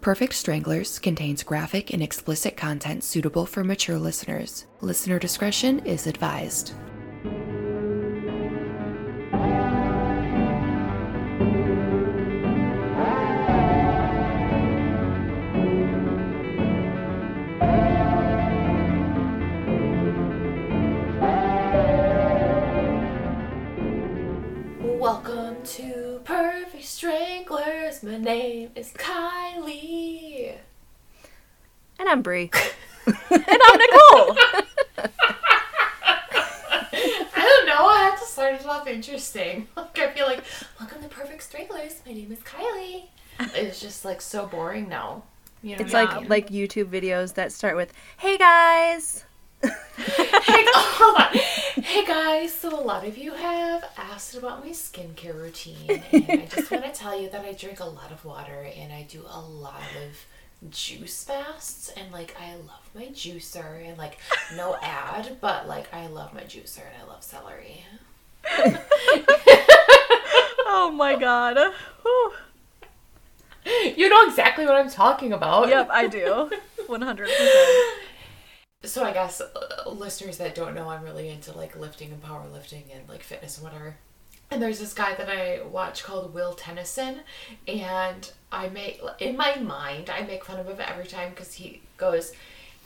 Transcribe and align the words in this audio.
Perfect 0.00 0.32
Stranglers 0.32 0.98
contains 0.98 1.42
graphic 1.42 1.92
and 1.92 2.02
explicit 2.02 2.56
content 2.56 3.04
suitable 3.04 3.44
for 3.44 3.62
mature 3.62 3.98
listeners. 3.98 4.64
Listener 4.80 5.18
discretion 5.18 5.80
is 5.80 6.06
advised. 6.06 6.72
Welcome 24.98 25.62
to 25.64 26.20
Perfect 26.24 26.84
Stranglers. 26.84 28.02
My 28.02 28.18
name 28.18 28.70
is 28.76 28.92
Kylie. 28.92 30.56
And 31.98 31.99
I'm 32.10 32.22
Brie. 32.22 32.50
And 33.06 33.16
I'm 33.30 33.78
Nicole. 33.78 34.36
I 36.98 37.36
don't 37.36 37.66
know. 37.66 37.86
I 37.86 38.10
have 38.10 38.18
to 38.18 38.26
start 38.26 38.54
it 38.54 38.66
off 38.66 38.88
interesting. 38.88 39.68
Like 39.76 39.96
I 39.96 40.10
feel 40.10 40.26
like, 40.26 40.42
welcome 40.80 41.02
to 41.02 41.08
Perfect 41.08 41.40
Stranglers. 41.40 42.02
My 42.04 42.12
name 42.12 42.32
is 42.32 42.40
Kylie. 42.40 43.04
It's 43.54 43.80
just 43.80 44.04
like 44.04 44.20
so 44.20 44.46
boring 44.46 44.88
now. 44.88 45.22
You 45.62 45.76
know, 45.76 45.84
It's 45.84 45.92
like 45.92 46.28
like 46.28 46.48
YouTube 46.48 46.86
videos 46.86 47.34
that 47.34 47.52
start 47.52 47.76
with 47.76 47.92
"Hey 48.16 48.36
guys." 48.36 49.24
hey, 49.62 49.70
hold 50.74 51.20
on. 51.20 51.32
Hey 51.84 52.04
guys, 52.04 52.52
so 52.52 52.76
a 52.76 52.82
lot 52.82 53.06
of 53.06 53.16
you 53.18 53.34
have 53.34 53.84
asked 53.96 54.34
about 54.34 54.64
my 54.64 54.72
skincare 54.72 55.36
routine, 55.36 56.02
and 56.10 56.24
I 56.28 56.46
just 56.46 56.72
want 56.72 56.84
to 56.84 56.90
tell 56.92 57.20
you 57.20 57.30
that 57.30 57.44
I 57.44 57.52
drink 57.52 57.78
a 57.78 57.84
lot 57.84 58.10
of 58.10 58.24
water 58.24 58.68
and 58.76 58.92
I 58.92 59.02
do 59.08 59.22
a 59.28 59.40
lot 59.40 59.82
of 60.04 60.26
juice 60.68 61.24
fasts, 61.24 61.90
and 61.96 62.12
like 62.12 62.36
I 62.40 62.54
love 62.56 62.90
my 62.94 63.06
juicer, 63.06 63.88
and 63.88 63.96
like 63.96 64.18
no 64.56 64.76
ad, 64.82 65.38
but 65.40 65.66
like 65.66 65.92
I 65.94 66.06
love 66.08 66.34
my 66.34 66.42
juicer 66.42 66.80
and 66.80 67.02
I 67.02 67.06
love 67.06 67.22
celery. 67.22 67.84
Oh 70.72 70.90
my 70.92 71.16
god. 71.16 71.56
Whew. 72.02 72.32
You 73.96 74.08
know 74.08 74.26
exactly 74.26 74.64
what 74.64 74.74
I'm 74.74 74.88
talking 74.88 75.34
about. 75.34 75.68
Yep, 75.68 75.90
I 75.92 76.06
do. 76.06 76.50
100%. 76.88 77.28
So 78.84 79.04
I 79.04 79.12
guess 79.12 79.42
uh, 79.42 79.90
listeners 79.90 80.38
that 80.38 80.54
don't 80.54 80.74
know, 80.74 80.88
I'm 80.88 81.04
really 81.04 81.28
into 81.28 81.52
like 81.52 81.78
lifting 81.78 82.10
and 82.10 82.22
powerlifting 82.22 82.84
and 82.94 83.06
like 83.06 83.22
fitness 83.22 83.58
and 83.58 83.64
whatever. 83.64 83.96
And 84.50 84.62
there's 84.62 84.78
this 84.80 84.94
guy 84.94 85.14
that 85.14 85.28
I 85.28 85.60
watch 85.62 86.02
called 86.02 86.32
Will 86.32 86.54
Tennyson, 86.54 87.20
and 87.68 88.32
I 88.52 88.68
make 88.68 89.00
in 89.18 89.36
my 89.36 89.56
mind 89.56 90.10
I 90.10 90.22
make 90.22 90.44
fun 90.44 90.58
of 90.60 90.66
him 90.68 90.78
every 90.80 91.06
time 91.06 91.30
because 91.30 91.54
he 91.54 91.80
goes, 91.96 92.32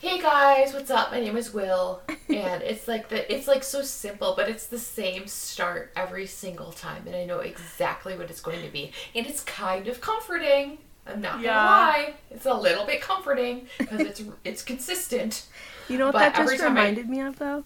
"Hey 0.01 0.21
guys, 0.21 0.73
what's 0.75 0.91
up? 0.91 1.11
My 1.11 1.21
name 1.21 1.37
is 1.37 1.53
Will," 1.55 2.03
and 2.29 2.63
it's 2.63 2.87
like 2.89 3.09
the 3.09 3.33
it's 3.33 3.49
like 3.49 3.65
so 3.65 3.83
simple, 3.83 4.35
but 4.37 4.49
it's 4.49 4.67
the 4.67 4.79
same 4.79 5.27
start 5.27 5.91
every 5.97 6.27
single 6.27 6.73
time, 6.73 7.03
and 7.07 7.17
I 7.17 7.25
know 7.25 7.39
exactly 7.41 8.17
what 8.17 8.31
it's 8.31 8.41
going 8.41 8.63
to 8.63 8.71
be, 8.71 8.93
and 9.15 9.27
it's 9.27 9.43
kind 9.43 9.89
of 9.89 10.01
comforting. 10.01 10.79
I'm 11.07 11.21
not 11.21 11.35
gonna 11.35 11.47
lie, 11.49 12.15
it's 12.31 12.47
a 12.47 12.55
little 12.55 12.87
bit 12.87 13.03
comforting 13.03 13.67
because 13.79 14.01
it's 14.01 14.23
it's 14.45 14.63
consistent. 14.63 15.47
You 15.89 15.99
know 15.99 16.07
what 16.07 16.13
But 16.13 16.19
that 16.21 16.37
just 16.37 16.57
time 16.59 16.77
I- 16.79 16.81
reminded 16.81 17.09
me 17.11 17.21
of 17.21 17.39
though? 17.39 17.65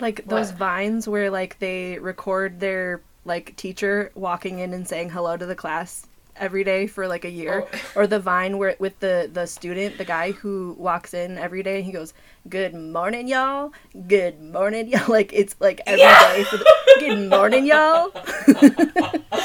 Like 0.00 0.26
those 0.26 0.48
What? 0.50 0.58
vines 0.58 1.08
where 1.08 1.30
like 1.30 1.58
they 1.60 1.98
record 1.98 2.60
their 2.60 3.00
like 3.24 3.56
teacher 3.56 4.12
walking 4.14 4.58
in 4.60 4.72
and 4.74 4.86
saying 4.86 5.10
hello 5.10 5.36
to 5.36 5.44
the 5.46 5.54
class 5.56 6.06
every 6.38 6.64
day 6.64 6.86
for 6.86 7.08
like 7.08 7.24
a 7.24 7.30
year 7.30 7.66
Oh. 7.72 7.78
or 8.02 8.06
the 8.06 8.20
vine 8.20 8.58
where 8.58 8.76
with 8.78 8.98
the 9.00 9.28
the 9.32 9.46
student 9.46 9.98
the 9.98 10.04
guy 10.04 10.32
who 10.32 10.74
walks 10.78 11.14
in 11.14 11.38
every 11.38 11.62
day 11.62 11.76
and 11.76 11.84
he 11.84 11.92
goes 11.92 12.14
good 12.48 12.74
morning 12.74 13.28
y'all 13.28 13.72
good 14.06 14.40
morning 14.42 14.88
y'all 14.88 15.08
like 15.08 15.32
it's 15.32 15.56
like 15.60 15.80
every 15.86 15.98
day 16.00 16.04
Yeah. 16.38 16.44
for 16.44 16.56
the, 16.58 16.66
good 17.00 17.30
morning 17.30 17.66
y'all 17.66 18.10
yes. 18.14 19.30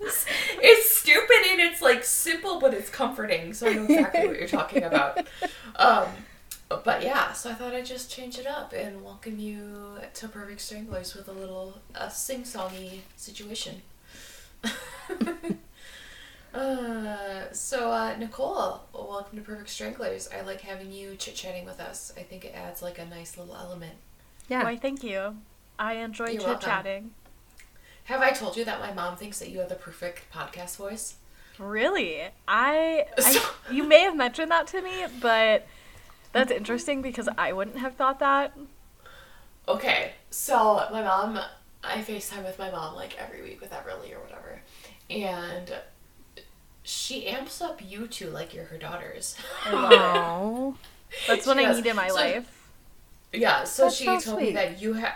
it's 0.62 0.96
stupid 0.96 1.36
and 1.50 1.60
it's 1.60 1.82
like 1.82 2.04
simple, 2.04 2.60
but 2.60 2.74
it's 2.74 2.90
comforting. 2.90 3.52
So 3.54 3.68
I 3.68 3.74
know 3.74 3.84
exactly 3.84 4.26
what 4.26 4.38
you're 4.38 4.48
talking 4.48 4.82
about. 4.82 5.26
Um, 5.76 6.08
but 6.68 7.02
yeah, 7.02 7.32
so 7.32 7.50
I 7.50 7.54
thought 7.54 7.74
I'd 7.74 7.86
just 7.86 8.10
change 8.10 8.38
it 8.38 8.46
up 8.46 8.72
and 8.72 9.02
welcome 9.04 9.38
you 9.38 9.98
to 10.14 10.28
Perfect 10.28 10.60
Stranglers 10.60 11.14
with 11.14 11.28
a 11.28 11.32
little 11.32 11.78
uh, 11.94 12.08
sing-songy 12.08 13.00
situation. 13.16 13.82
uh, 16.54 17.52
so 17.52 17.90
uh, 17.90 18.16
Nicole, 18.18 18.82
welcome 18.92 19.38
to 19.38 19.44
Perfect 19.44 19.68
Stranglers. 19.70 20.28
I 20.36 20.42
like 20.42 20.60
having 20.60 20.92
you 20.92 21.16
chit-chatting 21.16 21.64
with 21.64 21.80
us. 21.80 22.12
I 22.16 22.22
think 22.22 22.44
it 22.44 22.54
adds 22.54 22.82
like 22.82 22.98
a 22.98 23.04
nice 23.04 23.36
little 23.36 23.56
element. 23.56 23.94
yeah 24.48 24.64
Why, 24.64 24.76
thank 24.76 25.02
you. 25.02 25.36
I 25.78 25.94
enjoy 25.94 26.26
You're 26.26 26.34
chit 26.40 26.46
welcome. 26.46 26.68
chatting. 26.68 27.10
Have 28.04 28.20
I 28.20 28.30
told 28.30 28.56
you 28.56 28.64
that 28.64 28.80
my 28.80 28.92
mom 28.92 29.16
thinks 29.16 29.38
that 29.40 29.50
you 29.50 29.58
have 29.58 29.68
the 29.68 29.74
perfect 29.74 30.32
podcast 30.32 30.76
voice? 30.76 31.16
Really? 31.58 32.22
I, 32.46 33.06
I. 33.18 33.50
You 33.70 33.82
may 33.82 34.02
have 34.02 34.14
mentioned 34.16 34.50
that 34.52 34.68
to 34.68 34.80
me, 34.82 35.06
but 35.20 35.66
that's 36.32 36.52
interesting 36.52 37.02
because 37.02 37.28
I 37.36 37.52
wouldn't 37.52 37.78
have 37.78 37.94
thought 37.96 38.20
that. 38.20 38.56
Okay, 39.66 40.12
so 40.30 40.86
my 40.92 41.02
mom, 41.02 41.40
I 41.86 42.02
FaceTime 42.02 42.44
with 42.44 42.58
my 42.58 42.70
mom 42.70 42.94
like 42.94 43.16
every 43.18 43.42
week 43.42 43.60
with 43.60 43.70
Everly 43.70 44.12
or 44.14 44.20
whatever, 44.20 44.60
and 45.10 45.72
she 46.82 47.26
amps 47.26 47.60
up 47.60 47.80
you 47.84 48.06
two 48.06 48.30
like 48.30 48.54
you're 48.54 48.64
her 48.66 48.78
daughters. 48.78 49.36
I 49.64 49.70
oh 49.72 50.76
That's 51.26 51.46
what 51.46 51.56
She 51.58 51.64
I 51.64 51.68
does. 51.68 51.76
need 51.78 51.86
in 51.90 51.96
my 51.96 52.08
So- 52.08 52.14
life. 52.14 52.68
yeah, 53.32 53.64
so 53.64 53.84
That's 53.84 53.96
she 53.96 54.04
so 54.04 54.18
told 54.20 54.40
me 54.42 54.52
that 54.52 54.80
you 54.80 54.94
have. 54.94 55.14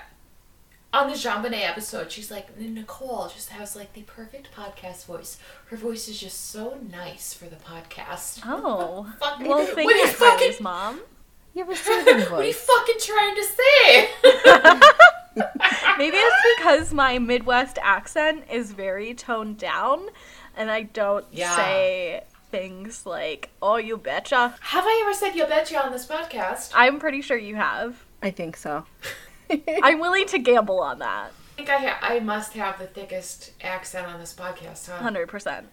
On 0.93 1.09
the 1.09 1.15
JonBenét 1.15 1.69
episode, 1.69 2.11
she's 2.11 2.33
like, 2.33 2.59
Nicole 2.59 3.29
just 3.33 3.51
has 3.51 3.77
like 3.77 3.93
the 3.93 4.03
perfect 4.03 4.49
podcast 4.57 5.05
voice. 5.07 5.39
Her 5.67 5.77
voice 5.77 6.09
is 6.09 6.19
just 6.19 6.51
so 6.51 6.79
nice 6.91 7.33
for 7.33 7.45
the 7.47 7.55
podcast. 7.55 8.41
Oh. 8.45 9.07
Fucking- 9.21 9.47
Well, 9.47 9.59
what 9.59 9.69
thank 9.77 9.89
are 9.93 9.95
you, 9.97 10.07
fucking, 10.09 10.55
mom. 10.61 11.01
you 11.55 11.65
have 11.65 11.73
a 11.73 11.77
soothing 11.85 12.21
What 12.33 12.41
are 12.41 12.45
you 12.45 12.53
fucking 12.53 12.97
trying 12.99 13.35
to 13.37 13.45
say? 13.45 15.11
Maybe 15.37 16.17
it's 16.17 16.59
because 16.59 16.93
my 16.93 17.19
Midwest 17.19 17.79
accent 17.83 18.45
is 18.51 18.73
very 18.73 19.15
toned 19.15 19.59
down 19.59 20.09
and 20.57 20.71
I 20.71 20.83
don't 20.83 21.25
Yeah. 21.31 21.55
say 21.57 22.25
things 22.51 23.07
like, 23.07 23.51
oh, 23.63 23.77
you 23.77 23.97
betcha. 23.97 24.55
have 24.61 24.85
I 24.85 25.03
ever 25.05 25.15
said 25.15 25.37
you 25.37 25.47
betcha 25.47 25.83
on 25.85 25.93
this 25.93 26.07
podcast? 26.07 26.73
I'm 26.75 26.99
pretty 26.99 27.23
sure 27.23 27.37
you 27.37 27.55
have. 27.57 28.05
I 28.23 28.31
think 28.31 28.57
so 28.57 28.85
I'm 29.83 29.99
willing 30.01 30.27
to 30.27 30.39
gamble 30.39 30.81
on 30.81 30.99
that. 30.99 31.31
I 31.31 31.57
think 31.57 31.71
I 31.71 31.77
ha- 31.77 31.99
I 32.03 32.21
must 32.21 32.53
have 32.55 32.79
the 32.79 32.87
thickest 32.87 33.53
accent 33.63 34.07
on 34.07 34.19
this 34.19 34.35
podcast, 34.35 34.89
huh? 34.91 34.99
100%. 35.11 35.65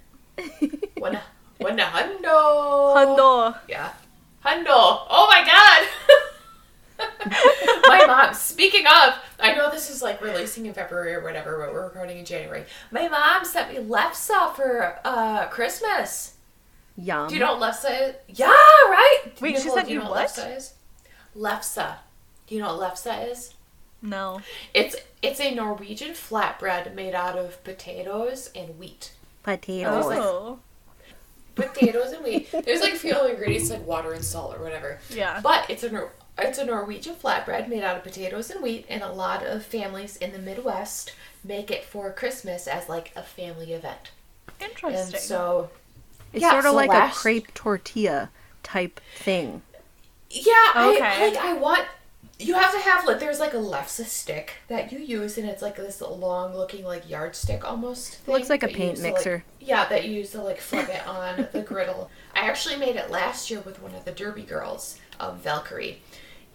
When 0.99 1.19
when 1.59 1.77
hundo. 1.77 2.95
Hundo. 2.95 3.57
Yeah. 3.67 3.91
Hundo. 4.45 4.65
Oh 4.69 5.27
my 5.31 5.43
god. 6.99 7.07
my 7.87 8.05
mom. 8.05 8.33
Speaking 8.33 8.85
of, 8.87 9.13
I 9.39 9.53
know 9.55 9.69
this 9.69 9.89
is 9.89 10.01
like 10.01 10.21
releasing 10.21 10.65
in 10.65 10.73
February 10.73 11.13
or 11.13 11.21
whatever, 11.23 11.57
but 11.63 11.73
we're 11.73 11.83
recording 11.83 12.17
in 12.17 12.25
January. 12.25 12.65
My 12.91 13.07
mom 13.07 13.45
sent 13.45 13.71
me 13.71 13.79
lefse 13.83 14.55
for 14.55 14.99
uh 15.05 15.47
Christmas. 15.47 16.33
yum 16.97 17.27
Do 17.27 17.35
you 17.35 17.39
know 17.39 17.55
what 17.57 17.73
lefse 17.73 17.85
is? 18.09 18.15
Yeah, 18.27 18.47
right. 18.47 19.21
Wait, 19.39 19.57
she 19.57 19.63
Nicole, 19.65 19.75
sent 19.75 19.87
do 19.87 19.93
you 19.93 19.99
you 19.99 20.03
know 20.05 20.09
what? 20.11 20.27
lefse 20.27 20.57
is? 20.57 20.73
Lefse. 21.35 21.95
Do 22.47 22.55
you 22.55 22.61
know 22.61 22.75
what 22.75 22.93
lefse 22.95 23.31
is? 23.31 23.53
No. 24.01 24.41
It's 24.73 24.95
it's 25.21 25.39
a 25.39 25.53
Norwegian 25.53 26.11
flatbread 26.11 26.93
made 26.95 27.13
out 27.15 27.37
of 27.37 27.63
potatoes 27.63 28.49
and 28.55 28.77
wheat. 28.79 29.11
potatoes 29.43 30.05
Oh. 30.07 30.59
potatoes 31.55 32.11
and 32.11 32.23
wheat. 32.23 32.49
There's 32.51 32.81
like 32.81 32.93
few 32.93 33.19
ingredients 33.27 33.69
like 33.71 33.85
water 33.85 34.13
and 34.13 34.23
salt 34.23 34.55
or 34.55 34.63
whatever. 34.63 34.99
Yeah. 35.09 35.39
But 35.41 35.69
it's 35.69 35.83
a 35.83 36.09
it's 36.39 36.57
a 36.59 36.65
Norwegian 36.65 37.15
flatbread 37.15 37.67
made 37.67 37.83
out 37.83 37.97
of 37.97 38.03
potatoes 38.03 38.49
and 38.49 38.61
wheat, 38.61 38.85
and 38.89 39.01
a 39.03 39.11
lot 39.11 39.45
of 39.45 39.63
families 39.65 40.17
in 40.17 40.31
the 40.31 40.39
Midwest 40.39 41.13
make 41.43 41.71
it 41.71 41.83
for 41.85 42.11
Christmas 42.11 42.67
as 42.67 42.87
like 42.89 43.11
a 43.15 43.23
family 43.23 43.73
event. 43.73 44.11
And 44.59 44.69
Interesting. 44.71 45.19
so, 45.19 45.69
It's 46.33 46.41
Yeah, 46.41 46.51
sort 46.51 46.65
of 46.65 46.71
so 46.71 46.75
like 46.75 46.89
last- 46.89 47.17
a 47.17 47.19
crepe 47.19 47.53
tortilla 47.53 48.29
type 48.63 48.99
thing. 49.15 49.61
yeah, 50.29 50.51
I 50.73 51.17
like 51.31 51.37
I 51.37 51.53
want. 51.53 51.85
You 52.39 52.53
have 52.53 52.71
to 52.71 52.79
have 52.79 53.07
like 53.07 53.19
there's 53.19 53.39
like 53.39 53.53
a 53.53 53.57
lefse 53.57 54.05
stick 54.05 54.55
that 54.67 54.91
you 54.91 54.99
use, 54.99 55.37
and 55.39 55.49
it's 55.49 55.61
like 55.63 55.75
this 55.77 56.01
long 56.01 56.55
looking 56.55 56.83
like 56.85 57.09
yardstick 57.09 57.63
almost. 57.65 58.15
Thing 58.17 58.35
looks 58.35 58.49
like 58.49 58.61
a 58.61 58.67
paint 58.67 58.91
use 58.91 58.99
to, 58.99 59.05
like- 59.05 59.13
mixer. 59.15 59.43
yeah, 59.59 59.87
that 59.89 60.05
you 60.05 60.11
use 60.11 60.31
to 60.31 60.41
like 60.43 60.59
flip 60.59 60.87
it 60.89 61.05
on 61.07 61.47
the 61.51 61.61
griddle. 61.61 62.11
I 62.35 62.41
actually 62.41 62.75
made 62.75 62.95
it 62.95 63.09
last 63.09 63.49
year 63.49 63.61
with 63.61 63.81
one 63.81 63.95
of 63.95 64.05
the 64.05 64.11
Derby 64.11 64.43
girls, 64.43 64.99
um, 65.19 65.39
Valkyrie, 65.39 65.99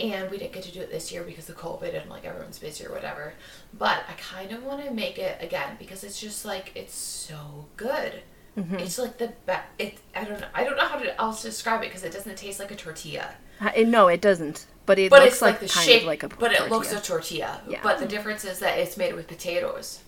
and 0.03 0.31
we 0.31 0.39
didn't 0.39 0.53
get 0.53 0.65
to 0.65 0.73
do 0.73 0.81
it 0.81 0.91
this 0.91 1.13
year 1.13 1.23
because 1.23 1.49
of 1.49 1.57
COVID 1.57 2.01
and 2.01 2.11
like 2.11 2.25
everyone's 2.25 2.59
busy 2.59 2.85
or 2.87 2.91
whatever. 2.93 3.35
But 3.79 3.99
I 4.09 4.13
kind 4.15 4.53
of 4.53 4.63
want 4.65 4.85
to 4.85 4.91
make 4.93 5.19
it 5.19 5.39
again 5.41 5.77
because 5.79 6.03
it's 6.05 6.21
just 6.21 6.45
like 6.45 6.73
it's 6.75 6.95
so 6.95 7.67
good. 7.77 8.23
It's 8.55 8.99
like 8.99 9.17
the 9.17 9.33
best. 9.47 9.63
It 9.79 9.99
I 10.15 10.25
don't 10.25 10.39
know. 10.39 10.47
I 10.55 10.65
don't 10.65 10.77
know 10.77 10.87
how 10.87 10.99
to 10.99 11.19
else 11.21 11.43
describe 11.43 11.81
it 11.83 11.87
because 11.87 12.05
it 12.05 12.13
doesn't 12.13 12.37
taste 12.37 12.61
like 12.61 12.71
a 12.71 12.77
tortilla. 12.77 13.31
Uh, 13.61 13.71
it- 13.75 13.89
no, 13.89 14.09
it 14.09 14.21
doesn't. 14.21 14.67
But 14.85 14.99
it 14.99 15.11
But 15.11 15.21
looks 15.23 15.35
it's 15.35 15.43
like, 15.43 15.53
like, 15.55 15.61
the 15.61 15.69
kind 15.69 15.87
shape. 15.87 16.01
of 16.03 16.07
like 16.09 16.23
a 16.25 16.29
potato. 16.29 16.41
but 16.59 16.67
it 16.67 16.71
looks 16.71 16.93
a 16.93 17.01
tortilla. 17.01 17.61
Yeah. 17.69 17.79
But 17.83 17.99
the 17.99 18.07
difference 18.07 18.45
is 18.45 18.59
that 18.59 18.79
it's 18.79 18.97
made 18.97 19.15
with 19.15 19.29
potatoes. 19.29 20.01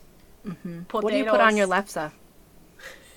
What 0.91 1.11
do 1.11 1.17
you 1.17 1.25
put 1.25 1.41
on 1.41 1.57
your 1.57 1.67
Potatoes. 1.69 1.95
lefse? 1.95 2.13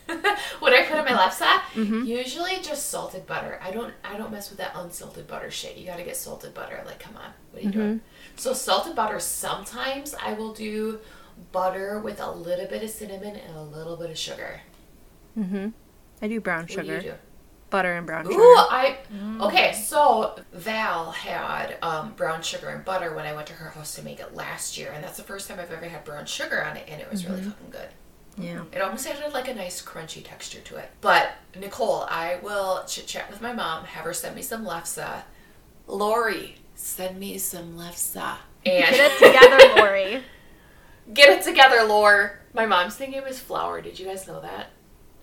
what 0.59 0.74
I 0.74 0.83
put 0.86 0.98
on 0.98 1.06
my 1.06 1.15
left 1.15 1.38
side, 1.38 1.62
Mm-hmm. 1.75 2.04
usually 2.06 2.59
just 2.62 2.89
salted 2.89 3.25
butter. 3.27 3.59
I 3.62 3.71
don't 3.71 3.94
I 4.04 4.18
don't 4.18 4.31
mess 4.31 4.50
with 4.50 4.59
that 4.59 4.71
unsalted 4.75 5.27
butter 5.27 5.51
shit. 5.51 5.77
You 5.77 5.86
gotta 5.86 6.04
get 6.04 6.15
salted 6.18 6.54
butter. 6.54 6.81
Like, 6.86 7.00
come 7.00 7.15
on, 7.18 7.31
what 7.51 7.62
are 7.62 7.65
you 7.65 7.71
doing? 7.71 7.95
Mm-hmm. 7.95 8.38
So 8.38 8.54
salted 8.54 8.95
butter. 8.95 9.19
Sometimes 9.19 10.15
I 10.21 10.33
will 10.33 10.54
do 10.54 11.00
butter 11.51 12.00
with 12.00 12.19
a 12.19 12.31
little 12.31 12.65
bit 12.68 12.83
of 12.83 12.89
cinnamon 12.89 13.36
and 13.36 13.56
a 13.56 13.62
little 13.62 13.95
bit 13.98 14.09
of 14.09 14.18
sugar. 14.18 14.62
Mm-hmm. 15.38 15.68
I 16.21 16.27
do 16.27 16.39
brown 16.42 16.62
What 16.63 16.71
sugar, 16.71 17.00
do 17.00 17.06
you 17.06 17.12
do? 17.12 17.18
butter 17.69 17.94
and 17.94 18.07
brown 18.07 18.25
Ooh, 18.25 18.31
sugar. 18.31 18.42
I 18.44 18.98
okay. 19.42 19.74
So 19.74 20.39
Val 20.54 21.12
had 21.12 21.77
um, 21.83 22.13
brown 22.13 22.42
sugar 22.42 22.69
and 22.69 22.83
butter 22.83 23.13
when 23.15 23.25
I 23.25 23.33
went 23.33 23.45
to 23.48 23.54
her 23.54 23.69
house 23.69 23.94
to 23.95 24.04
make 24.04 24.19
it 24.19 24.33
last 24.33 24.77
year, 24.77 24.92
and 24.95 25.04
that's 25.04 25.18
the 25.18 25.24
first 25.24 25.48
time 25.48 25.59
I've 25.59 25.71
ever 25.71 25.86
had 25.86 26.04
brown 26.06 26.25
sugar 26.25 26.63
on 26.63 26.75
it, 26.77 26.86
and 26.88 27.00
it 27.01 27.12
was 27.12 27.25
really 27.25 27.42
Mm-hmm. 27.42 27.50
fucking 27.51 27.69
good. 27.69 27.89
Yeah. 28.37 28.63
It 28.71 28.81
almost 28.81 29.07
had 29.07 29.33
like 29.33 29.47
a 29.47 29.53
nice 29.53 29.83
crunchy 29.83 30.23
texture 30.23 30.59
to 30.61 30.77
it. 30.77 30.91
But 31.01 31.31
Nicole, 31.59 32.03
I 32.09 32.39
will 32.43 32.83
chit 32.87 33.07
chat 33.07 33.29
with 33.29 33.41
my 33.41 33.51
mom, 33.51 33.85
have 33.85 34.05
her 34.05 34.13
send 34.13 34.35
me 34.35 34.41
some 34.41 34.65
lefse. 34.65 35.23
Lori, 35.87 36.57
send 36.75 37.19
me 37.19 37.37
some 37.37 37.77
lefse. 37.77 38.15
And 38.65 38.95
Get 38.95 39.11
it 39.11 39.17
together, 39.17 39.75
Lori. 39.81 40.23
Get 41.13 41.29
it 41.29 41.43
together, 41.43 41.83
Lore. 41.83 42.39
My 42.53 42.65
mom's 42.65 42.95
thinking 42.95 43.17
it 43.17 43.25
was 43.25 43.39
flour. 43.39 43.81
Did 43.81 43.99
you 43.99 44.05
guys 44.05 44.27
know 44.27 44.41
that? 44.41 44.67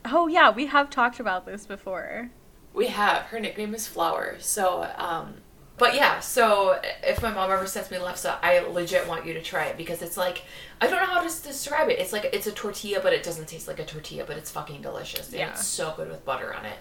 Oh 0.05 0.27
yeah, 0.27 0.51
we 0.51 0.67
have 0.67 0.91
talked 0.91 1.21
about 1.21 1.47
this 1.47 1.67
before. 1.67 2.31
We 2.73 2.89
have. 2.89 3.23
Her 3.25 3.39
nickname 3.39 3.75
is 3.75 3.87
Flower. 3.87 4.37
So, 4.41 4.91
um, 4.97 5.35
but 5.77 5.95
yeah, 5.95 6.21
so 6.21 6.71
uh, 6.71 6.83
if 7.03 7.21
my 7.23 7.31
mom 7.33 7.51
ever 7.51 7.67
sends 7.67 7.91
me 7.91 7.97
lefse, 7.99 8.27
I 8.43 8.61
legit 8.61 9.09
want 9.09 9.27
you 9.27 9.35
to 9.35 9.43
try 9.43 9.65
it 9.67 9.77
because 9.77 10.03
it's 10.03 10.17
like, 10.17 10.43
I 10.81 10.87
don't 10.87 11.01
know 11.01 11.07
how 11.07 11.21
to 11.27 11.43
describe 11.43 11.89
it. 11.89 11.99
It's 11.99 12.13
like, 12.13 12.31
it's 12.33 12.47
a 12.47 12.53
tortilla, 12.53 13.01
but 13.03 13.13
it 13.13 13.23
doesn't 13.23 13.49
taste 13.49 13.67
like 13.69 13.81
a 13.81 13.85
tortilla, 13.85 14.25
but 14.27 14.37
it's 14.37 14.51
fucking 14.51 14.83
delicious. 14.83 15.29
And 15.31 15.39
Yeah. 15.41 15.51
it's 15.51 15.67
so 15.67 15.93
good 15.97 16.09
with 16.09 16.25
butter 16.25 16.55
on 16.55 16.65
it. 16.65 16.77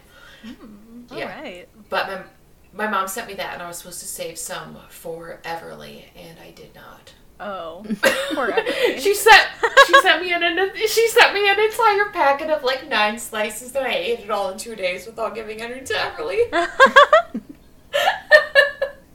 Mm, 0.45 1.17
yeah. 1.17 1.35
All 1.35 1.41
right. 1.43 1.67
But 1.89 2.07
my, 2.07 2.85
my 2.85 2.91
mom 2.91 3.07
sent 3.07 3.27
me 3.27 3.33
that 3.35 3.53
and 3.53 3.63
I 3.63 3.67
was 3.67 3.77
supposed 3.77 3.99
to 4.01 4.05
save 4.07 4.37
some 4.37 4.77
for 4.89 5.39
Everly 5.43 6.03
and 6.15 6.37
I 6.39 6.51
did 6.51 6.75
not. 6.75 7.13
Oh, 7.39 7.83
poor 8.33 8.51
Emily. 8.51 8.99
She 8.99 9.15
sent 9.15 9.47
she 9.87 10.01
sent 10.01 10.21
me 10.21 10.31
an, 10.33 10.43
an 10.43 10.71
she 10.75 11.07
sent 11.09 11.33
me 11.33 11.49
an 11.49 11.59
entire 11.59 12.05
packet 12.11 12.49
of 12.51 12.63
like 12.63 12.87
nine 12.87 13.17
slices 13.17 13.75
and 13.75 13.85
I 13.87 13.93
ate 13.95 14.19
it 14.19 14.29
all 14.29 14.51
in 14.51 14.57
two 14.59 14.75
days 14.75 15.05
without 15.07 15.33
giving 15.33 15.59
any 15.61 15.81
to 15.81 15.93
Everly. 15.93 16.51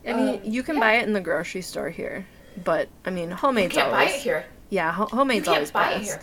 I 0.09 0.13
mean, 0.15 0.29
Um, 0.37 0.41
you 0.45 0.63
can 0.63 0.81
buy 0.81 0.95
it 0.95 1.07
in 1.07 1.13
the 1.13 1.21
grocery 1.21 1.63
store 1.63 1.91
here, 1.91 2.27
but 2.65 2.89
I 3.05 3.11
mean, 3.11 3.31
you 3.31 3.37
homemade's 3.37 3.75
can't 3.75 3.91
buy 3.91 4.05
it 4.05 4.21
here. 4.21 4.45
yeah, 4.71 4.93
ho- 4.93 5.07
homemade's 5.11 5.41
You 5.47 5.53
can't 5.53 5.57
always 5.57 5.71
buy 5.71 5.93
it 5.93 6.03
here. 6.03 6.21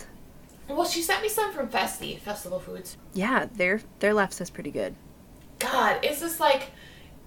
Well, 0.68 0.84
she 0.84 1.00
sent 1.02 1.22
me 1.22 1.28
some 1.28 1.52
from 1.52 1.68
Festi, 1.68 2.18
Festival 2.18 2.58
Foods. 2.58 2.96
Yeah, 3.14 3.46
their 3.54 3.80
their 4.00 4.12
lefse 4.14 4.40
is 4.40 4.50
pretty 4.50 4.70
good. 4.72 4.94
God, 5.58 6.04
it's 6.04 6.20
just 6.20 6.40
like 6.40 6.70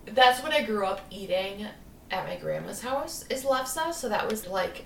that's 0.05 0.41
what 0.43 0.51
I 0.51 0.63
grew 0.63 0.85
up 0.85 1.01
eating 1.09 1.67
at 2.11 2.25
my 2.27 2.35
grandma's 2.35 2.81
house 2.81 3.25
is 3.29 3.43
lefse. 3.45 3.93
So 3.93 4.09
that 4.09 4.29
was 4.29 4.45
like 4.47 4.85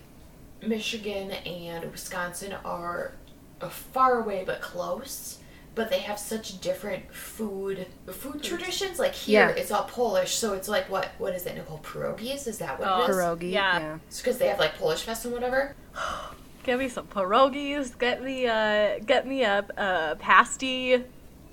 Michigan 0.61 1.31
and 1.31 1.91
Wisconsin 1.91 2.53
are 2.63 3.13
far 3.69 4.19
away 4.21 4.43
but 4.45 4.61
close. 4.61 5.39
But 5.75 5.89
they 5.89 5.99
have 5.99 6.19
such 6.19 6.61
different 6.61 7.11
food 7.11 7.87
food 8.07 8.43
traditions. 8.43 8.99
Like 8.99 9.13
here, 9.15 9.47
Yeah. 9.49 9.55
it's 9.61 9.71
all 9.71 9.85
Polish, 9.85 10.35
so 10.35 10.53
it's 10.53 10.67
like 10.67 10.89
what 10.89 11.07
what 11.17 11.33
is 11.33 11.45
it, 11.47 11.55
Nicole? 11.55 11.79
Pierogies? 11.83 12.47
Is 12.47 12.59
that 12.59 12.79
what 12.79 12.87
Oh, 12.87 13.03
it 13.05 13.09
is? 13.09 13.15
Pierogi, 13.15 13.51
yeah. 13.51 13.79
yeah. 13.79 13.97
It's 14.07 14.21
because 14.21 14.37
they 14.37 14.47
have 14.49 14.59
like 14.59 14.77
Polish 14.77 15.01
fest 15.01 15.25
and 15.25 15.33
whatever. 15.33 15.75
Get 16.63 16.79
me 16.79 16.87
some 16.89 17.07
pierogies. 17.07 17.97
Get 17.97 18.23
me 18.23 18.47
uh, 18.47 18.99
get 19.05 19.27
me 19.27 19.43
a, 19.43 19.65
a 19.77 20.15
pasty. 20.17 21.03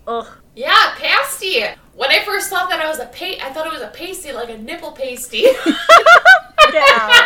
Ugh. 0.06 0.26
Yeah, 0.54 0.94
pasty. 0.98 1.64
When 1.94 2.10
I 2.10 2.20
first 2.24 2.48
thought 2.50 2.68
that 2.70 2.80
I 2.80 2.88
was 2.88 2.98
a 3.00 3.06
pa- 3.06 3.40
I 3.44 3.50
thought 3.52 3.66
it 3.66 3.72
was 3.72 3.82
a 3.82 3.88
pasty, 3.88 4.32
like 4.32 4.50
a 4.50 4.58
nipple 4.58 4.92
pasty. 4.92 5.40
Get 5.42 5.56
out. 5.66 7.10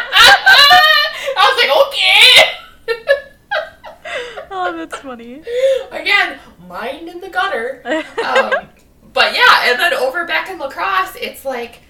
I 1.37 1.43
was 1.51 1.57
like, 1.61 1.89
okay. 1.89 2.64
That's 4.77 4.99
funny. 4.99 5.43
Again, 5.91 6.39
mind 6.69 7.09
in 7.09 7.21
the 7.21 7.29
gutter. 7.29 7.83
Um, 8.25 8.53
but 9.13 9.33
yeah, 9.35 9.71
and 9.71 9.79
then 9.79 9.95
over 9.95 10.25
back 10.27 10.51
in 10.51 10.59
La 10.59 10.69
Crosse, 10.71 11.15
it's 11.21 11.45
like 11.45 11.81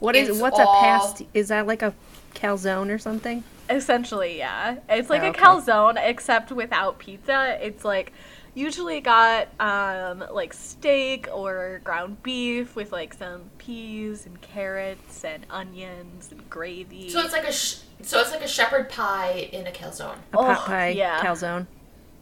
What 0.00 0.14
is 0.16 0.38
what's 0.40 0.58
all- 0.58 0.78
a 0.78 0.80
past? 0.82 1.22
Is 1.32 1.48
that 1.48 1.66
like 1.66 1.82
a 1.82 1.94
calzone 2.34 2.90
or 2.94 2.98
something? 2.98 3.42
Essentially, 3.70 4.36
yeah. 4.36 4.76
It's 4.90 5.08
like 5.08 5.22
Oh, 5.22 5.30
a 5.30 5.32
calzone 5.32 5.96
except 5.96 6.52
without 6.52 6.98
pizza. 6.98 7.56
It's 7.64 7.84
like 7.84 8.12
usually 8.56 9.00
got 9.00 9.48
um 9.60 10.22
like 10.32 10.52
steak 10.52 11.26
or 11.32 11.80
ground 11.84 12.22
beef 12.22 12.76
with 12.76 12.92
like 12.92 13.14
some 13.14 13.42
peas 13.58 14.26
and 14.26 14.38
carrots 14.42 15.24
and 15.24 15.46
onions 15.50 16.30
and 16.30 16.48
gravy. 16.50 17.08
so 17.08 17.20
it's 17.20 17.32
like 17.32 17.48
a 17.48 17.52
sh- 17.52 17.78
so 18.02 18.20
it's 18.20 18.30
like 18.30 18.42
a 18.42 18.48
shepherd 18.48 18.90
pie 18.90 19.48
in 19.52 19.66
a 19.66 19.70
calzone. 19.70 20.18
A 20.34 20.36
pot 20.36 20.58
Oh, 20.60 20.64
pie 20.66 20.88
yeah. 20.90 21.20
calzone, 21.24 21.66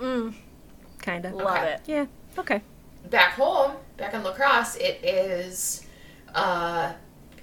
mm, 0.03 0.35
kind 0.99 1.25
of. 1.25 1.33
love 1.35 1.47
Okay. 1.57 1.73
it. 1.75 1.81
Yeah. 1.87 2.07
Okay. 2.39 2.63
Back 3.11 3.33
home, 3.35 3.73
back 3.97 4.15
in 4.15 4.23
La 4.23 4.33
Crosse, 4.33 4.77
it 4.77 5.05
is 5.05 5.87
uh, 6.35 6.93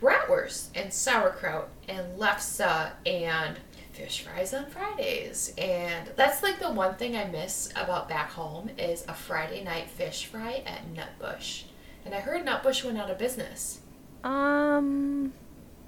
bratwurst 0.02 0.68
and 0.76 0.92
sauerkraut 0.92 1.70
and 1.88 2.18
lefse 2.18 2.92
and 3.06 3.58
fish 3.92 4.22
fries 4.24 4.54
on 4.54 4.66
Fridays. 4.68 5.54
And 5.58 6.10
that's 6.16 6.42
like 6.42 6.60
the 6.60 6.72
one 6.72 6.96
thing 6.96 7.18
I 7.18 7.26
miss 7.26 7.70
about 7.76 8.08
back 8.08 8.32
home 8.32 8.70
is 8.78 9.04
a 9.08 9.14
Friday 9.14 9.64
night 9.64 9.90
fish 9.90 10.26
fry 10.26 10.64
at 10.66 10.82
Nutbush. 10.94 11.64
And 12.06 12.14
I 12.16 12.20
heard 12.22 12.46
Nutbush 12.46 12.84
went 12.86 12.98
out 12.98 13.10
of 13.12 13.18
business. 13.18 13.80
Um, 14.24 15.34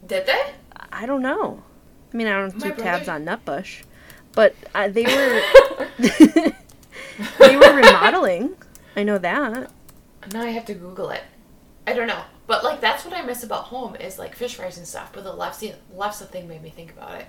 Did 0.06 0.25
they? 0.25 0.41
I 0.91 1.06
don't 1.06 1.21
know. 1.21 1.63
I 2.13 2.18
mean, 2.18 2.27
I 2.27 2.33
don't 2.33 2.53
My 2.59 2.68
keep 2.68 2.77
tabs 2.77 3.07
on 3.07 3.23
Nutbush, 3.25 3.83
but 4.33 4.53
uh, 4.75 4.89
they 4.89 5.06
were 5.06 5.41
they 7.39 7.56
were 7.56 7.73
remodeling. 7.75 8.56
I 8.95 9.03
know 9.03 9.18
that. 9.18 9.71
Now 10.33 10.41
I 10.41 10.50
have 10.51 10.65
to 10.65 10.73
Google 10.73 11.09
it. 11.09 11.23
I 11.88 11.94
don't 11.94 12.07
know. 12.07 12.23
But 12.47 12.63
like 12.63 12.81
that's 12.81 13.06
what 13.06 13.13
I 13.13 13.21
miss 13.21 13.44
about 13.44 13.66
home 13.66 13.95
is 13.95 14.19
like 14.19 14.35
fish 14.35 14.56
fries 14.56 14.78
and 14.78 14.87
stuff. 14.87 15.11
But 15.13 15.23
the 15.23 15.33
lefse 15.33 15.73
lefse 15.95 16.28
thing 16.28 16.47
made 16.47 16.61
me 16.61 16.69
think 16.69 16.92
about 16.92 17.16
it. 17.19 17.25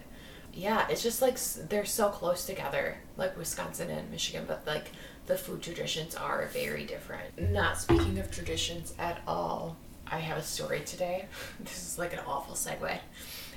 Yeah, 0.55 0.87
it's 0.91 1.03
just 1.03 1.23
like 1.23 1.35
s- 1.35 1.61
they're 1.69 1.85
so 1.87 2.11
close 2.11 2.45
together, 2.45 2.97
like 3.17 3.39
Wisconsin 3.39 3.89
and 3.89 4.11
Michigan, 4.11 4.45
but 4.47 4.67
like 4.67 4.91
the 5.27 5.37
food 5.39 5.63
traditions 5.63 6.15
are 6.15 6.47
very 6.53 6.85
different. 6.85 7.51
Not 7.53 7.79
speaking 7.79 8.19
of 8.19 8.31
traditions 8.31 8.93
at 8.99 9.23
all, 9.27 9.77
I 10.07 10.19
have 10.19 10.37
a 10.39 10.43
story 10.43 10.81
today. 10.85 11.27
This 11.61 11.93
is 11.93 11.99
like 11.99 12.13
an 12.13 12.19
awful 12.27 12.55
segue. 12.55 12.99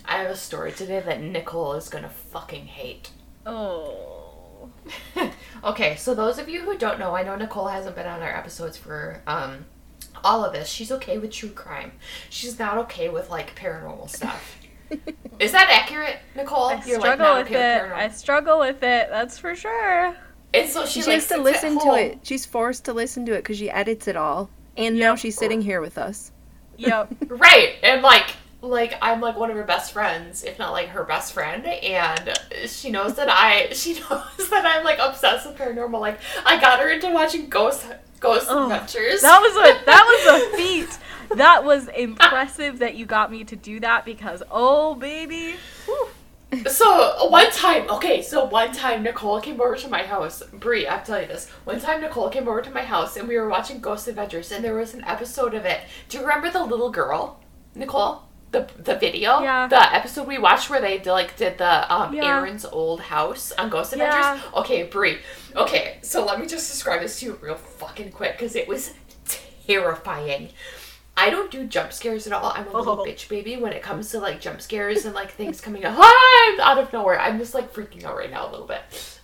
I 0.08 0.18
have 0.20 0.30
a 0.32 0.36
story 0.38 0.72
today 0.72 1.02
that 1.02 1.20
Nicole 1.22 1.74
is 1.74 1.90
gonna 1.90 2.10
fucking 2.10 2.68
hate. 2.68 3.10
Oh. 3.46 4.25
okay, 5.64 5.96
so 5.96 6.14
those 6.16 6.38
of 6.38 6.50
you 6.50 6.62
who 6.62 6.78
don't 6.78 7.00
know, 7.00 7.16
I 7.16 7.24
know 7.24 7.36
Nicole 7.36 7.68
hasn't 7.68 7.96
been 7.96 8.08
on 8.08 8.22
our 8.22 8.36
episodes 8.36 8.78
for 8.78 9.22
um 9.28 9.66
all 10.24 10.44
of 10.44 10.54
this. 10.54 10.68
She's 10.70 10.92
okay 10.92 11.18
with 11.18 11.32
true 11.32 11.50
crime. 11.50 11.92
She's 12.30 12.58
not 12.58 12.78
okay 12.80 13.10
with 13.10 13.30
like 13.30 13.56
paranormal 13.56 14.10
stuff. 14.10 14.58
Is 15.40 15.52
that 15.52 15.70
accurate, 15.70 16.20
Nicole? 16.36 16.68
I 16.68 16.80
struggle 16.80 17.36
with 17.36 17.52
it. 17.52 17.92
I 17.92 18.10
struggle 18.10 18.60
with 18.60 18.84
it. 18.84 19.10
That's 19.10 19.38
for 19.38 19.56
sure. 19.56 20.16
and 20.54 20.70
so 20.70 20.86
she, 20.86 21.02
She, 21.02 21.08
like, 21.08 21.16
has 21.16 21.28
to 21.30 21.38
listen 21.38 21.80
to 21.80 21.94
it. 21.96 22.20
She's 22.24 22.46
forced 22.46 22.86
to 22.86 22.94
listen 22.94 23.26
to 23.26 23.34
it 23.34 23.38
because 23.38 23.58
she 23.58 23.70
edits 23.70 24.08
it 24.08 24.16
all, 24.16 24.50
and 24.78 24.98
now 24.98 25.16
she's 25.16 25.36
sitting 25.38 25.62
here 25.62 25.82
with 25.82 25.98
us. 25.98 26.32
Yep. 26.78 27.14
Right, 27.30 27.76
and 27.84 28.02
like 28.02 28.36
like 28.66 28.96
I'm 29.02 29.22
like 29.22 29.38
one 29.38 29.50
of 29.50 29.58
her 29.58 29.64
best 29.64 29.92
friends, 29.92 30.44
if 30.44 30.60
not 30.60 30.72
like 30.72 30.90
her 30.90 31.04
best 31.04 31.34
friend, 31.34 31.66
and 31.66 32.34
she 32.66 32.92
knows 32.92 33.16
that 33.16 33.30
I 33.30 33.70
she 33.74 33.94
knows 33.94 34.50
that 34.50 34.66
I'm 34.66 34.84
like 34.84 35.00
obsessed 35.00 35.48
with 35.48 35.58
paranormal. 35.58 36.00
Like 36.00 36.20
I 36.46 36.60
got 36.60 36.80
her 36.80 36.90
into 36.90 37.10
watching 37.10 37.50
Ghost 37.50 37.86
Ghost 38.20 38.48
Ugh, 38.50 38.72
Adventures. 38.72 39.22
That 39.22 39.40
was 39.40 39.56
a 39.56 39.86
that 39.86 40.04
was 40.06 40.54
a 40.54 40.58
feat. 40.58 41.00
That 41.38 41.64
was 41.64 41.88
impressive 41.90 42.80
that 42.80 42.96
you 42.96 43.06
got 43.06 43.32
me 43.32 43.44
to 43.46 43.56
do 43.56 43.80
that 43.80 44.06
because 44.06 44.44
oh 44.52 44.96
baby. 44.96 45.56
Whew. 45.86 46.10
So 46.68 47.28
one 47.28 47.52
time, 47.52 47.90
okay, 47.90 48.22
so 48.22 48.46
one 48.46 48.72
time 48.72 49.04
Nicole 49.04 49.42
came 49.42 49.60
over 49.60 49.76
to 49.76 49.90
my 49.90 50.04
house. 50.04 50.42
Brie, 50.54 50.88
I'll 50.88 51.04
tell 51.04 51.20
you 51.20 51.28
this. 51.28 51.50
One 51.66 51.82
time 51.82 52.00
Nicole 52.00 52.30
came 52.30 52.48
over 52.48 52.62
to 52.62 52.72
my 52.72 52.84
house 52.84 53.18
and 53.18 53.28
we 53.28 53.38
were 53.38 53.50
watching 53.50 53.80
Ghost 53.80 54.08
Adventures 54.08 54.52
and 54.52 54.64
there 54.64 54.76
was 54.76 54.94
an 54.94 55.04
episode 55.04 55.54
of 55.54 55.66
it. 55.66 55.82
Do 56.08 56.18
you 56.18 56.24
remember 56.24 56.50
the 56.50 56.64
little 56.64 56.92
girl, 56.92 57.42
Nicole? 57.74 58.24
The 58.52 58.70
the 58.78 58.96
video, 58.96 59.40
Yeah. 59.42 59.68
the 59.68 59.94
episode 59.94 60.28
we 60.28 60.38
watched 60.38 60.70
where 60.70 60.80
they 60.82 60.98
did, 60.98 61.12
like 61.12 61.36
did 61.38 61.58
the 61.58 61.94
um 61.94 62.14
Yeah. 62.14 62.26
Aaron's 62.26 62.66
old 62.66 63.02
house 63.02 63.52
on 63.58 63.70
Ghost 63.70 63.94
Yeah. 63.96 64.06
Adventures. 64.34 64.54
Okay, 64.56 64.84
Brie. 64.84 65.20
Okay, 65.56 65.98
so 66.02 66.24
let 66.26 66.40
me 66.40 66.46
just 66.48 66.70
describe 66.72 67.02
this 67.02 67.20
to 67.20 67.26
you 67.28 67.40
real 67.42 67.56
fucking 67.56 68.12
quick 68.12 68.34
because 68.38 68.56
it 68.56 68.68
was 68.68 68.94
terrifying. 69.66 70.50
I 71.18 71.30
don't 71.30 71.50
do 71.50 71.66
jump 71.66 71.94
scares 71.94 72.28
at 72.28 72.34
all. 72.34 72.52
I'm 72.54 72.68
a 72.68 72.72
little 72.78 73.00
Oh. 73.02 73.06
bitch 73.06 73.30
baby 73.30 73.56
when 73.56 73.72
it 73.74 73.82
comes 73.82 74.12
to 74.12 74.20
like 74.20 74.42
jump 74.42 74.62
scares 74.62 75.06
and 75.06 75.16
like 75.16 75.32
things 75.32 75.62
coming 75.62 75.84
ah, 75.86 76.58
out 76.62 76.78
of 76.78 76.92
nowhere. 76.92 77.20
I'm 77.20 77.38
just 77.40 77.54
like 77.54 77.74
freaking 77.74 78.04
out 78.04 78.18
right 78.18 78.30
now 78.30 78.50
a 78.50 78.52
little 78.52 78.68
bit. 78.68 78.82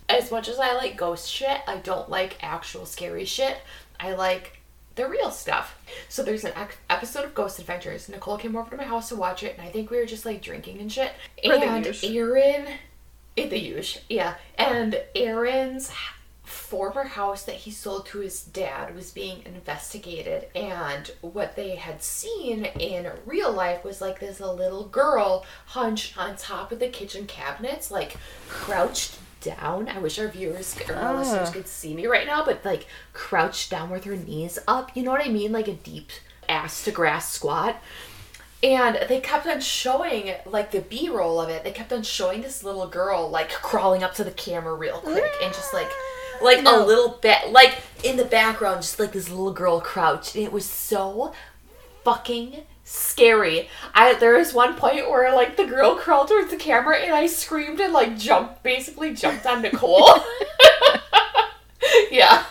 As 0.07 0.31
much 0.31 0.47
as 0.47 0.57
I 0.59 0.73
like 0.73 0.95
ghost 0.97 1.29
shit, 1.29 1.59
I 1.67 1.77
don't 1.77 2.09
like 2.09 2.37
actual 2.41 2.85
scary 2.85 3.25
shit. 3.25 3.57
I 3.99 4.13
like 4.13 4.60
the 4.95 5.07
real 5.07 5.31
stuff. 5.31 5.77
So 6.09 6.23
there's 6.23 6.43
an 6.43 6.53
episode 6.89 7.25
of 7.25 7.33
Ghost 7.33 7.59
Adventures. 7.59 8.09
Nicole 8.09 8.37
came 8.37 8.55
over 8.55 8.69
to 8.71 8.77
my 8.77 8.83
house 8.83 9.09
to 9.09 9.15
watch 9.15 9.43
it, 9.43 9.57
and 9.57 9.65
I 9.65 9.71
think 9.71 9.89
we 9.89 9.97
were 9.97 10.05
just 10.05 10.25
like 10.25 10.41
drinking 10.41 10.79
and 10.79 10.91
shit. 10.91 11.11
For 11.43 11.53
and. 11.53 11.85
Aaron, 12.03 12.67
eh, 13.37 13.47
the 13.47 13.57
huge, 13.57 13.99
yeah, 14.09 14.35
and 14.57 15.01
Aaron's 15.15 15.91
former 16.43 17.03
house 17.03 17.43
that 17.43 17.55
he 17.55 17.71
sold 17.71 18.05
to 18.05 18.19
his 18.19 18.43
dad 18.43 18.93
was 18.93 19.11
being 19.11 19.41
investigated, 19.45 20.47
and 20.55 21.11
what 21.21 21.55
they 21.55 21.75
had 21.75 22.03
seen 22.03 22.65
in 22.65 23.11
real 23.25 23.51
life 23.51 23.83
was 23.83 24.01
like 24.01 24.19
this 24.19 24.39
little 24.39 24.85
girl 24.85 25.45
hunched 25.67 26.17
on 26.17 26.35
top 26.35 26.71
of 26.71 26.79
the 26.79 26.89
kitchen 26.89 27.25
cabinets, 27.25 27.89
like 27.91 28.17
crouched 28.49 29.17
down. 29.41 29.89
I 29.89 29.99
wish 29.99 30.17
our 30.19 30.27
viewers 30.27 30.75
or 30.87 30.95
our 30.95 31.13
Ah. 31.15 31.19
listeners 31.19 31.49
could 31.49 31.67
see 31.67 31.93
me 31.93 32.07
right 32.07 32.25
now, 32.27 32.43
but 32.45 32.63
like 32.63 32.85
crouched 33.13 33.69
down 33.69 33.89
with 33.89 34.03
her 34.05 34.15
knees 34.15 34.57
up. 34.67 34.95
You 34.95 35.03
know 35.03 35.11
what 35.11 35.25
I 35.25 35.29
mean? 35.29 35.51
Like 35.51 35.67
a 35.67 35.73
deep 35.73 36.09
ass 36.47 36.83
to 36.85 36.91
grass 36.91 37.31
squat. 37.31 37.77
And 38.63 38.99
they 39.09 39.19
kept 39.19 39.47
on 39.47 39.59
showing 39.59 40.35
like 40.45 40.69
the 40.71 40.81
B 40.81 41.09
roll 41.09 41.41
of 41.41 41.49
it. 41.49 41.63
They 41.63 41.71
kept 41.71 41.91
on 41.91 42.03
showing 42.03 42.41
this 42.43 42.63
little 42.63 42.87
girl 42.87 43.27
like 43.29 43.49
crawling 43.49 44.03
up 44.03 44.13
to 44.15 44.23
the 44.23 44.31
camera 44.31 44.75
real 44.75 44.99
quick 44.99 45.31
and 45.41 45.51
just 45.53 45.73
like 45.73 45.89
like 46.41 46.65
a 46.65 46.77
little 46.85 47.17
bit 47.21 47.49
like 47.49 47.77
in 48.03 48.17
the 48.17 48.25
background, 48.25 48.81
just 48.83 48.99
like 48.99 49.11
this 49.13 49.29
little 49.29 49.51
girl 49.51 49.81
crouched. 49.81 50.35
And 50.35 50.43
it 50.43 50.51
was 50.51 50.65
so 50.67 51.33
fucking 52.03 52.63
scary. 52.91 53.69
I 53.93 54.13
there 54.15 54.37
was 54.37 54.53
one 54.53 54.75
point 54.75 55.09
where 55.09 55.33
like 55.33 55.57
the 55.57 55.65
girl 55.65 55.95
crawled 55.95 56.27
towards 56.27 56.51
the 56.51 56.57
camera 56.57 56.97
and 56.97 57.13
I 57.13 57.27
screamed 57.27 57.79
and 57.79 57.93
like 57.93 58.17
jumped 58.17 58.63
basically 58.63 59.13
jumped 59.13 59.45
on 59.45 59.61
Nicole. 59.61 60.07
yeah. 62.11 62.43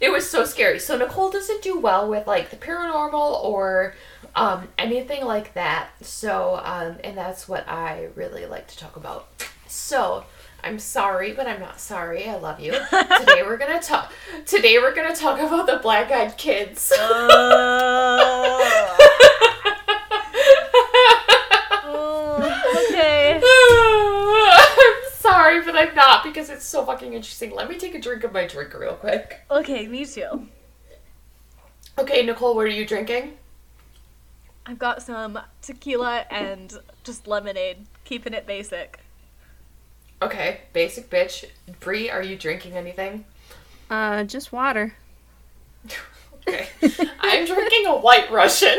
it 0.00 0.10
was 0.10 0.28
so 0.28 0.44
scary. 0.44 0.78
So 0.78 0.98
Nicole 0.98 1.30
doesn't 1.30 1.62
do 1.62 1.78
well 1.78 2.08
with 2.08 2.26
like 2.26 2.50
the 2.50 2.56
paranormal 2.56 3.42
or 3.42 3.94
um 4.36 4.68
anything 4.78 5.24
like 5.24 5.54
that. 5.54 5.88
So 6.02 6.60
um 6.62 6.96
and 7.02 7.16
that's 7.16 7.48
what 7.48 7.68
I 7.68 8.08
really 8.14 8.46
like 8.46 8.68
to 8.68 8.78
talk 8.78 8.96
about. 8.96 9.28
So 9.66 10.24
I'm 10.62 10.78
sorry, 10.78 11.32
but 11.32 11.46
I'm 11.46 11.60
not 11.60 11.80
sorry. 11.80 12.28
I 12.28 12.36
love 12.36 12.60
you. 12.60 12.72
Today 12.72 13.42
we're 13.42 13.58
gonna 13.58 13.80
talk. 13.80 14.12
Today 14.46 14.78
we're 14.78 14.94
gonna 14.94 15.16
talk 15.16 15.38
about 15.38 15.66
the 15.66 15.78
Black 15.82 16.10
Eyed 16.10 16.36
Kids. 16.36 16.92
Oh, 21.86 22.86
okay. 22.90 23.34
I'm 23.34 23.40
sorry, 25.54 25.72
but 25.72 25.76
I'm 25.76 25.94
not 25.94 26.24
because 26.24 26.50
it's 26.50 26.64
so 26.64 26.84
fucking 26.84 27.12
interesting. 27.12 27.54
Let 27.54 27.68
me 27.68 27.78
take 27.78 27.94
a 27.94 28.00
drink 28.00 28.24
of 28.24 28.32
my 28.32 28.46
drink 28.46 28.74
real 28.74 28.94
quick. 28.94 29.42
Okay, 29.50 29.86
me 29.86 30.04
too. 30.04 30.48
Okay, 31.98 32.24
Nicole, 32.24 32.54
what 32.54 32.64
are 32.64 32.68
you 32.68 32.84
drinking? 32.86 33.34
I've 34.66 34.78
got 34.78 35.02
some 35.02 35.38
tequila 35.62 36.24
and 36.30 36.76
just 37.04 37.26
lemonade, 37.26 37.86
keeping 38.04 38.34
it 38.34 38.46
basic. 38.46 39.00
Okay, 40.22 40.62
basic 40.72 41.10
bitch. 41.10 41.44
Brie, 41.80 42.10
are 42.10 42.22
you 42.22 42.36
drinking 42.36 42.72
anything? 42.72 43.24
Uh, 43.90 44.24
just 44.24 44.52
water. 44.52 44.94
Okay. 46.46 46.68
I'm 47.20 47.46
drinking 47.46 47.86
a 47.86 47.96
white 47.96 48.30
Russian. 48.30 48.78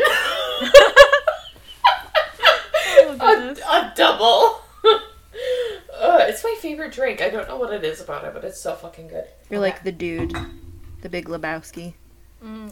Oh, 2.98 3.16
a, 3.20 3.76
a 3.76 3.92
double. 3.96 4.65
Uh, 6.00 6.18
it's 6.22 6.42
my 6.44 6.54
favorite 6.60 6.92
drink. 6.92 7.20
I 7.20 7.28
don't 7.30 7.48
know 7.48 7.56
what 7.56 7.72
it 7.72 7.84
is 7.84 8.00
about 8.00 8.24
it, 8.24 8.34
but 8.34 8.44
it's 8.44 8.60
so 8.60 8.74
fucking 8.74 9.08
good. 9.08 9.24
You're 9.50 9.60
Okay. 9.60 9.70
like 9.72 9.82
the 9.84 9.92
dude, 9.92 10.34
the 11.02 11.08
big 11.08 11.26
Lebowski. 11.28 11.94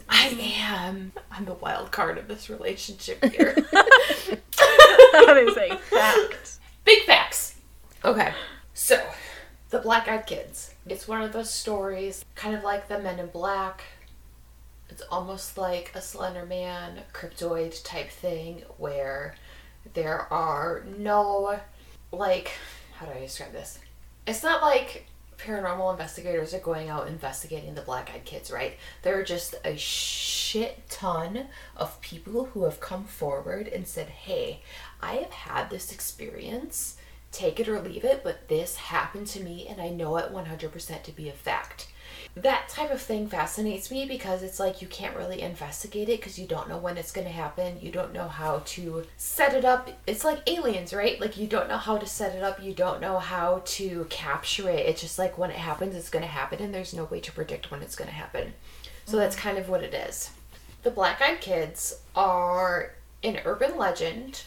I 0.07 0.27
am. 0.59 1.11
I'm 1.31 1.45
the 1.45 1.55
wild 1.55 1.91
card 1.91 2.17
of 2.17 2.27
this 2.27 2.49
relationship 2.49 3.23
here. 3.33 3.55
that 3.55 5.37
is 5.47 5.57
a 5.57 5.77
fact. 5.77 6.59
Big 6.85 7.03
facts. 7.03 7.55
Okay. 8.03 8.33
So, 8.73 9.03
The 9.71 9.79
Black 9.79 10.07
Eyed 10.07 10.27
Kids. 10.27 10.73
It's 10.87 11.07
one 11.07 11.21
of 11.23 11.33
those 11.33 11.49
stories, 11.49 12.23
kind 12.35 12.55
of 12.55 12.63
like 12.63 12.87
the 12.87 12.99
Men 12.99 13.19
in 13.19 13.27
Black. 13.27 13.83
It's 14.89 15.01
almost 15.11 15.57
like 15.57 15.91
a 15.95 16.01
Slender 16.01 16.45
Man, 16.45 16.99
cryptoid 17.13 17.83
type 17.83 18.09
thing 18.11 18.61
where 18.77 19.35
there 19.93 20.31
are 20.31 20.83
no, 20.97 21.59
like, 22.11 22.51
how 22.97 23.05
do 23.05 23.11
I 23.11 23.19
describe 23.19 23.51
this? 23.51 23.79
It's 24.25 24.43
not 24.43 24.61
like 24.61 25.05
paranormal 25.37 25.91
investigators 25.91 26.53
are 26.53 26.59
going 26.59 26.89
out 26.89 27.07
investigating 27.07 27.75
the 27.75 27.81
Black 27.81 28.09
Eyed 28.13 28.25
Kids, 28.25 28.49
right? 28.49 28.77
There 29.01 29.19
are 29.19 29.23
just 29.23 29.55
a 29.63 29.75
shit 29.77 30.89
ton 30.89 31.47
of 31.75 31.99
people 32.01 32.45
who 32.45 32.63
have 32.63 32.79
come 32.79 33.03
forward 33.03 33.67
and 33.67 33.87
said, 33.87 34.07
hey, 34.07 34.61
I 35.01 35.15
have 35.15 35.31
had 35.31 35.69
this 35.69 35.91
experience 35.91 36.97
take 37.31 37.59
it 37.59 37.67
or 37.67 37.81
leave 37.81 38.05
it, 38.05 38.23
but 38.23 38.47
this 38.47 38.77
happened 38.77 39.27
to 39.27 39.43
me 39.43 39.67
and 39.67 39.81
I 39.81 39.89
know 39.89 40.17
it 40.17 40.31
100% 40.31 41.03
to 41.03 41.11
be 41.11 41.27
a 41.27 41.33
fact. 41.33 41.87
That 42.35 42.67
type 42.67 42.91
of 42.91 43.01
thing 43.01 43.29
fascinates 43.29 43.89
me 43.89 44.05
because 44.05 44.43
it's 44.43 44.59
like 44.59 44.81
you 44.81 44.89
can't 44.89 45.15
really 45.15 45.41
investigate 45.41 46.09
it 46.09 46.19
because 46.19 46.37
you 46.37 46.45
don't 46.45 46.67
know 46.67 46.77
when 46.77 46.97
it's 46.97 47.13
going 47.13 47.27
to 47.27 47.31
happen. 47.33 47.79
You 47.79 47.91
don't 47.91 48.11
know 48.11 48.27
how 48.27 48.61
to 48.65 49.05
set 49.15 49.53
it 49.53 49.63
up. 49.63 49.89
It's 50.05 50.25
like 50.25 50.41
aliens, 50.45 50.93
right? 50.93 51.19
Like 51.19 51.37
you 51.37 51.47
don't 51.47 51.69
know 51.69 51.77
how 51.77 51.97
to 51.97 52.05
set 52.05 52.35
it 52.35 52.43
up. 52.43 52.61
You 52.61 52.73
don't 52.73 52.99
know 52.99 53.19
how 53.19 53.61
to 53.65 54.05
capture 54.09 54.69
it. 54.69 54.85
It's 54.85 54.99
just 54.99 55.17
like 55.17 55.37
when 55.37 55.49
it 55.49 55.55
happens, 55.55 55.95
it's 55.95 56.09
going 56.09 56.23
to 56.25 56.29
happen 56.29 56.61
and 56.61 56.73
there's 56.73 56.93
no 56.93 57.05
way 57.05 57.21
to 57.21 57.31
predict 57.31 57.71
when 57.71 57.81
it's 57.81 57.95
going 57.95 58.09
to 58.09 58.15
happen. 58.15 58.53
So 59.05 59.15
mm. 59.15 59.21
that's 59.21 59.37
kind 59.37 59.57
of 59.57 59.69
what 59.69 59.83
it 59.83 59.93
is. 59.93 60.29
The 60.83 60.91
Black 60.91 61.21
Eyed 61.21 61.39
Kids 61.39 62.01
are 62.15 62.95
an 63.23 63.39
urban 63.45 63.77
legend 63.77 64.43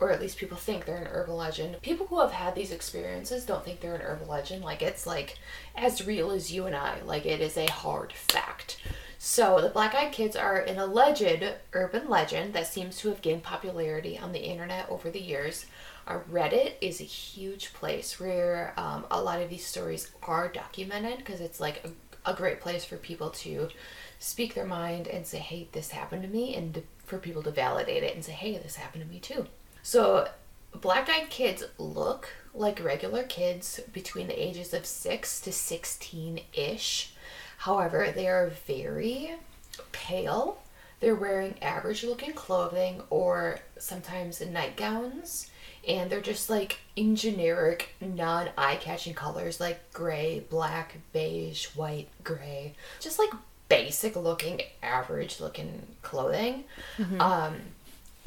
or 0.00 0.10
at 0.10 0.20
least 0.20 0.38
people 0.38 0.56
think 0.56 0.84
they're 0.84 0.96
an 0.96 1.08
urban 1.12 1.36
legend. 1.36 1.80
People 1.82 2.06
who 2.06 2.20
have 2.20 2.32
had 2.32 2.54
these 2.54 2.72
experiences 2.72 3.44
don't 3.44 3.64
think 3.64 3.80
they're 3.80 3.94
an 3.94 4.02
urban 4.02 4.28
legend. 4.28 4.64
Like 4.64 4.82
it's 4.82 5.06
like 5.06 5.38
as 5.74 6.06
real 6.06 6.30
as 6.30 6.52
you 6.52 6.66
and 6.66 6.76
I. 6.76 7.00
Like 7.04 7.26
it 7.26 7.40
is 7.40 7.56
a 7.56 7.70
hard 7.70 8.12
fact. 8.12 8.78
So 9.18 9.60
the 9.60 9.68
Black 9.68 9.96
Eyed 9.96 10.12
Kids 10.12 10.36
are 10.36 10.60
an 10.60 10.78
alleged 10.78 11.44
urban 11.72 12.08
legend 12.08 12.54
that 12.54 12.68
seems 12.68 12.98
to 12.98 13.08
have 13.08 13.20
gained 13.20 13.42
popularity 13.42 14.16
on 14.16 14.30
the 14.30 14.44
internet 14.44 14.88
over 14.88 15.10
the 15.10 15.20
years. 15.20 15.66
Our 16.06 16.20
Reddit 16.30 16.74
is 16.80 17.00
a 17.00 17.04
huge 17.04 17.72
place 17.72 18.20
where 18.20 18.72
um, 18.76 19.04
a 19.10 19.20
lot 19.20 19.42
of 19.42 19.50
these 19.50 19.66
stories 19.66 20.12
are 20.22 20.48
documented 20.48 21.18
because 21.18 21.40
it's 21.40 21.58
like 21.58 21.84
a, 21.84 22.30
a 22.30 22.34
great 22.34 22.60
place 22.60 22.84
for 22.84 22.96
people 22.96 23.30
to 23.30 23.68
speak 24.20 24.54
their 24.54 24.64
mind 24.64 25.08
and 25.08 25.26
say, 25.26 25.38
hey, 25.38 25.68
this 25.72 25.90
happened 25.90 26.22
to 26.22 26.28
me, 26.28 26.54
and 26.54 26.82
for 27.04 27.18
people 27.18 27.42
to 27.42 27.50
validate 27.50 28.02
it 28.02 28.14
and 28.14 28.24
say, 28.24 28.32
hey, 28.32 28.56
this 28.56 28.76
happened 28.76 29.02
to 29.02 29.10
me 29.10 29.18
too. 29.18 29.46
So, 29.90 30.28
black 30.82 31.08
eyed 31.08 31.30
kids 31.30 31.64
look 31.78 32.28
like 32.52 32.84
regular 32.84 33.22
kids 33.22 33.80
between 33.90 34.26
the 34.26 34.38
ages 34.38 34.74
of 34.74 34.84
6 34.84 35.40
to 35.40 35.50
16 35.50 36.40
ish. 36.52 37.14
However, 37.56 38.12
they 38.14 38.28
are 38.28 38.52
very 38.66 39.36
pale. 39.92 40.58
They're 41.00 41.14
wearing 41.14 41.54
average 41.62 42.04
looking 42.04 42.34
clothing 42.34 43.00
or 43.08 43.60
sometimes 43.78 44.42
nightgowns. 44.42 45.48
And 45.88 46.10
they're 46.10 46.20
just 46.20 46.50
like 46.50 46.80
in 46.94 47.16
generic, 47.16 47.94
non 47.98 48.50
eye 48.58 48.76
catching 48.76 49.14
colors 49.14 49.58
like 49.58 49.90
gray, 49.94 50.44
black, 50.50 50.98
beige, 51.14 51.68
white, 51.68 52.10
gray. 52.22 52.74
Just 53.00 53.18
like 53.18 53.30
basic 53.70 54.16
looking, 54.16 54.60
average 54.82 55.40
looking 55.40 55.86
clothing. 56.02 56.64
Um, 57.20 57.54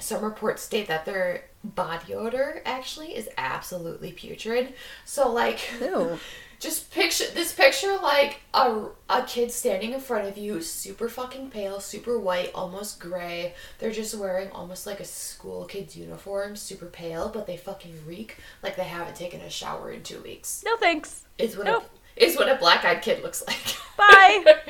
some 0.02 0.24
reports 0.24 0.62
state 0.64 0.88
that 0.88 1.06
their 1.06 1.46
body 1.64 2.14
odor 2.14 2.62
actually 2.66 3.16
is 3.16 3.30
absolutely 3.38 4.12
putrid. 4.12 4.74
So 5.06 5.32
like 5.32 5.60
Ew. 5.80 6.18
just 6.60 6.92
picture 6.92 7.26
this 7.34 7.54
picture 7.54 7.98
like 8.02 8.42
a, 8.54 8.86
a 9.10 9.24
kid 9.24 9.52
standing 9.52 9.94
in 9.94 10.00
front 10.00 10.28
of 10.28 10.38
you, 10.38 10.62
super 10.62 11.10
fucking 11.10 11.50
pale, 11.50 11.80
super 11.80 12.20
white, 12.20 12.52
almost 12.54 13.00
gray. 13.00 13.54
They're 13.80 13.92
just 13.92 14.16
wearing 14.16 14.50
almost 14.52 14.86
like 14.86 15.00
a 15.00 15.06
school 15.06 15.66
kid's 15.66 15.96
uniform, 15.96 16.56
super 16.56 16.86
pale, 16.86 17.30
but 17.30 17.48
they 17.48 17.58
fucking 17.58 17.94
reek 18.06 18.38
like 18.64 18.76
they 18.76 18.84
haven't 18.84 19.16
taken 19.16 19.42
a 19.42 19.50
shower 19.50 19.92
in 19.92 20.04
two 20.04 20.22
weeks. 20.22 20.64
No 20.66 20.78
thanks. 20.78 21.24
Is 21.38 21.58
what 21.58 21.66
Nope. 21.66 21.84
a, 22.18 22.24
is 22.26 22.38
what 22.38 22.50
a 22.50 22.56
black 22.56 22.86
eyed 22.86 23.02
kid 23.02 23.24
looks 23.24 23.44
like. 23.48 23.76
Bye. 23.98 24.56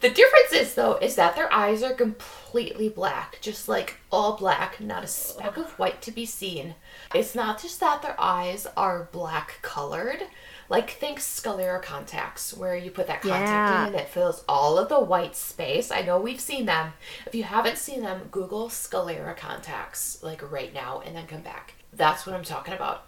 The 0.00 0.10
difference 0.10 0.52
is 0.52 0.74
though 0.74 0.96
is 0.96 1.16
that 1.16 1.34
their 1.36 1.52
eyes 1.52 1.82
are 1.82 1.92
completely 1.94 2.88
black, 2.88 3.38
just 3.40 3.68
like 3.68 3.96
all 4.12 4.36
black, 4.36 4.80
not 4.80 5.04
a 5.04 5.08
speck 5.08 5.56
of 5.56 5.78
white 5.78 6.00
to 6.02 6.10
be 6.12 6.24
seen. 6.26 6.74
It's 7.14 7.34
not 7.34 7.60
just 7.60 7.80
that 7.80 8.02
their 8.02 8.14
eyes 8.18 8.66
are 8.76 9.08
black 9.12 9.58
colored. 9.62 10.22
Like 10.70 10.90
think 10.90 11.18
sclera 11.20 11.80
contacts, 11.80 12.54
where 12.54 12.76
you 12.76 12.90
put 12.90 13.06
that 13.06 13.22
contact 13.22 13.48
Yeah. 13.48 13.80
in 13.82 13.86
and 13.94 13.96
it 13.96 14.08
fills 14.08 14.44
all 14.48 14.78
of 14.78 14.88
the 14.90 15.00
white 15.00 15.34
space. 15.34 15.90
I 15.90 16.02
know 16.02 16.18
we've 16.18 16.40
seen 16.40 16.66
them. 16.66 16.92
If 17.26 17.34
you 17.34 17.44
haven't 17.44 17.78
seen 17.78 18.02
them, 18.02 18.28
Google 18.30 18.68
sclera 18.68 19.34
contacts 19.34 20.22
like 20.22 20.48
right 20.52 20.72
now 20.74 21.00
and 21.04 21.16
then 21.16 21.26
come 21.26 21.40
back. 21.40 21.74
That's 21.92 22.26
what 22.26 22.36
I'm 22.36 22.44
talking 22.44 22.74
about. 22.74 23.04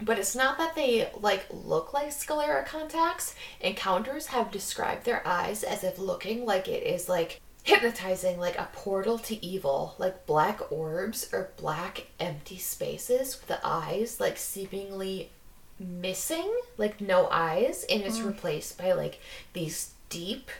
But 0.00 0.18
it's 0.18 0.36
not 0.36 0.58
that 0.58 0.74
they 0.74 1.10
like 1.20 1.46
look 1.50 1.92
like 1.92 2.12
sclera 2.12 2.64
contacts. 2.64 3.34
Encounters 3.60 4.26
have 4.26 4.50
described 4.50 5.04
their 5.04 5.26
eyes 5.26 5.64
as 5.64 5.82
if 5.82 5.98
looking 5.98 6.44
like 6.44 6.68
it 6.68 6.84
is 6.84 7.08
like 7.08 7.40
hypnotizing, 7.64 8.38
like 8.38 8.58
a 8.58 8.68
portal 8.72 9.18
to 9.18 9.44
evil, 9.44 9.94
like 9.98 10.24
black 10.26 10.72
orbs 10.72 11.28
or 11.32 11.50
black 11.56 12.06
empty 12.20 12.58
spaces 12.58 13.38
with 13.40 13.48
the 13.48 13.60
eyes 13.66 14.20
like 14.20 14.36
seemingly 14.36 15.30
missing, 15.78 16.52
like 16.76 17.00
no 17.00 17.28
eyes, 17.30 17.84
and 17.90 18.02
it's 18.02 18.18
hmm. 18.18 18.28
replaced 18.28 18.78
by 18.78 18.92
like 18.92 19.20
these 19.52 19.92
deep 20.08 20.50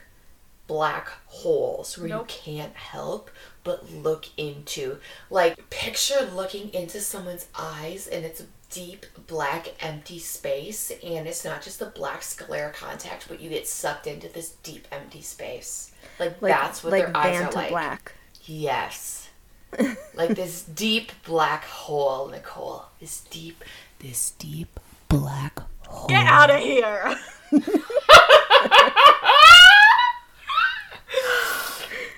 black 0.66 1.09
holes 1.26 1.97
where 1.99 2.09
Nope. 2.09 2.28
you 2.28 2.52
can't 2.54 2.76
help 2.76 3.30
but 3.64 3.90
look 3.90 4.26
into. 4.37 4.99
Like, 5.30 5.68
picture 5.71 6.30
looking 6.35 6.73
into 6.73 7.00
someone's 7.00 7.49
eyes 7.59 8.07
and 8.07 8.25
it's 8.25 8.45
deep 8.71 9.07
black 9.27 9.69
empty 9.81 10.19
space, 10.19 10.91
and 11.03 11.27
it's 11.27 11.45
not 11.45 11.63
just 11.63 11.79
the 11.79 11.87
black 11.87 12.23
sclera 12.23 12.73
contact, 12.73 13.27
but 13.29 13.41
you 13.41 13.49
get 13.51 13.67
sucked 13.67 14.07
into 14.07 14.29
this 14.29 14.51
deep 14.63 14.87
empty 14.93 15.23
space. 15.23 15.93
Like, 16.19 16.41
Like, 16.43 16.53
that's 16.53 16.85
what 16.85 16.93
like 16.93 17.07
their 17.07 17.17
eyes 17.17 17.41
are 17.41 17.49
Vanta 17.49 17.55
like. 17.55 17.71
Black. 17.71 18.13
Yes. 18.45 19.29
like 20.15 20.35
this 20.35 20.63
deep 20.63 21.13
black 21.25 21.65
hole, 21.65 22.29
Nicole. 22.29 22.85
This 23.01 23.21
deep, 23.31 23.65
this 23.99 24.31
deep 24.33 24.79
black 25.09 25.61
hole. 25.87 26.09
Get 26.09 26.27
out 26.27 26.51
of 26.51 26.61
here. 26.61 27.17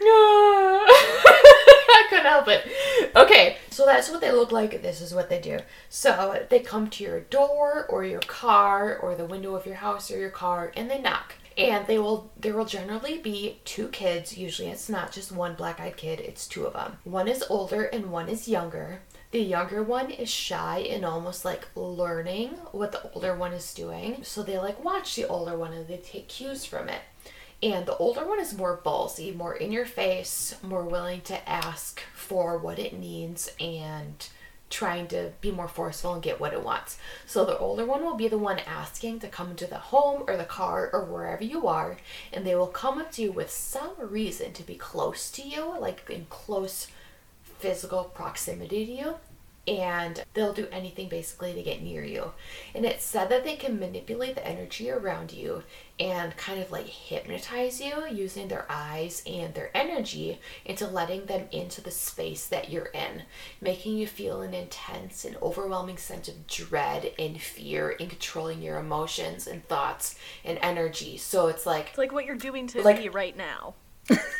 I 0.02 2.06
couldn't 2.08 2.26
help 2.26 2.48
it. 2.48 2.66
Okay, 3.16 3.56
so 3.80 3.86
that's 3.86 4.10
what 4.10 4.20
they 4.20 4.30
look 4.30 4.52
like. 4.52 4.82
This 4.82 5.00
is 5.00 5.14
what 5.14 5.30
they 5.30 5.40
do. 5.40 5.60
So 5.88 6.44
they 6.50 6.60
come 6.60 6.90
to 6.90 7.02
your 7.02 7.20
door 7.20 7.86
or 7.88 8.04
your 8.04 8.20
car 8.20 8.94
or 8.94 9.14
the 9.14 9.24
window 9.24 9.54
of 9.54 9.64
your 9.64 9.76
house 9.76 10.10
or 10.10 10.18
your 10.18 10.28
car 10.28 10.70
and 10.76 10.90
they 10.90 11.00
knock. 11.00 11.36
And 11.56 11.86
they 11.86 11.98
will 11.98 12.30
there 12.38 12.54
will 12.54 12.66
generally 12.66 13.16
be 13.16 13.58
two 13.64 13.88
kids. 13.88 14.36
Usually 14.36 14.68
it's 14.68 14.90
not 14.90 15.12
just 15.12 15.32
one 15.32 15.54
black-eyed 15.54 15.96
kid, 15.96 16.20
it's 16.20 16.46
two 16.46 16.66
of 16.66 16.74
them. 16.74 16.98
One 17.04 17.26
is 17.26 17.42
older 17.48 17.84
and 17.84 18.12
one 18.12 18.28
is 18.28 18.48
younger. 18.48 19.00
The 19.30 19.40
younger 19.40 19.82
one 19.82 20.10
is 20.10 20.28
shy 20.28 20.80
and 20.80 21.02
almost 21.02 21.46
like 21.46 21.66
learning 21.74 22.50
what 22.72 22.92
the 22.92 23.10
older 23.12 23.34
one 23.34 23.54
is 23.54 23.72
doing. 23.72 24.18
So 24.24 24.42
they 24.42 24.58
like 24.58 24.84
watch 24.84 25.16
the 25.16 25.26
older 25.26 25.56
one 25.56 25.72
and 25.72 25.88
they 25.88 25.96
take 25.96 26.28
cues 26.28 26.66
from 26.66 26.90
it. 26.90 27.00
And 27.62 27.84
the 27.84 27.96
older 27.96 28.26
one 28.26 28.40
is 28.40 28.56
more 28.56 28.80
ballsy, 28.82 29.36
more 29.36 29.54
in 29.54 29.70
your 29.70 29.84
face, 29.84 30.54
more 30.62 30.84
willing 30.84 31.20
to 31.22 31.48
ask 31.48 32.00
for 32.14 32.56
what 32.56 32.78
it 32.78 32.98
needs 32.98 33.52
and 33.60 34.26
trying 34.70 35.08
to 35.08 35.32
be 35.40 35.50
more 35.50 35.68
forceful 35.68 36.14
and 36.14 36.22
get 36.22 36.40
what 36.40 36.54
it 36.54 36.62
wants. 36.62 36.96
So 37.26 37.44
the 37.44 37.58
older 37.58 37.84
one 37.84 38.02
will 38.02 38.14
be 38.14 38.28
the 38.28 38.38
one 38.38 38.60
asking 38.60 39.18
to 39.20 39.28
come 39.28 39.50
into 39.50 39.66
the 39.66 39.78
home 39.78 40.24
or 40.26 40.36
the 40.36 40.44
car 40.44 40.88
or 40.92 41.04
wherever 41.04 41.44
you 41.44 41.66
are, 41.66 41.98
and 42.32 42.46
they 42.46 42.54
will 42.54 42.68
come 42.68 42.98
up 42.98 43.12
to 43.12 43.22
you 43.22 43.32
with 43.32 43.50
some 43.50 43.90
reason 43.98 44.52
to 44.54 44.62
be 44.62 44.76
close 44.76 45.30
to 45.32 45.42
you, 45.42 45.74
like 45.78 46.08
in 46.08 46.26
close 46.30 46.86
physical 47.42 48.04
proximity 48.04 48.86
to 48.86 48.92
you 48.92 49.14
and 49.68 50.24
they'll 50.34 50.52
do 50.52 50.66
anything 50.72 51.08
basically 51.08 51.52
to 51.54 51.62
get 51.62 51.82
near 51.82 52.02
you. 52.04 52.32
And 52.74 52.84
it's 52.84 53.04
said 53.04 53.28
that 53.28 53.44
they 53.44 53.56
can 53.56 53.78
manipulate 53.78 54.34
the 54.34 54.46
energy 54.46 54.90
around 54.90 55.32
you 55.32 55.62
and 55.98 56.34
kind 56.36 56.60
of 56.62 56.72
like 56.72 56.86
hypnotize 56.86 57.80
you 57.80 58.06
using 58.10 58.48
their 58.48 58.64
eyes 58.70 59.22
and 59.26 59.52
their 59.54 59.70
energy 59.76 60.40
into 60.64 60.86
letting 60.86 61.26
them 61.26 61.46
into 61.52 61.80
the 61.82 61.90
space 61.90 62.46
that 62.46 62.70
you're 62.70 62.86
in, 62.94 63.22
making 63.60 63.96
you 63.98 64.06
feel 64.06 64.40
an 64.40 64.54
intense 64.54 65.24
and 65.26 65.36
overwhelming 65.42 65.98
sense 65.98 66.26
of 66.26 66.46
dread 66.46 67.12
and 67.18 67.40
fear 67.40 67.94
and 68.00 68.08
controlling 68.08 68.62
your 68.62 68.78
emotions 68.78 69.46
and 69.46 69.66
thoughts 69.68 70.14
and 70.44 70.58
energy. 70.62 71.16
So 71.18 71.48
it's 71.48 71.66
like 71.66 71.88
It's 71.90 71.98
like 71.98 72.12
what 72.12 72.24
you're 72.24 72.34
doing 72.34 72.66
to 72.68 72.82
Like- 72.82 72.98
me 72.98 73.08
right 73.08 73.36
now. 73.36 73.74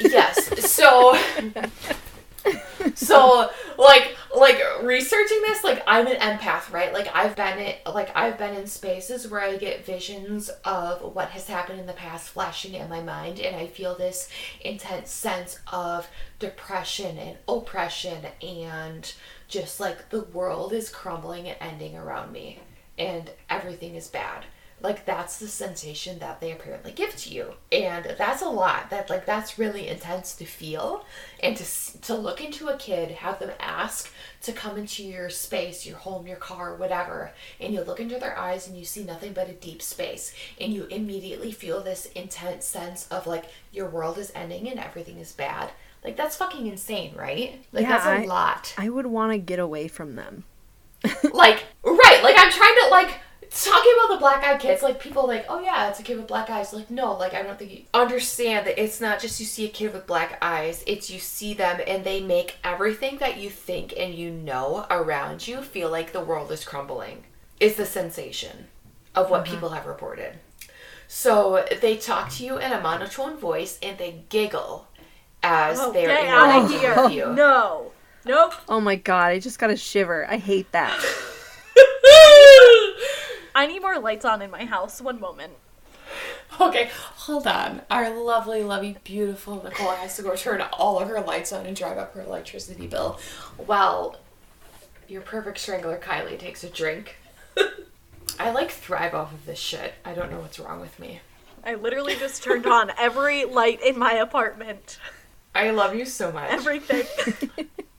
yes 0.01 0.69
so 0.73 1.17
so 2.95 3.51
like 3.79 4.17
like 4.37 4.61
researching 4.83 5.41
this 5.43 5.65
like 5.65 5.83
i'm 5.87 6.07
an 6.07 6.17
empath 6.17 6.73
right? 6.73 6.93
Like 6.93 7.09
i've 7.15 7.37
been 7.37 7.59
it 7.59 7.81
like 7.87 8.15
i've 8.17 8.39
been 8.39 8.55
in 8.55 8.67
spaces 8.67 9.29
where 9.29 9.41
i 9.41 9.57
get 9.57 9.85
visions 9.85 10.49
of 10.65 11.15
what 11.15 11.31
has 11.31 11.47
happened 11.47 11.81
in 11.81 11.87
the 11.87 11.93
past 11.93 12.31
flashing 12.31 12.75
in 12.75 12.89
my 12.89 13.03
mind 13.03 13.41
and 13.41 13.57
i 13.57 13.67
feel 13.67 13.97
this 13.97 14.29
intense 14.61 15.11
sense 15.11 15.59
of 15.73 16.09
depression 16.39 17.19
and 17.19 17.37
oppression 17.49 18.27
and 18.43 19.15
just 19.49 19.81
like 19.81 20.11
the 20.11 20.23
world 20.25 20.73
is 20.73 20.89
crumbling 20.89 21.49
and 21.49 21.57
ending 21.61 21.97
around 21.97 22.33
me 22.33 22.61
and 22.99 23.31
everything 23.49 23.95
is 23.95 24.09
bad 24.09 24.45
like 24.83 25.05
that's 25.05 25.39
the 25.39 25.49
sensation 25.49 26.19
that 26.21 26.41
they 26.41 26.53
apparently 26.53 26.93
give 26.93 27.15
to 27.17 27.31
you. 27.31 27.53
And 27.71 28.15
that's 28.19 28.43
a 28.43 28.49
lot 28.49 28.91
that 28.91 29.11
like 29.11 29.27
that's 29.27 29.59
really 29.59 29.89
intense 29.89 30.35
to 30.37 30.45
feel 30.45 31.05
and 31.43 31.57
to 31.57 32.01
to 32.03 32.15
look 32.15 32.43
into 32.43 32.69
a 32.69 32.77
kid 32.77 33.11
have 33.11 33.39
them 33.39 33.51
ask 33.61 34.11
to 34.43 34.53
come 34.53 34.79
into 34.79 35.03
your 35.05 35.29
space 35.29 35.85
your 35.85 35.97
home 35.99 36.27
your 36.27 36.37
car 36.39 36.75
whatever 36.75 37.33
and 37.61 37.75
you 37.75 37.83
look 37.83 38.01
into 38.01 38.19
their 38.19 38.39
eyes 38.39 38.67
and 38.67 38.77
you 38.77 38.85
see 38.85 39.05
nothing 39.05 39.33
but 39.33 39.49
a 39.51 39.53
deep 39.53 39.83
space. 39.83 40.35
And 40.61 40.73
you 40.73 40.85
immediately 40.85 41.53
feel 41.53 41.83
this 41.83 42.07
intense 42.15 42.65
sense 42.65 43.07
of 43.09 43.27
like 43.27 43.47
your 43.73 43.89
world 43.89 44.19
is 44.19 44.33
ending 44.35 44.69
and 44.69 44.81
everything 44.81 45.19
is 45.19 45.33
bad. 45.33 45.71
Like 46.03 46.17
that's 46.17 46.37
fucking 46.37 46.67
insane 46.67 47.15
right? 47.17 47.63
Like 47.73 47.83
Yeah, 47.83 47.91
that's 47.99 48.07
a 48.07 48.23
I- 48.23 48.25
lot. 48.25 48.75
I 48.79 48.89
would 48.89 49.07
want 49.07 49.33
to 49.33 49.39
get 49.39 49.59
away 49.59 49.89
from 49.89 50.17
them. 50.17 50.45
like 51.33 51.65
right 51.83 52.21
like 52.23 52.35
i'm 52.39 52.51
trying 52.53 52.75
to 52.83 52.89
like 52.91 53.21
talking 53.51 53.93
about 53.99 54.15
the 54.15 54.21
black 54.21 54.45
eyed 54.45 54.61
kids 54.61 54.83
like 54.83 55.01
people 55.01 55.27
like 55.27 55.45
oh 55.49 55.61
yeah 55.61 55.89
it's 55.89 55.99
a 55.99 56.03
kid 56.03 56.17
with 56.17 56.29
black 56.29 56.49
eyes 56.49 56.73
like 56.73 56.89
no 56.89 57.15
like 57.15 57.35
i 57.35 57.43
don't 57.43 57.59
think 57.59 57.73
you 57.73 57.83
understand 57.93 58.65
that 58.65 58.81
it's 58.81 59.01
not 59.01 59.19
just 59.19 59.41
you 59.41 59.47
see 59.47 59.65
a 59.65 59.69
kid 59.69 59.93
with 59.93 60.07
black 60.07 60.39
eyes 60.41 60.85
it's 60.87 61.11
you 61.11 61.19
see 61.19 61.53
them 61.53 61.81
and 61.87 62.05
they 62.05 62.21
make 62.21 62.57
everything 62.63 63.19
that 63.19 63.39
you 63.39 63.51
think 63.51 63.93
and 63.99 64.15
you 64.15 64.31
know 64.31 64.87
around 64.89 65.49
you 65.49 65.63
feel 65.63 65.91
like 65.91 66.13
the 66.13 66.21
world 66.21 66.53
is 66.53 66.65
crumbling 66.65 67.25
is 67.59 67.75
the 67.75 67.87
sensation 67.87 68.69
of 69.17 69.31
what 69.31 69.45
mm-hmm. 69.45 69.55
people 69.55 69.71
have 69.71 69.87
reported 69.87 70.39
so 71.09 71.67
they 71.81 71.97
talk 71.97 72.31
to 72.31 72.45
you 72.45 72.57
in 72.57 72.73
a 72.73 72.81
monotone 72.81 73.37
voice 73.37 73.81
and 73.83 73.99
they 73.99 74.23
giggle 74.29 74.87
as 75.43 75.79
Oh, 75.81 75.93
they're 75.93 76.07
get 76.07 76.29
out 76.29 76.65
of 76.65 76.71
here. 76.71 77.03
with 77.03 77.13
you 77.13 77.33
No. 77.33 77.93
Nope. 78.25 78.53
Oh 78.69 78.81
my 78.81 78.97
god, 78.97 79.33
I 79.33 79.39
just 79.39 79.59
got 79.59 79.71
a 79.71 79.77
shiver. 79.77 80.27
I 80.29 80.37
hate 80.37 80.71
that. 80.73 80.93
I 83.55 83.67
need 83.67 83.81
more 83.83 83.99
lights 83.99 84.25
on 84.25 84.43
in 84.43 84.51
my 84.51 84.65
house. 84.65 85.01
One 85.01 85.21
moment. 85.21 85.55
Okay, 86.61 86.91
hold 86.93 87.47
on. 87.47 87.83
Our 87.91 88.11
lovely, 88.11 88.63
lovely, 88.63 88.97
beautiful 89.05 89.63
Nicole 89.63 89.93
has 89.93 90.17
to 90.17 90.23
go 90.23 90.35
turn 90.35 90.61
all 90.73 90.99
of 90.99 91.09
her 91.09 91.21
lights 91.21 91.53
on 91.53 91.65
and 91.65 91.77
drive 91.77 91.97
up 91.97 92.15
her 92.15 92.23
electricity 92.23 92.87
bill 92.87 93.19
while 93.57 94.17
your 95.09 95.23
perfect 95.23 95.59
strangler 95.59 95.99
Kylie 95.99 96.39
takes 96.39 96.65
a 96.65 96.69
drink. 96.69 97.17
I 98.39 98.51
like 98.51 98.71
thrive 98.71 99.15
off 99.15 99.33
of 99.33 99.47
this 99.47 99.59
shit. 99.59 99.95
I 100.05 100.15
don't 100.15 100.31
know 100.31 100.41
what's 100.41 100.59
wrong 100.59 100.81
with 100.81 100.99
me. 100.99 101.21
I 101.65 101.75
literally 101.75 102.17
just 102.17 102.43
turned 102.43 102.67
on 102.67 102.91
every 102.99 103.45
light 103.45 103.83
in 103.83 103.99
my 103.99 104.15
apartment. 104.15 104.99
I 105.55 105.71
love 105.71 105.95
you 105.95 106.07
so 106.07 106.33
much. 106.33 106.51
Everything. 106.51 107.69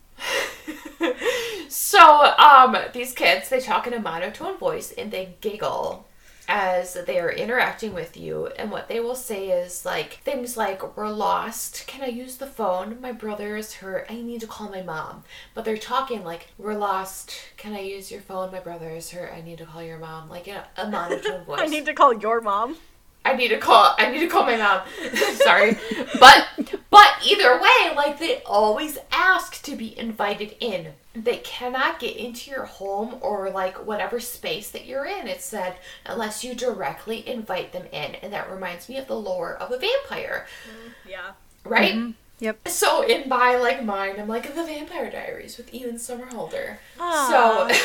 So, 1.92 2.34
um, 2.38 2.78
these 2.94 3.14
kids, 3.14 3.50
they 3.50 3.60
talk 3.60 3.88
in 3.88 3.94
a 3.94 4.00
monotone 4.00 4.58
voice 4.58 4.92
and 4.92 5.12
they 5.12 5.36
giggle 5.40 6.06
as 6.48 6.94
they 7.06 7.20
are 7.20 7.32
interacting 7.32 7.94
with 7.94 8.18
you. 8.18 8.48
And 8.48 8.72
what 8.72 8.90
they 8.90 9.00
will 9.00 9.16
say 9.16 9.50
is 9.50 9.86
like 9.86 10.20
things 10.24 10.58
like, 10.58 10.98
We're 10.98 11.10
lost. 11.10 11.86
Can 11.88 12.02
I 12.02 12.08
use 12.08 12.38
the 12.38 12.48
phone? 12.48 13.00
My 13.00 13.12
brother 13.12 13.56
is 13.56 13.76
hurt. 13.76 14.08
I 14.10 14.22
need 14.22 14.42
to 14.42 14.48
call 14.48 14.70
my 14.70 14.82
mom. 14.82 15.24
But 15.54 15.64
they're 15.64 15.78
talking 15.78 16.24
like, 16.24 16.48
We're 16.58 16.78
lost. 16.78 17.34
Can 17.58 17.74
I 17.74 17.82
use 17.82 18.12
your 18.12 18.22
phone? 18.22 18.52
My 18.52 18.60
brother 18.60 18.90
is 18.90 19.12
hurt. 19.12 19.34
I 19.34 19.42
need 19.42 19.60
to 19.60 19.66
call 19.66 19.84
your 19.84 20.00
mom. 20.00 20.30
Like 20.30 20.48
in 20.48 20.58
a, 20.58 20.68
a 20.78 20.90
monotone 20.90 21.46
voice. 21.46 21.60
I 21.62 21.68
need 21.68 21.86
to 21.86 21.94
call 21.94 22.14
your 22.14 22.42
mom. 22.42 22.76
I 23.24 23.36
need 23.36 23.50
to 23.50 23.58
call. 23.58 23.96
I 23.98 24.12
need 24.12 24.20
to 24.22 24.28
call 24.28 24.44
my 24.46 24.58
mom. 24.58 24.82
Sorry, 25.36 25.78
but 26.20 26.48
but 26.90 27.10
either 27.26 27.60
way, 27.62 27.96
like 27.96 28.20
they 28.20 28.42
always 28.46 28.98
ask 29.12 29.62
to 29.64 29.76
be 29.76 29.98
invited 29.98 30.56
in. 30.60 30.94
They 31.14 31.38
cannot 31.38 32.00
get 32.00 32.16
into 32.16 32.50
your 32.50 32.66
home 32.66 33.18
or 33.22 33.50
like 33.52 33.86
whatever 33.86 34.20
space 34.20 34.72
that 34.72 34.86
you're 34.86 35.06
in. 35.06 35.28
It 35.28 35.42
said 35.42 35.76
unless 36.06 36.44
you 36.44 36.56
directly 36.56 37.28
invite 37.28 37.74
them 37.74 37.86
in, 37.92 38.16
and 38.16 38.34
that 38.34 38.50
reminds 38.50 38.90
me 38.90 38.98
of 38.98 39.08
the 39.08 39.18
lore 39.20 39.56
of 39.56 39.72
a 39.72 39.78
vampire, 39.78 40.48
mm, 40.66 40.92
Yeah. 41.10 41.32
right? 41.64 41.94
Mm-hmm. 41.94 42.12
Yep. 42.40 42.68
So 42.70 43.04
in 43.04 43.30
my 43.30 43.56
like 43.56 43.84
mind, 43.84 44.20
I'm 44.20 44.28
like 44.28 44.56
the 44.56 44.64
Vampire 44.64 45.12
Diaries 45.12 45.58
with 45.58 45.72
Ian 45.76 45.98
Somerhalder. 45.98 46.78
Aw. 47.00 47.78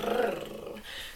So, 0.00 0.06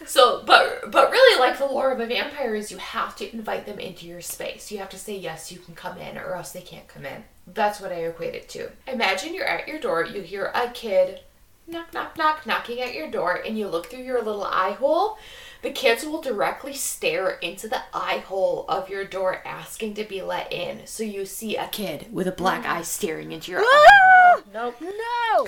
so 0.07 0.43
but 0.45 0.91
but 0.91 1.11
really, 1.11 1.39
like 1.39 1.57
the 1.57 1.65
lore 1.65 1.91
of 1.91 1.99
a 1.99 2.07
vampire 2.07 2.55
is 2.55 2.71
you 2.71 2.77
have 2.77 3.15
to 3.17 3.33
invite 3.33 3.65
them 3.65 3.79
into 3.79 4.07
your 4.07 4.21
space. 4.21 4.71
You 4.71 4.79
have 4.79 4.89
to 4.89 4.97
say 4.97 5.17
yes, 5.17 5.51
you 5.51 5.59
can 5.59 5.75
come 5.75 5.97
in, 5.97 6.17
or 6.17 6.35
else 6.35 6.51
they 6.51 6.61
can't 6.61 6.87
come 6.87 7.05
in. 7.05 7.23
That's 7.45 7.79
what 7.79 7.91
I 7.91 8.05
equate 8.05 8.35
it 8.35 8.49
to. 8.49 8.71
Imagine 8.87 9.33
you're 9.33 9.45
at 9.45 9.67
your 9.67 9.79
door, 9.79 10.05
you 10.05 10.21
hear 10.21 10.51
a 10.53 10.69
kid 10.69 11.21
knock 11.67 11.93
knock 11.93 12.17
knock 12.17 12.45
knocking 12.45 12.81
at 12.81 12.93
your 12.93 13.11
door, 13.11 13.41
and 13.45 13.57
you 13.57 13.67
look 13.67 13.87
through 13.87 14.03
your 14.03 14.21
little 14.21 14.43
eye 14.43 14.71
hole. 14.71 15.17
The 15.61 15.71
kids 15.71 16.05
will 16.05 16.21
directly 16.21 16.73
stare 16.73 17.31
into 17.31 17.67
the 17.67 17.81
eye 17.93 18.19
hole 18.19 18.65
of 18.69 18.89
your 18.89 19.05
door 19.05 19.41
asking 19.45 19.95
to 19.95 20.03
be 20.03 20.21
let 20.21 20.51
in. 20.53 20.85
So 20.85 21.03
you 21.03 21.25
see 21.25 21.57
a 21.57 21.67
kid 21.67 22.07
with 22.11 22.27
a 22.27 22.31
black 22.31 22.65
eye 22.65 22.83
staring 22.83 23.31
into 23.31 23.51
your 23.51 23.61
eye. 23.61 24.41
Nope. 24.53 24.75
No! 24.81 25.47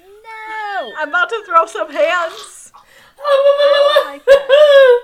No! 0.00 0.92
I'm 0.98 1.10
about 1.10 1.28
to 1.28 1.42
throw 1.46 1.66
some 1.66 1.92
hands. 1.92 2.59
Like 4.06 4.24
that. 4.24 5.00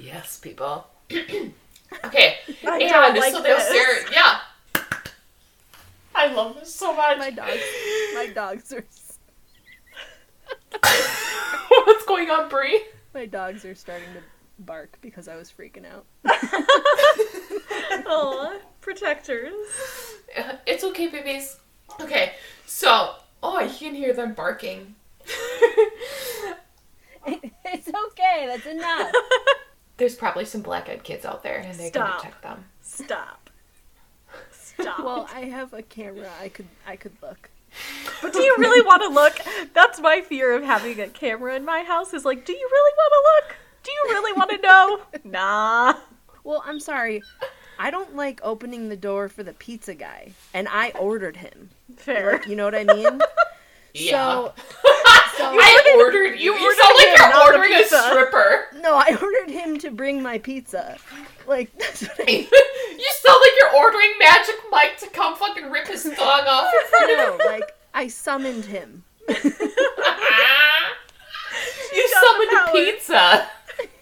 yes, 0.00 0.38
people. 0.38 0.86
okay. 1.12 2.36
I 2.66 2.78
and 2.78 3.18
like 3.18 3.32
so 3.32 3.42
they'll 3.42 3.60
stare 3.60 4.10
yeah. 4.12 4.38
I 6.14 6.32
love 6.32 6.58
this 6.58 6.74
so 6.74 6.94
much. 6.94 7.18
My 7.18 7.30
dogs. 7.30 7.60
My 8.14 8.30
dogs 8.34 8.72
are. 8.72 8.84
What's 11.84 12.06
going 12.06 12.30
on, 12.30 12.48
Brie? 12.48 12.82
My 13.14 13.26
dogs 13.26 13.64
are 13.64 13.74
starting 13.74 14.08
to 14.14 14.20
bark 14.58 14.98
because 15.02 15.28
I 15.28 15.36
was 15.36 15.52
freaking 15.52 15.84
out. 15.86 16.06
Aw, 18.06 18.58
protectors. 18.80 19.52
It's 20.66 20.84
okay, 20.84 21.08
babies. 21.08 21.58
Okay, 22.00 22.32
so 22.64 23.16
oh, 23.42 23.60
you 23.60 23.70
can 23.70 23.94
hear 23.94 24.12
them 24.12 24.34
barking. 24.34 24.94
it's 27.64 27.88
okay. 27.88 28.46
That's 28.46 28.66
enough. 28.66 29.12
There's 29.96 30.14
probably 30.14 30.44
some 30.44 30.60
black-eyed 30.62 31.02
kids 31.04 31.24
out 31.24 31.42
there, 31.42 31.58
and 31.58 31.74
they're 31.78 31.88
Stop. 31.88 32.18
gonna 32.18 32.22
check 32.22 32.42
them. 32.42 32.64
Stop. 32.82 33.50
Stop. 34.50 34.98
well, 35.04 35.28
I 35.34 35.40
have 35.44 35.72
a 35.72 35.82
camera. 35.82 36.30
I 36.40 36.48
could. 36.50 36.66
I 36.86 36.96
could 36.96 37.12
look. 37.22 37.50
But 38.22 38.32
do 38.32 38.42
you 38.42 38.54
really 38.58 38.84
want 38.84 39.02
to 39.02 39.08
look? 39.08 39.38
That's 39.74 40.00
my 40.00 40.20
fear 40.20 40.52
of 40.54 40.62
having 40.62 41.00
a 41.00 41.08
camera 41.08 41.56
in 41.56 41.64
my 41.64 41.82
house. 41.82 42.12
Is 42.14 42.24
like, 42.24 42.44
do 42.44 42.52
you 42.52 42.68
really 42.70 42.92
want 42.96 43.12
to 43.12 43.46
look? 43.48 43.56
Do 43.82 43.92
you 43.92 44.04
really 44.14 44.32
want 44.32 44.50
to 44.50 44.58
know? 44.58 45.00
Nah. 45.24 45.94
Well, 46.44 46.62
I'm 46.64 46.78
sorry. 46.78 47.22
I 47.78 47.90
don't 47.90 48.14
like 48.16 48.40
opening 48.42 48.88
the 48.88 48.96
door 48.96 49.28
for 49.28 49.42
the 49.42 49.52
pizza 49.52 49.94
guy, 49.94 50.32
and 50.54 50.68
I 50.68 50.90
ordered 50.90 51.36
him. 51.36 51.70
Fair. 51.96 52.32
Like, 52.32 52.46
you 52.46 52.56
know 52.56 52.64
what 52.64 52.74
I 52.74 52.84
mean? 52.84 53.20
Yeah. 53.94 54.10
So, 54.10 54.54
so 55.36 55.44
I 55.58 55.96
ordered 55.98 56.38
you. 56.38 56.54
You, 56.54 56.64
ordered 56.64 56.80
sound 56.80 56.94
like 56.96 57.18
you're 57.18 57.42
ordering 57.42 57.72
a 57.74 57.78
pizza. 57.78 58.02
stripper. 58.10 58.66
no, 58.80 58.94
I 58.96 59.16
ordered 59.20 59.50
him 59.50 59.78
to 59.78 59.90
bring 59.90 60.22
my 60.22 60.38
pizza. 60.38 60.96
Like 61.46 61.76
that's 61.78 62.02
what 62.02 62.20
I 62.28 62.32
you 62.32 63.08
sound 63.24 63.40
like 63.40 63.52
you're 63.60 63.76
ordering 63.82 64.12
Magic 64.18 64.56
Mike 64.70 64.98
to 64.98 65.08
come 65.08 65.36
fucking 65.36 65.70
rip 65.70 65.86
his 65.88 66.04
dog 66.04 66.46
off 66.46 66.72
in 66.72 66.88
front 66.88 67.18
know. 67.18 67.38
Like 67.46 67.72
I 67.94 68.08
summoned 68.08 68.64
him. 68.64 69.04
you 69.28 69.36
summoned 72.08 72.52
a 72.52 72.70
pizza. 72.72 73.48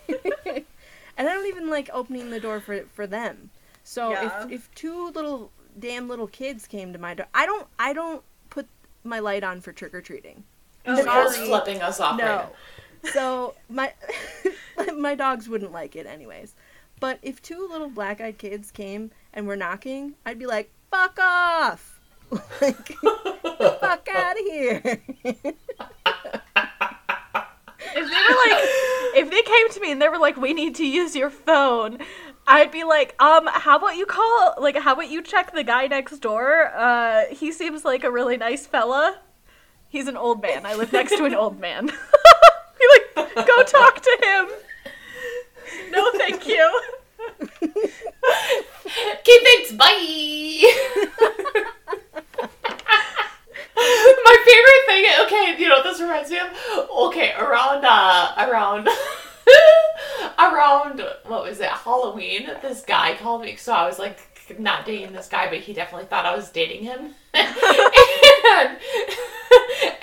and 0.46 1.28
I 1.28 1.34
don't 1.34 1.46
even 1.46 1.68
like 1.70 1.90
opening 1.92 2.30
the 2.30 2.40
door 2.40 2.60
for 2.60 2.84
for 2.94 3.06
them. 3.06 3.50
So 3.82 4.10
Yeah. 4.10 4.44
if 4.46 4.52
if 4.52 4.74
two 4.74 5.10
little 5.10 5.50
damn 5.78 6.08
little 6.08 6.26
kids 6.28 6.66
came 6.66 6.92
to 6.92 6.98
my 6.98 7.14
door, 7.14 7.26
I 7.34 7.46
don't 7.46 7.66
I 7.78 7.92
don't 7.92 8.22
put 8.50 8.66
my 9.02 9.18
light 9.18 9.44
on 9.44 9.60
for 9.60 9.72
trick 9.72 9.94
or 9.94 10.00
treating. 10.00 10.44
Nicole's 10.86 11.34
Sorry. 11.34 11.46
flipping 11.46 11.82
us 11.82 12.00
off 12.00 12.18
right 12.20 12.26
No. 12.26 12.36
now. 12.36 12.50
So 13.12 13.54
my 13.68 13.92
my 14.96 15.14
dogs 15.14 15.48
wouldn't 15.48 15.72
like 15.72 15.94
it 15.96 16.06
anyways. 16.06 16.54
But 17.00 17.18
if 17.22 17.42
two 17.42 17.68
little 17.70 17.90
black-eyed 17.90 18.38
kids 18.38 18.70
came 18.70 19.10
and 19.32 19.46
were 19.46 19.56
knocking, 19.56 20.14
I'd 20.24 20.38
be 20.38 20.46
like, 20.46 20.70
"Fuck 20.90 21.18
off!" 21.20 21.98
like, 22.60 22.88
"Fuck 23.80 24.08
out 24.14 24.38
of 24.38 24.44
here!" 24.46 24.80
If 27.96 28.10
they 28.10 28.22
were 28.28 28.38
like, 28.46 28.64
if 29.16 29.30
they 29.30 29.42
came 29.42 29.70
to 29.70 29.80
me 29.80 29.92
and 29.92 30.00
they 30.02 30.08
were 30.08 30.18
like, 30.18 30.36
"We 30.36 30.52
need 30.54 30.74
to 30.76 30.86
use 30.86 31.14
your 31.14 31.30
phone," 31.30 31.98
I'd 32.46 32.70
be 32.72 32.84
like, 32.84 33.14
"Um, 33.22 33.46
how 33.52 33.76
about 33.78 33.96
you 33.96 34.06
call? 34.06 34.54
Like, 34.58 34.76
how 34.78 34.94
about 34.94 35.10
you 35.10 35.22
check 35.22 35.52
the 35.52 35.62
guy 35.64 35.86
next 35.86 36.18
door? 36.18 36.72
Uh, 36.74 37.24
he 37.30 37.52
seems 37.52 37.84
like 37.84 38.02
a 38.04 38.10
really 38.10 38.36
nice 38.36 38.66
fella. 38.66 39.18
He's 39.94 40.09
an 40.09 40.16
old 40.16 40.42
man. 40.42 40.66
I 40.66 40.74
live 40.74 40.92
next 40.92 41.16
to 41.16 41.24
an 41.24 41.37
old 41.37 41.61
man. 41.61 41.87
be 41.87 41.92
like, 43.14 43.46
go 43.46 43.62
talk 43.62 44.02
to 44.02 44.18
him. 44.24 44.48
No, 45.92 46.11
thank 46.16 46.48
you. 46.48 46.83
Okay, 48.96 49.38
thanks. 49.42 49.72
Bye. 49.72 49.87
My 53.76 54.37
favorite 54.46 54.85
thing. 54.87 55.04
Okay, 55.24 55.57
you 55.59 55.68
know 55.68 55.76
what 55.76 55.85
this 55.85 56.00
reminds 56.00 56.30
me 56.30 56.38
of? 56.38 56.48
Okay, 56.90 57.33
around 57.38 57.85
uh, 57.85 58.35
around. 58.38 58.88
around 60.38 61.02
what 61.26 61.44
was 61.44 61.61
it 61.61 61.68
halloween 61.68 62.50
this 62.62 62.83
guy 62.83 63.14
called 63.14 63.42
me 63.42 63.57
so 63.57 63.72
i 63.72 63.87
was 63.87 63.98
like 63.98 64.18
not 64.59 64.87
dating 64.87 65.12
this 65.12 65.28
guy 65.28 65.48
but 65.48 65.59
he 65.59 65.72
definitely 65.72 66.07
thought 66.07 66.24
i 66.24 66.35
was 66.35 66.50
dating 66.50 66.83
him 66.83 67.14
and 68.46 68.78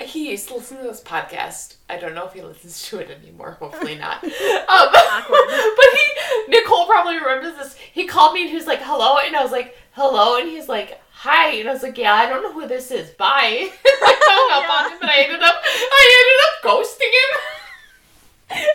he 0.00 0.30
used 0.30 0.48
to 0.48 0.54
listen 0.54 0.76
to 0.78 0.82
this 0.82 1.02
podcast 1.02 1.76
i 1.88 1.96
don't 1.96 2.14
know 2.14 2.26
if 2.26 2.32
he 2.32 2.42
listens 2.42 2.82
to 2.82 2.98
it 2.98 3.10
anymore 3.10 3.52
hopefully 3.60 3.96
not 3.96 4.22
um, 4.24 4.30
but 4.92 5.88
he 5.92 6.48
nicole 6.48 6.86
probably 6.86 7.18
remembers 7.18 7.54
this 7.56 7.76
he 7.92 8.06
called 8.06 8.34
me 8.34 8.42
and 8.42 8.50
he 8.50 8.56
was 8.56 8.66
like 8.66 8.80
hello 8.82 9.16
and 9.24 9.36
i 9.36 9.42
was 9.42 9.52
like 9.52 9.76
hello 9.92 10.38
and 10.38 10.48
he's 10.48 10.68
like 10.68 11.00
hi 11.12 11.50
and 11.50 11.68
i 11.68 11.72
was 11.72 11.82
like 11.82 11.98
yeah 11.98 12.14
i 12.14 12.28
don't 12.28 12.42
know 12.42 12.52
who 12.52 12.66
this 12.66 12.90
is 12.90 13.10
bye 13.10 13.70
i 13.84 14.18
hung 14.22 14.62
up 14.62 14.70
on 14.70 14.92
him 14.92 14.98
and 15.02 15.10
i 15.10 15.22
ended 15.22 15.42
up 15.42 15.54
i 15.64 16.62
ended 16.62 16.76
up 16.76 16.84
ghosting 16.84 17.06
him 17.06 17.58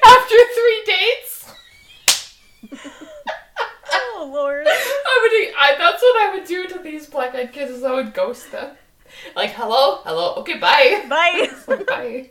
after 0.06 0.36
three 0.36 0.84
dates. 0.86 1.53
Oh 3.91 4.30
lord. 4.32 4.65
I 4.67 5.19
would, 5.21 5.56
I, 5.58 5.75
that's 5.77 6.01
what 6.01 6.21
I 6.21 6.36
would 6.36 6.47
do 6.47 6.67
to 6.67 6.80
these 6.80 7.08
black-eyed 7.08 7.53
kids. 7.53 7.71
Is 7.71 7.84
I 7.84 7.93
would 7.93 8.13
ghost 8.13 8.51
them. 8.51 8.75
Like, 9.36 9.51
hello, 9.51 10.01
hello, 10.03 10.36
okay, 10.36 10.58
bye, 10.58 11.06
Bye. 11.10 11.49
bye, 11.88 12.30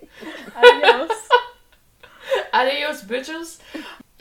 Adios. 0.57 1.11
adios, 2.53 3.03
bitches. 3.03 3.59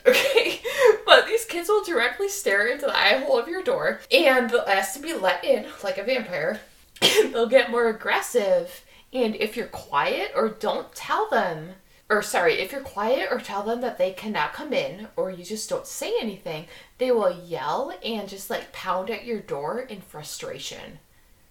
Okay, 0.05 0.61
but 1.05 1.25
these 1.25 1.45
kids 1.45 1.69
will 1.69 1.83
directly 1.83 2.29
stare 2.29 2.67
into 2.67 2.85
the 2.85 2.97
eye 2.97 3.17
hole 3.17 3.39
of 3.39 3.47
your 3.47 3.63
door, 3.63 4.01
and 4.11 4.49
they'll 4.49 4.61
ask 4.61 4.93
to 4.93 4.99
be 4.99 5.13
let 5.13 5.43
in, 5.43 5.65
like 5.83 5.97
a 5.97 6.03
vampire. 6.03 6.59
they'll 7.01 7.47
get 7.47 7.71
more 7.71 7.87
aggressive, 7.89 8.83
and 9.11 9.35
if 9.35 9.57
you're 9.57 9.67
quiet 9.67 10.31
or 10.35 10.49
don't 10.49 10.93
tell 10.93 11.29
them, 11.29 11.71
or 12.09 12.21
sorry, 12.21 12.59
if 12.59 12.71
you're 12.71 12.81
quiet 12.81 13.29
or 13.31 13.39
tell 13.39 13.63
them 13.63 13.81
that 13.81 13.97
they 13.97 14.11
cannot 14.11 14.53
come 14.53 14.73
in, 14.73 15.07
or 15.15 15.31
you 15.31 15.43
just 15.43 15.69
don't 15.69 15.87
say 15.87 16.13
anything, 16.21 16.67
they 16.99 17.09
will 17.11 17.35
yell 17.43 17.91
and 18.03 18.29
just 18.29 18.49
like 18.49 18.71
pound 18.71 19.09
at 19.09 19.25
your 19.25 19.39
door 19.39 19.79
in 19.79 20.01
frustration 20.01 20.99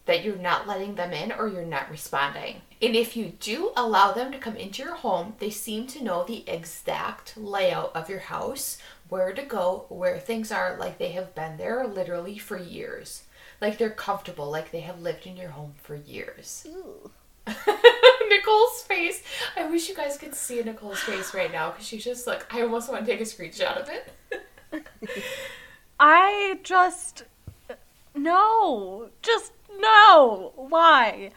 that 0.06 0.22
you're 0.22 0.36
not 0.36 0.66
letting 0.66 0.94
them 0.94 1.12
in 1.12 1.32
or 1.32 1.48
you're 1.48 1.64
not 1.64 1.90
responding. 1.90 2.60
And 2.82 2.94
if 2.94 3.16
you 3.16 3.32
do 3.40 3.72
allow 3.76 4.12
them 4.12 4.30
to 4.32 4.38
come 4.38 4.56
into 4.56 4.82
your 4.82 4.96
home, 4.96 5.34
they 5.38 5.50
seem 5.50 5.86
to 5.88 6.04
know 6.04 6.24
the 6.24 6.48
exact 6.48 7.36
layout 7.36 7.94
of 7.96 8.10
your 8.10 8.18
house, 8.18 8.78
where 9.08 9.32
to 9.32 9.42
go, 9.42 9.86
where 9.88 10.18
things 10.18 10.52
are, 10.52 10.76
like 10.78 10.98
they 10.98 11.12
have 11.12 11.34
been 11.34 11.56
there 11.56 11.86
literally 11.86 12.36
for 12.36 12.58
years. 12.58 13.22
Like 13.60 13.78
they're 13.78 13.90
comfortable, 13.90 14.50
like 14.50 14.70
they 14.70 14.80
have 14.80 15.00
lived 15.00 15.26
in 15.26 15.36
your 15.36 15.50
home 15.50 15.74
for 15.82 15.94
years. 15.94 16.66
Nicole's 18.28 18.82
face. 18.82 19.22
I 19.56 19.66
wish 19.66 19.88
you 19.88 19.94
guys 19.94 20.18
could 20.18 20.34
see 20.34 20.62
Nicole's 20.62 21.00
face 21.00 21.32
right 21.32 21.52
now 21.52 21.70
because 21.70 21.86
she's 21.86 22.04
just 22.04 22.26
like, 22.26 22.52
I 22.52 22.62
almost 22.62 22.90
want 22.90 23.06
to 23.06 23.10
take 23.10 23.20
a 23.20 23.24
screenshot 23.24 23.80
of 23.80 23.88
it. 23.88 24.86
I 26.00 26.58
just 26.62 27.24
no, 28.14 29.08
just 29.22 29.52
no. 29.78 30.52
Why? 30.56 31.30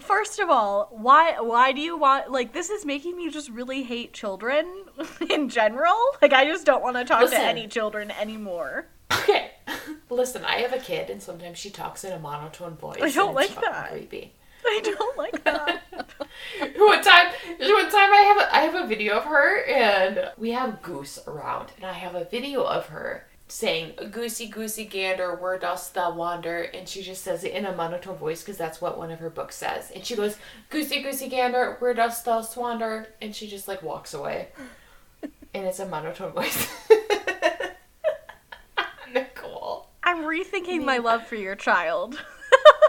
First 0.00 0.38
of 0.38 0.50
all, 0.50 0.88
why 0.92 1.40
why 1.40 1.72
do 1.72 1.80
you 1.80 1.96
want 1.98 2.30
like 2.30 2.52
this 2.52 2.70
is 2.70 2.84
making 2.84 3.16
me 3.16 3.30
just 3.30 3.48
really 3.48 3.82
hate 3.82 4.12
children 4.12 4.66
in 5.30 5.48
general? 5.48 5.96
Like 6.20 6.32
I 6.32 6.44
just 6.44 6.66
don't 6.66 6.82
want 6.82 6.96
to 6.96 7.04
talk 7.04 7.22
Listen. 7.22 7.40
to 7.40 7.44
any 7.46 7.66
children 7.66 8.10
anymore. 8.12 8.86
Okay, 9.12 9.50
listen. 10.10 10.44
I 10.44 10.56
have 10.56 10.72
a 10.72 10.78
kid, 10.78 11.10
and 11.10 11.22
sometimes 11.22 11.58
she 11.58 11.70
talks 11.70 12.04
in 12.04 12.12
a 12.12 12.18
monotone 12.18 12.76
voice. 12.76 13.00
I 13.00 13.10
don't 13.10 13.34
like 13.34 13.54
that. 13.60 13.90
Creepy. 13.90 14.34
I 14.64 14.80
don't 14.82 15.16
like 15.16 15.44
that. 15.44 15.82
one 16.76 17.02
time, 17.02 17.32
one 17.58 17.90
time 17.90 18.12
I 18.12 18.24
have 18.26 18.36
a, 18.36 18.56
I 18.56 18.60
have 18.60 18.74
a 18.74 18.86
video 18.86 19.16
of 19.16 19.24
her, 19.24 19.64
and 19.64 20.30
we 20.36 20.50
have 20.50 20.82
Goose 20.82 21.18
around, 21.26 21.72
and 21.76 21.86
I 21.86 21.94
have 21.94 22.14
a 22.14 22.24
video 22.24 22.62
of 22.64 22.86
her 22.88 23.26
saying 23.48 23.94
"Goosey, 24.10 24.48
goosey 24.48 24.84
gander, 24.84 25.34
where 25.34 25.58
dost 25.58 25.94
thou 25.94 26.14
wander?" 26.14 26.62
And 26.62 26.88
she 26.88 27.02
just 27.02 27.22
says 27.22 27.44
it 27.44 27.52
in 27.52 27.64
a 27.64 27.74
monotone 27.74 28.16
voice 28.16 28.42
because 28.42 28.58
that's 28.58 28.80
what 28.80 28.98
one 28.98 29.10
of 29.10 29.18
her 29.18 29.30
books 29.30 29.56
says. 29.56 29.90
And 29.90 30.04
she 30.04 30.14
goes, 30.14 30.36
"Goosey, 30.70 31.02
goosey 31.02 31.28
gander, 31.28 31.76
where 31.78 31.94
dost 31.94 32.24
thou 32.24 32.40
swander?" 32.40 33.06
And 33.20 33.34
she 33.34 33.48
just 33.48 33.68
like 33.68 33.82
walks 33.82 34.14
away, 34.14 34.48
and 35.54 35.66
it's 35.66 35.80
a 35.80 35.86
monotone 35.86 36.32
voice. 36.32 36.68
Nicole. 39.12 39.88
I'm 40.02 40.24
rethinking 40.24 40.84
my 40.84 40.98
love 40.98 41.26
for 41.26 41.36
your 41.36 41.56
child. 41.56 42.20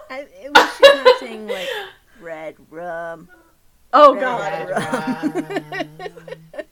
I, 0.10 0.26
it 0.44 0.52
was 0.56 0.76
she's 0.78 1.04
not 1.04 1.20
saying 1.20 1.48
like 1.48 1.68
red 2.22 2.56
rum. 2.70 3.30
Oh 3.94 4.16
Red 4.16 4.70
god. 4.70 5.46
Red 6.00 6.68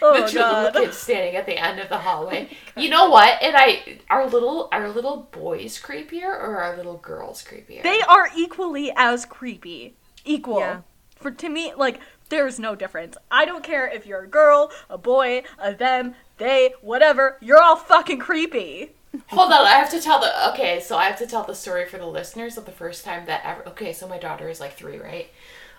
Oh 0.00 0.20
the 0.20 0.28
two 0.28 0.38
little 0.38 0.52
god. 0.52 0.74
kids 0.74 0.96
standing 0.96 1.36
at 1.36 1.46
the 1.46 1.56
end 1.56 1.80
of 1.80 1.88
the 1.88 1.98
hallway. 1.98 2.56
You 2.76 2.90
know 2.90 3.10
what? 3.10 3.42
And 3.42 3.56
I, 3.56 3.98
our 4.08 4.28
little, 4.28 4.68
our 4.72 4.88
little 4.88 5.28
boys 5.32 5.80
creepier 5.80 6.28
or 6.28 6.58
our 6.58 6.76
little 6.76 6.98
girls 6.98 7.44
creepier? 7.44 7.82
They 7.82 8.00
are 8.02 8.28
equally 8.36 8.92
as 8.96 9.24
creepy. 9.24 9.96
Equal. 10.24 10.60
Yeah. 10.60 10.80
For 11.16 11.30
to 11.30 11.48
me, 11.48 11.72
like 11.74 12.00
there's 12.28 12.58
no 12.58 12.74
difference. 12.74 13.16
I 13.30 13.44
don't 13.44 13.64
care 13.64 13.88
if 13.88 14.06
you're 14.06 14.24
a 14.24 14.28
girl, 14.28 14.70
a 14.88 14.98
boy, 14.98 15.42
a 15.58 15.74
them, 15.74 16.14
they, 16.36 16.74
whatever. 16.80 17.38
You're 17.40 17.62
all 17.62 17.76
fucking 17.76 18.18
creepy. 18.18 18.92
Hold 19.28 19.52
on, 19.52 19.66
I 19.66 19.70
have 19.70 19.90
to 19.90 20.00
tell 20.00 20.20
the. 20.20 20.50
Okay, 20.50 20.80
so 20.80 20.96
I 20.96 21.04
have 21.04 21.18
to 21.18 21.26
tell 21.26 21.42
the 21.42 21.54
story 21.54 21.86
for 21.86 21.96
the 21.96 22.06
listeners 22.06 22.58
of 22.58 22.66
the 22.66 22.72
first 22.72 23.04
time 23.04 23.24
that 23.26 23.40
ever. 23.44 23.66
Okay, 23.68 23.92
so 23.92 24.06
my 24.06 24.18
daughter 24.18 24.48
is 24.48 24.60
like 24.60 24.74
three, 24.74 24.98
right? 24.98 25.28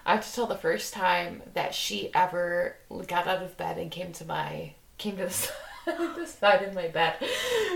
I 0.10 0.14
have 0.14 0.28
to 0.28 0.34
tell 0.34 0.48
the 0.48 0.56
first 0.56 0.92
time 0.92 1.44
that 1.54 1.76
she 1.76 2.10
ever 2.16 2.78
got 3.06 3.28
out 3.28 3.44
of 3.44 3.56
bed 3.58 3.78
and 3.78 3.92
came 3.92 4.12
to 4.14 4.26
my 4.26 4.74
came 4.98 5.18
to 5.18 5.26
the 5.26 5.30
side, 5.30 5.54
the 5.86 6.26
side 6.26 6.64
of 6.64 6.74
my 6.74 6.88
bed. 6.88 7.14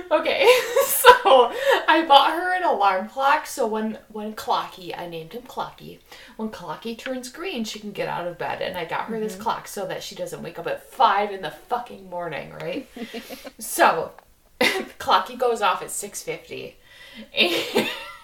Okay, 0.10 0.44
so 0.88 1.54
I 1.88 2.04
bought 2.08 2.32
her 2.32 2.56
an 2.56 2.64
alarm 2.64 3.08
clock. 3.10 3.46
So 3.46 3.68
when 3.68 4.00
when 4.12 4.34
Clocky, 4.34 4.98
I 4.98 5.06
named 5.06 5.34
him 5.34 5.44
Clocky. 5.44 6.00
When 6.36 6.50
Clocky 6.50 6.98
turns 6.98 7.30
green, 7.30 7.66
she 7.66 7.78
can 7.78 7.92
get 7.92 8.08
out 8.08 8.26
of 8.26 8.40
bed, 8.40 8.64
and 8.64 8.80
I 8.80 8.86
got 8.86 9.10
her 9.10 9.20
this 9.20 9.34
mm-hmm. 9.34 9.44
clock 9.44 9.68
so 9.68 9.86
that 9.86 10.02
she 10.02 10.16
doesn't 10.16 10.42
wake 10.42 10.58
up 10.58 10.66
at 10.66 10.90
five 10.90 11.32
in 11.32 11.44
the 11.44 11.52
fucking 11.52 12.10
morning, 12.10 12.52
right? 12.52 12.90
so 13.60 14.14
Clocky 14.60 15.38
goes 15.38 15.62
off 15.62 15.84
at 15.84 15.92
six 15.92 16.24
fifty. 16.24 16.78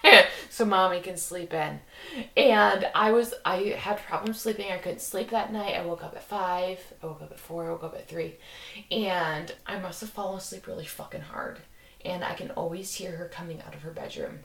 so 0.50 0.64
mommy 0.64 1.00
can 1.00 1.16
sleep 1.16 1.52
in. 1.52 1.80
And 2.36 2.88
I 2.94 3.12
was 3.12 3.34
I 3.44 3.74
had 3.78 3.98
problems 3.98 4.40
sleeping. 4.40 4.70
I 4.72 4.78
couldn't 4.78 5.00
sleep 5.00 5.30
that 5.30 5.52
night. 5.52 5.74
I 5.76 5.84
woke 5.84 6.02
up 6.04 6.14
at 6.16 6.22
five. 6.24 6.80
I 7.02 7.06
woke 7.06 7.22
up 7.22 7.30
at 7.32 7.38
four. 7.40 7.66
I 7.66 7.70
woke 7.70 7.84
up 7.84 7.94
at 7.94 8.08
three. 8.08 8.36
And 8.90 9.52
I 9.66 9.78
must 9.78 10.00
have 10.00 10.10
fallen 10.10 10.38
asleep 10.38 10.66
really 10.66 10.86
fucking 10.86 11.20
hard. 11.22 11.58
And 12.04 12.24
I 12.24 12.34
can 12.34 12.50
always 12.52 12.94
hear 12.94 13.12
her 13.16 13.28
coming 13.28 13.60
out 13.62 13.74
of 13.74 13.82
her 13.82 13.90
bedroom. 13.90 14.40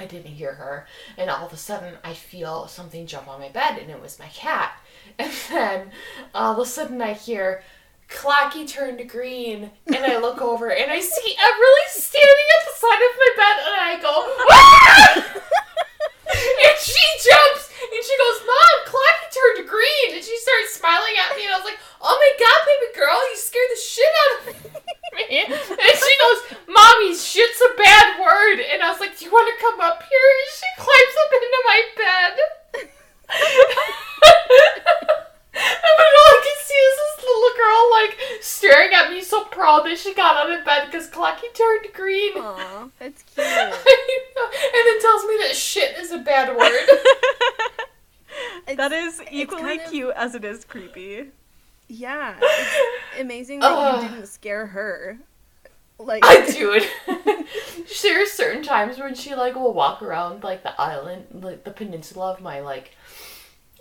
I 0.00 0.06
didn't 0.06 0.32
hear 0.32 0.54
her. 0.54 0.88
And 1.16 1.30
all 1.30 1.46
of 1.46 1.52
a 1.52 1.56
sudden 1.56 1.94
I 2.02 2.14
feel 2.14 2.66
something 2.66 3.06
jump 3.06 3.28
on 3.28 3.38
my 3.40 3.48
bed 3.50 3.78
and 3.78 3.90
it 3.90 4.00
was 4.00 4.18
my 4.18 4.28
cat. 4.28 4.72
And 5.18 5.30
then 5.50 5.90
all 6.34 6.52
of 6.54 6.58
a 6.58 6.64
sudden 6.68 7.00
I 7.00 7.12
hear 7.12 7.62
Clocky 8.08 8.66
turned 8.66 8.98
green 9.08 9.70
and 9.86 9.96
I 10.04 10.18
look 10.18 10.40
over 10.42 10.70
and 10.72 10.90
I 10.90 10.98
see 11.00 11.36
Everly 11.36 11.86
standing 11.88 12.48
at 12.58 12.62
the 12.66 12.74
side 12.74 13.02
of 13.04 13.14
my 13.22 13.30
bed 13.36 13.56
and 13.64 13.76
I 13.80 13.92
go, 14.02 14.14
"Ah!" 14.50 15.14
and 16.66 16.76
she 16.82 17.04
jumps 17.22 17.64
and 17.80 18.02
she 18.04 18.14
goes, 18.18 18.38
Mom, 18.44 18.76
Clocky 18.90 19.28
turned 19.30 19.68
green. 19.68 20.16
And 20.16 20.24
she 20.24 20.36
starts 20.36 20.74
smiling 20.74 21.14
at 21.20 21.36
me 21.36 21.44
and 21.46 21.54
I 21.54 21.56
was 21.58 21.64
like, 21.68 21.78
Oh 22.00 22.16
my 22.16 22.32
god, 22.40 22.60
baby 22.66 22.90
girl, 22.98 23.18
you 23.30 23.36
scared 23.36 23.70
the 23.70 23.80
shit 23.80 24.14
out 24.20 24.32
of 24.40 24.42
me. 24.50 24.56
And 25.30 25.54
she 25.54 26.14
goes, 26.26 26.40
Mommy, 26.66 27.14
shit's 27.14 27.60
a 27.62 27.72
bad 27.78 28.18
word. 28.20 28.58
And 28.72 28.82
I 28.82 28.90
was 28.90 28.98
like, 29.00 29.16
Do 29.16 29.24
you 29.24 29.30
want 29.30 29.46
to 29.48 29.56
come 29.62 29.80
up 29.80 30.02
here? 30.02 30.26
And 30.42 30.50
she 30.58 30.68
climbs 30.82 31.16
up 31.22 31.30
into 31.38 31.60
my 31.64 31.80
bed. 31.96 32.32
And 35.56 35.62
then 36.00 36.14
all 36.18 36.34
I 36.34 36.40
can 36.42 36.58
see 36.66 36.74
is 36.74 36.96
this 36.98 37.24
little 37.24 37.54
girl 37.56 37.90
like 37.92 38.42
staring 38.42 38.92
at 38.92 39.10
me 39.10 39.22
so 39.22 39.44
proud 39.44 39.84
that 39.86 39.98
she 39.98 40.12
got 40.14 40.36
out 40.36 40.50
of 40.58 40.64
bed 40.64 40.86
because 40.86 41.08
Clocky 41.08 41.52
turned 41.54 41.86
green. 41.94 42.32
Aw, 42.36 42.88
that's 42.98 43.22
cute. 43.22 43.46
and 43.46 44.82
then 44.86 45.00
tells 45.00 45.24
me 45.24 45.36
that 45.46 45.52
shit 45.54 45.96
is 45.98 46.10
a 46.10 46.18
bad 46.18 46.56
word. 46.56 46.88
It's, 48.66 48.76
That 48.78 48.90
is 48.92 49.22
equally 49.30 49.62
kind 49.62 49.80
of- 49.80 49.90
cute 49.92 50.12
as 50.16 50.33
it 50.44 50.50
is 50.50 50.64
creepy. 50.64 51.30
yeah. 51.88 52.36
It's 52.40 53.20
amazing 53.20 53.60
that 53.60 53.72
Ugh. 53.72 54.02
you 54.02 54.08
didn't 54.08 54.26
scare 54.26 54.66
her. 54.66 55.18
Like 55.98 56.24
I 56.24 56.46
dude. 56.50 56.84
There's 58.02 58.32
certain 58.32 58.62
times 58.62 58.98
when 58.98 59.14
she 59.14 59.34
like 59.34 59.54
will 59.54 59.72
walk 59.72 60.02
around 60.02 60.42
like 60.42 60.62
the 60.62 60.78
island, 60.80 61.26
like 61.32 61.64
the 61.64 61.70
peninsula 61.70 62.32
of 62.32 62.40
my 62.40 62.60
like 62.60 62.92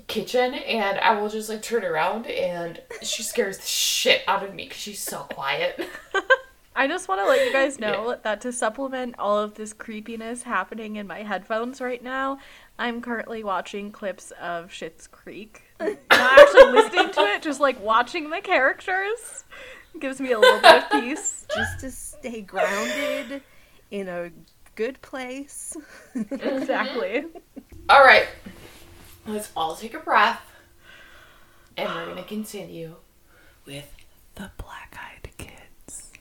kitchen, 0.08 0.54
and 0.54 1.00
I 1.00 1.20
will 1.20 1.30
just 1.30 1.50
like 1.50 1.62
turn 1.62 1.84
around 1.84 2.28
and 2.28 2.82
she 3.02 3.24
scares 3.24 3.58
the 3.58 3.66
shit 3.66 4.22
out 4.28 4.44
of 4.44 4.54
me 4.54 4.66
because 4.66 4.78
she's 4.78 5.02
so 5.02 5.20
quiet. 5.22 5.80
I 6.76 6.88
just 6.88 7.08
want 7.08 7.22
to 7.22 7.28
let 7.28 7.46
you 7.46 7.54
guys 7.54 7.80
know 7.80 8.18
that 8.24 8.42
to 8.42 8.52
supplement 8.52 9.16
all 9.20 9.38
of 9.38 9.54
this 9.54 9.74
creepiness 9.74 10.42
happening 10.44 10.96
in 10.96 11.06
my 11.06 11.22
headphones 11.22 11.80
right 11.80 12.02
now, 12.02 12.40
I'm 12.80 13.00
currently 13.00 13.44
watching 13.44 13.92
clips 13.92 14.32
of 14.42 14.70
Schitt's 14.72 15.06
Creek. 15.06 15.62
Not 16.10 16.40
actually 16.40 16.72
listening 16.72 17.12
to 17.12 17.22
it, 17.22 17.42
just 17.42 17.60
like 17.60 17.82
watching 17.82 18.30
the 18.30 18.42
characters. 18.42 19.44
Gives 20.00 20.20
me 20.20 20.32
a 20.32 20.40
little 20.40 20.60
bit 20.60 20.84
of 20.84 20.90
peace. 20.90 21.46
just 21.56 21.80
to 21.82 21.92
stay 21.92 22.42
grounded 22.42 23.42
in 23.92 24.08
a 24.08 24.32
good 24.76 25.02
place. 25.02 25.76
Exactly. 26.16 27.26
All 27.90 28.04
right, 28.04 28.28
let's 29.28 29.52
all 29.56 29.76
take 29.76 29.94
a 29.94 30.00
breath, 30.00 30.42
and 31.78 31.90
we're 31.94 32.06
gonna 32.08 32.24
continue 32.24 32.96
with 33.66 33.92
the 34.36 34.50
black-eyed 34.58 35.30
kids. 35.38 36.12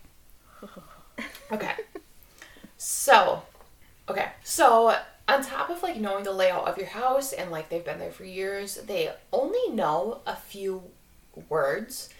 Okay, 1.52 1.74
so, 2.78 3.42
okay, 4.08 4.30
so 4.42 4.96
on 5.32 5.42
top 5.42 5.70
of 5.70 5.82
like 5.82 5.96
knowing 5.96 6.24
the 6.24 6.32
layout 6.32 6.68
of 6.68 6.78
your 6.78 6.86
house 6.86 7.32
and 7.32 7.50
like 7.50 7.68
they've 7.68 7.84
been 7.84 7.98
there 7.98 8.12
for 8.12 8.24
years, 8.24 8.76
they 8.76 9.12
only 9.32 9.68
know 9.70 10.20
a 10.26 10.36
few 10.36 10.82
words. 11.48 12.10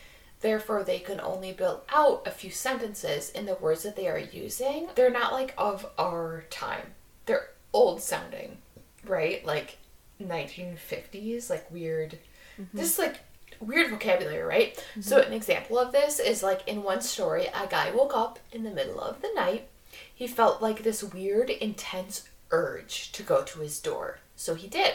Therefore, 0.41 0.83
they 0.83 0.99
can 0.99 1.21
only 1.21 1.53
build 1.53 1.83
out 1.89 2.27
a 2.27 2.31
few 2.31 2.51
sentences 2.51 3.31
in 3.31 3.47
the 3.47 3.55
words 3.55 3.85
that 3.85 3.95
they 3.95 4.09
are 4.09 4.19
using. 4.19 4.89
They're 4.95 5.11
not 5.11 5.33
like 5.33 5.55
of 5.57 5.87
our 5.99 6.45
time. 6.51 6.95
They're 7.27 7.51
old 7.73 8.03
sounding, 8.03 8.59
right? 9.07 9.45
Like 9.47 9.79
1950s, 10.21 11.49
like 11.49 11.71
weird. 11.71 12.19
Mm-hmm. 12.61 12.77
This 12.77 12.93
is 12.93 12.99
like 12.99 13.21
weird 13.61 13.91
vocabulary, 13.91 14.43
right? 14.43 14.75
Mm-hmm. 14.75 15.03
So, 15.03 15.21
an 15.21 15.33
example 15.33 15.79
of 15.79 15.93
this 15.93 16.19
is 16.19 16.43
like 16.43 16.67
in 16.67 16.83
one 16.83 17.03
story, 17.03 17.47
a 17.47 17.69
guy 17.69 17.93
woke 17.93 18.17
up 18.17 18.41
in 18.51 18.65
the 18.65 18.71
middle 18.71 19.01
of 19.01 19.23
the 19.23 19.31
night. 19.35 19.69
He 20.13 20.27
felt 20.27 20.61
like 20.61 20.83
this 20.83 21.05
weird, 21.05 21.51
intense 21.51 22.29
urge 22.53 23.11
to 23.13 23.23
go 23.23 23.43
to 23.43 23.61
his 23.61 23.81
door. 23.81 24.19
So 24.37 24.55
he 24.55 24.69
did. 24.69 24.95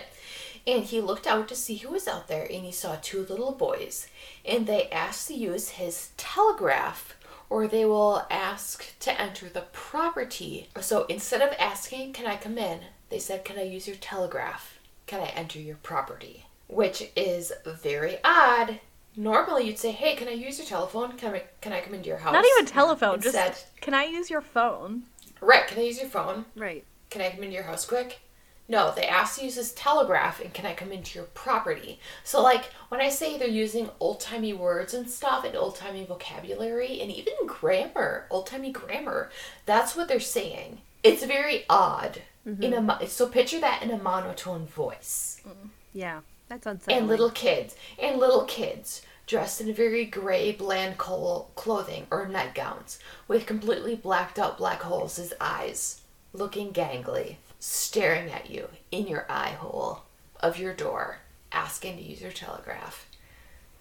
And 0.65 0.83
he 0.83 0.99
looked 1.01 1.27
out 1.27 1.47
to 1.47 1.55
see 1.55 1.77
who 1.77 1.91
was 1.93 2.07
out 2.07 2.27
there, 2.27 2.43
and 2.43 2.65
he 2.65 2.71
saw 2.71 2.97
two 3.01 3.25
little 3.29 3.53
boys. 3.53 4.07
And 4.45 4.67
they 4.67 4.89
asked 4.89 5.27
to 5.29 5.33
use 5.33 5.69
his 5.69 6.09
telegraph, 6.17 7.15
or 7.49 7.67
they 7.67 7.85
will 7.85 8.25
ask 8.29 8.97
to 8.99 9.21
enter 9.21 9.47
the 9.47 9.65
property. 9.71 10.67
So 10.81 11.05
instead 11.05 11.41
of 11.41 11.55
asking, 11.59 12.13
Can 12.13 12.27
I 12.27 12.35
come 12.35 12.57
in? 12.57 12.79
they 13.09 13.19
said, 13.19 13.45
Can 13.45 13.57
I 13.57 13.63
use 13.63 13.87
your 13.87 13.95
telegraph? 13.97 14.77
Can 15.05 15.21
I 15.21 15.27
enter 15.27 15.59
your 15.59 15.77
property? 15.77 16.45
Which 16.67 17.09
is 17.15 17.53
very 17.65 18.17
odd. 18.25 18.81
Normally 19.15 19.65
you'd 19.67 19.79
say, 19.79 19.91
Hey, 19.91 20.15
can 20.15 20.27
I 20.27 20.31
use 20.31 20.57
your 20.59 20.67
telephone? 20.67 21.13
Can 21.13 21.33
I, 21.33 21.43
can 21.61 21.71
I 21.71 21.79
come 21.79 21.93
into 21.93 22.09
your 22.09 22.17
house? 22.17 22.33
Not 22.33 22.43
even 22.45 22.65
telephone, 22.65 23.15
Instead, 23.15 23.53
just 23.53 23.79
can 23.79 23.93
I 23.93 24.03
use 24.03 24.29
your 24.29 24.41
phone? 24.41 25.03
Right, 25.39 25.65
can 25.67 25.79
I 25.79 25.83
use 25.83 25.99
your 26.01 26.09
phone? 26.09 26.43
right. 26.57 26.83
Can 27.09 27.21
I 27.21 27.31
come 27.31 27.43
into 27.43 27.55
your 27.55 27.63
house 27.63 27.85
quick? 27.85 28.19
No, 28.69 28.93
they 28.93 29.05
asked 29.05 29.39
to 29.39 29.45
use 29.45 29.55
this 29.55 29.71
telegraph 29.71 30.41
and 30.41 30.53
can 30.53 30.65
I 30.65 30.73
come 30.73 30.91
into 30.91 31.17
your 31.17 31.27
property? 31.27 31.99
So, 32.25 32.43
like, 32.43 32.65
when 32.89 32.99
I 32.99 33.07
say 33.07 33.37
they're 33.37 33.47
using 33.47 33.89
old 34.01 34.19
timey 34.19 34.51
words 34.51 34.93
and 34.93 35.09
stuff 35.09 35.45
and 35.45 35.55
old 35.55 35.77
timey 35.77 36.05
vocabulary 36.05 36.99
and 36.99 37.09
even 37.09 37.33
grammar, 37.45 38.25
old 38.29 38.47
timey 38.47 38.73
grammar, 38.73 39.31
that's 39.65 39.95
what 39.95 40.09
they're 40.09 40.19
saying. 40.19 40.79
It's 41.01 41.23
very 41.23 41.63
odd 41.69 42.21
mm-hmm. 42.47 42.63
in 42.63 42.73
a 42.73 43.07
so 43.07 43.27
picture 43.27 43.59
that 43.59 43.83
in 43.83 43.91
a 43.91 43.97
monotone 43.97 44.65
voice 44.65 45.41
mm-hmm. 45.47 45.67
Yeah, 45.93 46.21
that's 46.47 46.65
unsettling. 46.65 46.97
and 46.97 47.07
little 47.07 47.31
kids 47.31 47.75
and 47.99 48.19
little 48.19 48.43
kids 48.45 49.01
dressed 49.25 49.59
in 49.59 49.73
very 49.73 50.05
gray 50.05 50.51
bland 50.51 50.97
clothing 50.97 52.07
or 52.09 52.27
nightgowns 52.27 52.99
with 53.27 53.45
completely 53.45 53.95
blacked 53.95 54.39
out 54.39 54.57
black 54.57 54.81
holes 54.81 55.19
as 55.19 55.33
eyes 55.41 55.96
looking 56.33 56.71
gangly 56.71 57.37
staring 57.59 58.31
at 58.31 58.49
you 58.49 58.69
in 58.91 59.07
your 59.07 59.25
eye 59.29 59.55
hole 59.59 60.03
of 60.39 60.59
your 60.59 60.73
door 60.73 61.19
asking 61.51 61.97
to 61.97 62.03
use 62.03 62.21
your 62.21 62.31
telegraph 62.31 63.07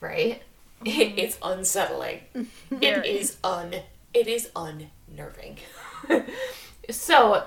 right? 0.00 0.42
It's 0.85 1.37
mm-hmm. 1.37 1.59
unsettling. 1.59 2.20
It 2.70 3.06
is 3.06 3.37
un 3.42 3.74
it 4.14 4.28
is 4.28 4.50
unnerving. 4.56 5.59
So 6.88 7.44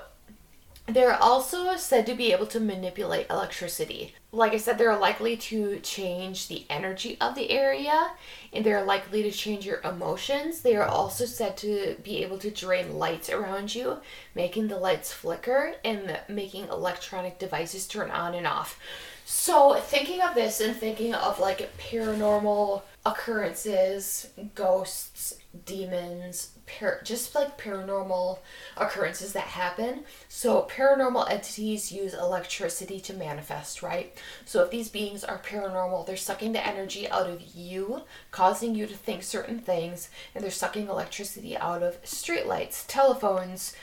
they're 0.94 1.20
also 1.20 1.76
said 1.76 2.06
to 2.06 2.14
be 2.14 2.32
able 2.32 2.46
to 2.46 2.60
manipulate 2.60 3.28
electricity. 3.28 4.14
Like 4.32 4.52
I 4.52 4.58
said, 4.58 4.78
they're 4.78 4.96
likely 4.96 5.36
to 5.36 5.80
change 5.80 6.48
the 6.48 6.64
energy 6.70 7.16
of 7.20 7.34
the 7.34 7.50
area 7.50 8.12
and 8.52 8.64
they're 8.64 8.84
likely 8.84 9.22
to 9.22 9.30
change 9.30 9.66
your 9.66 9.80
emotions. 9.80 10.60
They 10.60 10.76
are 10.76 10.86
also 10.86 11.24
said 11.24 11.56
to 11.58 11.96
be 12.02 12.22
able 12.22 12.38
to 12.38 12.50
drain 12.50 12.98
lights 12.98 13.28
around 13.28 13.74
you, 13.74 13.98
making 14.34 14.68
the 14.68 14.78
lights 14.78 15.12
flicker 15.12 15.74
and 15.84 16.18
making 16.28 16.68
electronic 16.68 17.38
devices 17.38 17.86
turn 17.86 18.10
on 18.10 18.34
and 18.34 18.46
off. 18.46 18.78
So, 19.24 19.74
thinking 19.74 20.20
of 20.22 20.34
this 20.34 20.60
and 20.60 20.74
thinking 20.74 21.14
of 21.14 21.38
like 21.38 21.70
paranormal 21.78 22.82
occurrences, 23.06 24.28
ghosts, 24.54 25.34
demons, 25.64 26.50
par- 26.78 27.00
just 27.04 27.34
like 27.34 27.58
paranormal 27.58 28.38
occurrences 28.76 29.32
that 29.32 29.44
happen. 29.44 30.04
So, 30.28 30.68
paranormal 30.70 31.30
entities 31.30 31.92
use 31.92 32.14
electricity 32.14 33.00
to 33.00 33.12
manifest, 33.12 33.82
right? 33.82 34.16
So, 34.44 34.62
if 34.62 34.70
these 34.70 34.88
beings 34.88 35.24
are 35.24 35.38
paranormal, 35.38 36.06
they're 36.06 36.16
sucking 36.16 36.52
the 36.52 36.66
energy 36.66 37.08
out 37.08 37.28
of 37.28 37.42
you, 37.54 38.02
causing 38.30 38.74
you 38.74 38.86
to 38.86 38.94
think 38.94 39.22
certain 39.22 39.58
things, 39.58 40.10
and 40.34 40.44
they're 40.44 40.50
sucking 40.50 40.88
electricity 40.88 41.56
out 41.56 41.82
of 41.82 42.02
streetlights, 42.02 42.84
telephones, 42.86 43.74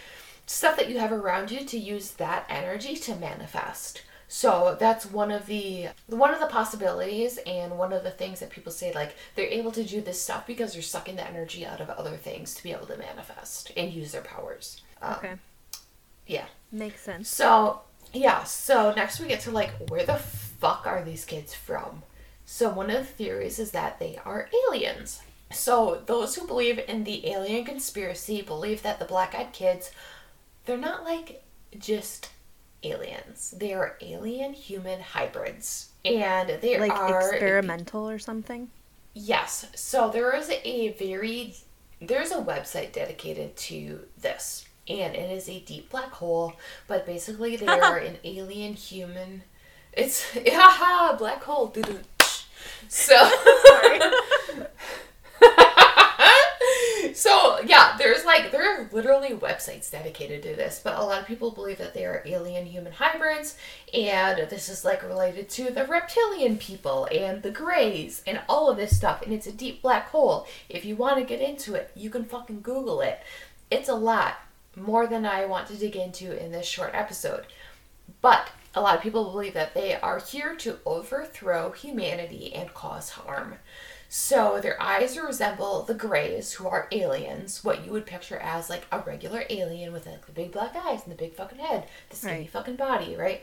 stuff 0.46 0.78
that 0.78 0.90
you 0.90 1.00
have 1.00 1.12
around 1.12 1.52
you 1.52 1.66
to 1.66 1.78
use 1.78 2.12
that 2.12 2.46
energy 2.50 2.96
to 2.96 3.16
manifest. 3.16 4.04
So 4.28 4.76
that's 4.78 5.06
one 5.06 5.32
of 5.32 5.46
the 5.46 5.88
one 6.08 6.34
of 6.34 6.40
the 6.42 6.48
possibilities 6.48 7.40
and 7.46 7.78
one 7.78 7.94
of 7.94 8.04
the 8.04 8.12
things 8.12 8.42
that 8.42 8.50
people 8.50 8.72
say 8.74 8.94
like 8.94 9.16
they're 9.36 9.48
able 9.48 9.72
to 9.72 9.84
do 9.84 10.02
this 10.02 10.22
stuff 10.22 10.46
because 10.46 10.74
they're 10.74 10.82
sucking 10.82 11.16
the 11.16 11.26
energy 11.28 11.66
out 11.66 11.80
of 11.80 11.90
other 11.90 12.18
things 12.18 12.54
to 12.56 12.64
be 12.64 12.72
able 12.74 12.88
to 12.88 12.98
manifest 12.98 13.72
and 13.78 13.94
use 13.94 14.12
their 14.12 14.22
powers. 14.22 14.82
Um, 15.02 15.14
Okay, 15.14 15.34
Yeah. 16.26 16.46
makes 16.72 17.02
sense. 17.02 17.30
So, 17.30 17.82
yeah, 18.14 18.44
so 18.44 18.94
next 18.94 19.20
we 19.22 19.28
get 19.28 19.40
to 19.42 19.52
like 19.52 19.72
where 19.90 20.06
the 20.06 20.18
fuck 20.18 20.86
are 20.86 21.04
these 21.04 21.24
kids 21.24 21.54
from? 21.54 22.04
So, 22.46 22.70
one 22.70 22.90
of 22.90 22.98
the 22.98 23.04
theories 23.06 23.60
is 23.60 23.72
that 23.72 24.00
they 24.00 24.20
are 24.26 24.50
aliens. 24.68 25.22
So, 25.52 26.02
those 26.06 26.36
who 26.36 26.46
believe 26.48 26.80
in 26.80 27.06
the 27.06 27.28
alien 27.28 27.64
conspiracy 27.64 28.42
believe 28.42 28.82
that 28.84 29.00
the 29.00 29.06
black 29.06 29.34
eyed 29.36 29.54
kids, 29.54 29.92
they're 30.66 30.78
not 30.78 31.06
like 31.06 31.44
just 31.78 32.30
aliens. 32.84 33.54
They 33.58 33.74
are 33.74 33.98
alien 34.02 34.54
human 34.54 35.02
hybrids. 35.02 35.90
And 36.06 36.50
they 36.62 36.80
Like 36.80 36.92
are 36.92 37.20
experimental 37.34 38.10
or 38.10 38.20
something. 38.20 38.70
Yes. 39.14 39.66
So 39.76 40.10
there 40.10 40.36
is 40.36 40.50
a 40.50 40.90
very 40.94 41.56
there's 42.02 42.32
a 42.32 42.38
website 42.42 42.92
dedicated 42.94 43.56
to 43.58 44.02
this. 44.22 44.66
And 44.88 45.16
it 45.16 45.32
is 45.32 45.50
a 45.50 45.60
deep 45.60 45.90
black 45.90 46.12
hole, 46.12 46.54
but 46.88 47.06
basically 47.06 47.58
they 47.58 47.68
are 47.68 47.98
an 47.98 48.18
alien 48.24 48.74
human 48.74 49.44
it's 49.98 50.24
haha 50.48 51.18
black 51.18 51.44
hole. 51.44 51.68
doo-doo. 51.68 52.00
So 52.88 53.16
So 57.14 57.60
yeah, 57.66 57.87
there's 58.08 58.24
like 58.24 58.52
there 58.52 58.64
are 58.64 58.90
literally 58.94 59.32
websites 59.32 59.92
dedicated 59.92 60.42
to 60.44 60.56
this, 60.56 60.80
but 60.82 60.98
a 60.98 61.04
lot 61.04 61.20
of 61.20 61.28
people 61.28 61.52
believe 61.52 61.78
that 61.80 61.94
they 61.94 62.06
are 62.06 62.24
alien 62.26 62.66
human 62.66 62.94
hybrids, 62.94 63.58
and 63.94 64.50
this 64.50 64.70
is 64.70 64.86
like 64.86 65.04
related 65.04 65.50
to 65.50 65.72
the 65.72 65.86
reptilian 65.86 66.58
people 66.58 67.06
and 67.12 67.44
the 67.44 67.52
greys 67.52 68.24
and 68.26 68.40
all 68.48 68.70
of 68.70 68.78
this 68.78 68.96
stuff, 68.96 69.22
and 69.22 69.34
it's 69.34 69.48
a 69.48 69.52
deep 69.52 69.82
black 69.82 70.08
hole. 70.08 70.48
If 70.70 70.86
you 70.86 70.96
want 70.96 71.18
to 71.18 71.26
get 71.26 71.42
into 71.42 71.76
it, 71.76 71.92
you 71.96 72.10
can 72.10 72.24
fucking 72.24 72.62
Google 72.62 73.02
it. 73.02 73.20
It's 73.70 73.90
a 73.90 73.96
lot 73.96 74.36
more 74.78 75.06
than 75.06 75.26
I 75.26 75.46
want 75.46 75.68
to 75.68 75.76
dig 75.76 75.98
into 75.98 76.42
in 76.42 76.54
this 76.54 76.66
short 76.66 76.92
episode. 76.94 77.48
But 78.22 78.48
a 78.74 78.80
lot 78.80 78.96
of 78.96 79.04
people 79.04 79.32
believe 79.32 79.54
that 79.56 79.74
they 79.74 79.96
are 79.96 80.20
here 80.20 80.56
to 80.56 80.80
overthrow 80.86 81.72
humanity 81.72 82.54
and 82.56 82.74
cause 82.74 83.10
harm. 83.10 83.56
So 84.10 84.60
their 84.62 84.82
eyes 84.82 85.18
resemble 85.20 85.84
the 85.84 85.94
Greys, 85.94 86.54
who 86.54 86.68
are 86.68 86.88
aliens, 86.92 87.64
what 87.64 87.86
you 87.86 87.92
would 87.92 88.06
picture 88.06 88.38
as 88.38 88.70
like 88.70 88.86
a 88.92 89.00
regular 89.00 89.44
alien 89.50 89.92
with 89.92 90.06
like 90.06 90.26
the 90.26 90.32
big 90.32 90.52
black 90.54 90.76
eyes 90.76 91.02
and 91.04 91.12
the 91.12 91.18
big 91.18 91.34
fucking 91.36 91.60
head, 91.60 91.88
the 92.10 92.16
skinny 92.16 92.40
Right. 92.40 92.50
fucking 92.50 92.78
body, 92.78 93.16
right? 93.18 93.42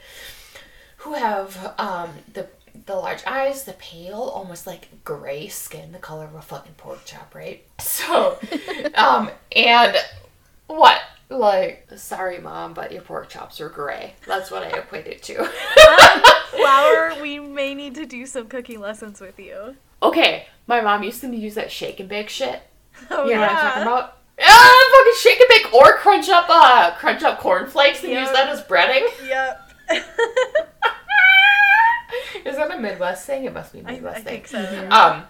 Who 0.99 1.15
have 1.15 1.75
um 1.79 2.11
the 2.33 2.49
the 2.87 2.97
large 2.97 3.23
eyes, 3.27 3.65
the 3.65 3.75
pale, 3.75 4.21
almost 4.35 4.67
like 4.67 4.89
gray 5.05 5.49
skin, 5.49 5.93
the 5.93 5.99
color 5.99 6.25
of 6.25 6.35
a 6.35 6.43
fucking 6.43 6.75
pork 6.75 7.05
chop, 7.05 7.35
right? 7.35 7.65
So, 7.81 8.39
um, 8.95 9.31
and 9.55 9.97
what? 10.67 11.01
Like, 11.31 11.89
sorry, 11.97 12.39
mom, 12.39 12.75
but 12.75 12.91
your 12.93 13.03
pork 13.03 13.29
chops 13.29 13.61
are 13.61 13.69
gray. 13.69 14.15
That's 14.27 14.51
what 14.51 14.63
I 14.63 14.79
equate 14.79 15.07
it 15.07 15.23
to. 15.25 15.45
Flower, 16.51 17.15
we 17.23 17.39
may 17.39 17.75
need 17.75 17.95
to 17.97 18.07
do 18.07 18.27
some 18.27 18.47
cooking 18.49 18.81
lessons 18.81 19.21
with 19.21 19.39
you. 19.39 19.77
Okay, 20.05 20.47
my 20.67 20.81
mom 20.81 21.03
used 21.03 21.21
to 21.23 21.35
use 21.35 21.55
that 21.55 21.71
shake 21.73 22.01
and 22.01 22.09
bake 22.09 22.29
shit. 22.29 22.61
Oh, 23.11 23.25
You 23.27 23.35
know 23.35 23.41
yeah. 23.41 23.47
what 23.47 23.51
I'm 23.51 23.57
talking 23.57 23.83
about? 23.83 24.19
Ah, 24.41 24.91
fucking 24.93 25.15
shake 25.21 25.41
and 25.41 25.49
bake 25.49 25.75
or 25.75 25.97
crunch 25.99 26.29
up, 26.29 26.47
uh, 26.49 26.93
crunch 26.97 27.23
up 27.23 27.39
cornflakes 27.41 28.03
and 28.05 28.13
use 28.13 28.31
that 28.33 28.49
as 28.49 28.63
breading. 28.63 29.07
Yep. 29.29 29.61
Is 32.45 32.57
that 32.57 32.71
a 32.71 32.79
Midwest 32.79 33.27
thing? 33.27 33.45
It 33.45 33.53
must 33.53 33.73
be 33.73 33.81
a 33.81 33.83
I, 33.87 33.93
Midwest 33.93 34.19
I 34.19 34.21
thing. 34.23 34.43
think 34.45 34.47
so. 34.49 34.89
Um, 34.91 35.25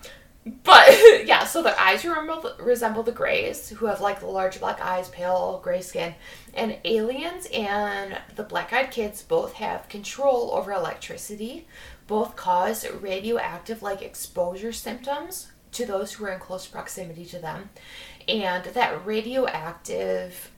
but 0.62 0.88
yeah, 1.26 1.44
so 1.44 1.62
their 1.62 1.78
eyes 1.80 2.04
resemble, 2.04 2.52
resemble 2.60 3.02
the 3.02 3.12
Greys, 3.12 3.68
who 3.70 3.86
have 3.86 4.00
like 4.00 4.20
the 4.20 4.26
large 4.26 4.60
black 4.60 4.80
eyes, 4.80 5.08
pale 5.08 5.60
gray 5.62 5.80
skin. 5.80 6.14
And 6.52 6.76
aliens 6.84 7.48
and 7.52 8.18
the 8.36 8.42
black 8.42 8.72
eyed 8.72 8.90
kids 8.90 9.22
both 9.22 9.54
have 9.54 9.88
control 9.88 10.50
over 10.52 10.72
electricity, 10.72 11.66
both 12.06 12.36
cause 12.36 12.86
radioactive 13.00 13.82
like 13.82 14.02
exposure 14.02 14.72
symptoms 14.72 15.52
to 15.72 15.86
those 15.86 16.12
who 16.12 16.24
are 16.24 16.32
in 16.32 16.40
close 16.40 16.66
proximity 16.66 17.24
to 17.26 17.38
them. 17.38 17.70
And 18.28 18.64
that 18.64 19.04
radioactive 19.04 20.50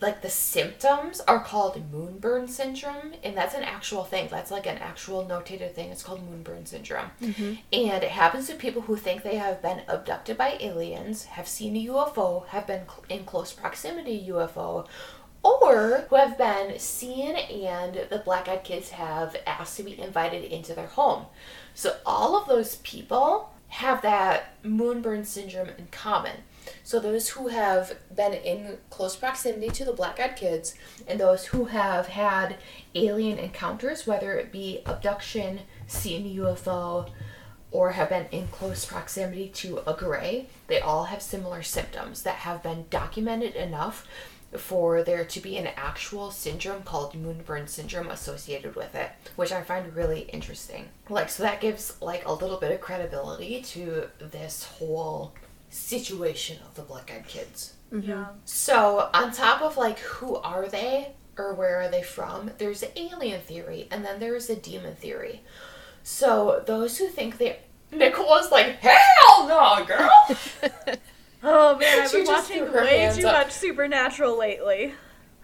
like 0.00 0.20
the 0.22 0.28
symptoms 0.28 1.20
are 1.20 1.42
called 1.42 1.82
moonburn 1.90 2.48
syndrome 2.48 3.14
and 3.22 3.36
that's 3.36 3.54
an 3.54 3.62
actual 3.62 4.04
thing. 4.04 4.28
That's 4.30 4.50
like 4.50 4.66
an 4.66 4.78
actual 4.78 5.24
notated 5.24 5.72
thing. 5.72 5.90
It's 5.90 6.02
called 6.02 6.20
moonburn 6.28 6.66
syndrome. 6.66 7.10
Mm-hmm. 7.22 7.54
And 7.72 8.02
it 8.02 8.10
happens 8.10 8.46
to 8.48 8.54
people 8.54 8.82
who 8.82 8.96
think 8.96 9.22
they 9.22 9.36
have 9.36 9.62
been 9.62 9.82
abducted 9.88 10.36
by 10.36 10.58
aliens 10.60 11.24
have 11.24 11.48
seen 11.48 11.76
a 11.76 11.86
ufo 11.90 12.46
have 12.48 12.66
been 12.66 12.82
in 13.08 13.24
close 13.24 13.52
proximity 13.52 14.18
to 14.26 14.32
ufo 14.32 14.86
or 15.44 16.06
who 16.08 16.16
have 16.16 16.38
been 16.38 16.78
seen 16.78 17.36
and 17.36 18.06
the 18.08 18.22
black-eyed 18.24 18.64
kids 18.64 18.90
have 18.90 19.36
asked 19.46 19.76
to 19.76 19.82
be 19.82 20.00
invited 20.00 20.44
into 20.44 20.74
their 20.74 20.86
home. 20.86 21.26
So 21.74 21.96
all 22.06 22.36
of 22.36 22.48
those 22.48 22.76
people 22.76 23.50
have 23.68 24.02
that 24.02 24.62
moonburn 24.62 25.26
syndrome 25.26 25.68
in 25.76 25.88
common. 25.90 26.36
So 26.82 26.98
those 26.98 27.30
who 27.30 27.48
have 27.48 27.94
been 28.14 28.32
in 28.32 28.78
close 28.88 29.16
proximity 29.16 29.68
to 29.70 29.84
the 29.84 29.92
black-eyed 29.92 30.36
kids 30.36 30.74
and 31.06 31.20
those 31.20 31.46
who 31.46 31.66
have 31.66 32.06
had 32.06 32.56
alien 32.94 33.38
encounters, 33.38 34.06
whether 34.06 34.38
it 34.38 34.50
be 34.50 34.80
abduction, 34.86 35.60
seen 35.86 36.26
a 36.26 36.40
UFO, 36.42 37.10
or 37.70 37.90
have 37.90 38.08
been 38.08 38.26
in 38.30 38.46
close 38.48 38.84
proximity 38.84 39.48
to 39.48 39.82
a 39.86 39.94
gray, 39.94 40.46
they 40.68 40.80
all 40.80 41.04
have 41.04 41.20
similar 41.20 41.60
symptoms 41.60 42.22
that 42.22 42.36
have 42.36 42.62
been 42.62 42.86
documented 42.88 43.56
enough 43.56 44.06
for 44.56 45.02
there 45.02 45.24
to 45.24 45.40
be 45.40 45.56
an 45.56 45.68
actual 45.76 46.30
syndrome 46.30 46.82
called 46.82 47.14
Moonburn 47.14 47.68
syndrome 47.68 48.08
associated 48.08 48.76
with 48.76 48.94
it, 48.94 49.10
which 49.36 49.52
I 49.52 49.62
find 49.62 49.94
really 49.94 50.20
interesting. 50.32 50.88
Like, 51.08 51.28
so 51.28 51.42
that 51.42 51.60
gives 51.60 52.00
like 52.00 52.26
a 52.26 52.32
little 52.32 52.58
bit 52.58 52.72
of 52.72 52.80
credibility 52.80 53.62
to 53.62 54.08
this 54.18 54.64
whole 54.64 55.34
situation 55.70 56.58
of 56.66 56.74
the 56.74 56.82
black 56.82 57.10
eyed 57.14 57.26
kids. 57.26 57.74
Mm-hmm. 57.92 58.10
Yeah. 58.10 58.26
So, 58.44 59.10
on 59.12 59.32
top 59.32 59.62
of 59.62 59.76
like 59.76 59.98
who 59.98 60.36
are 60.36 60.66
they 60.66 61.12
or 61.36 61.54
where 61.54 61.80
are 61.80 61.88
they 61.88 62.02
from, 62.02 62.50
there's 62.58 62.80
the 62.80 62.98
alien 62.98 63.40
theory 63.40 63.88
and 63.90 64.04
then 64.04 64.20
there's 64.20 64.46
the 64.46 64.56
demon 64.56 64.94
theory. 64.94 65.42
So, 66.02 66.62
those 66.66 66.98
who 66.98 67.08
think 67.08 67.38
they 67.38 67.58
Nicola's 67.92 68.50
like, 68.50 68.76
hell 68.80 69.46
no, 69.46 69.84
girl! 69.84 70.96
Oh 71.46 71.76
man, 71.78 72.00
I've 72.00 72.10
been 72.12 72.26
watching 72.26 72.72
way 72.72 73.12
too 73.14 73.26
up. 73.28 73.46
much 73.46 73.52
Supernatural 73.52 74.38
lately. 74.38 74.94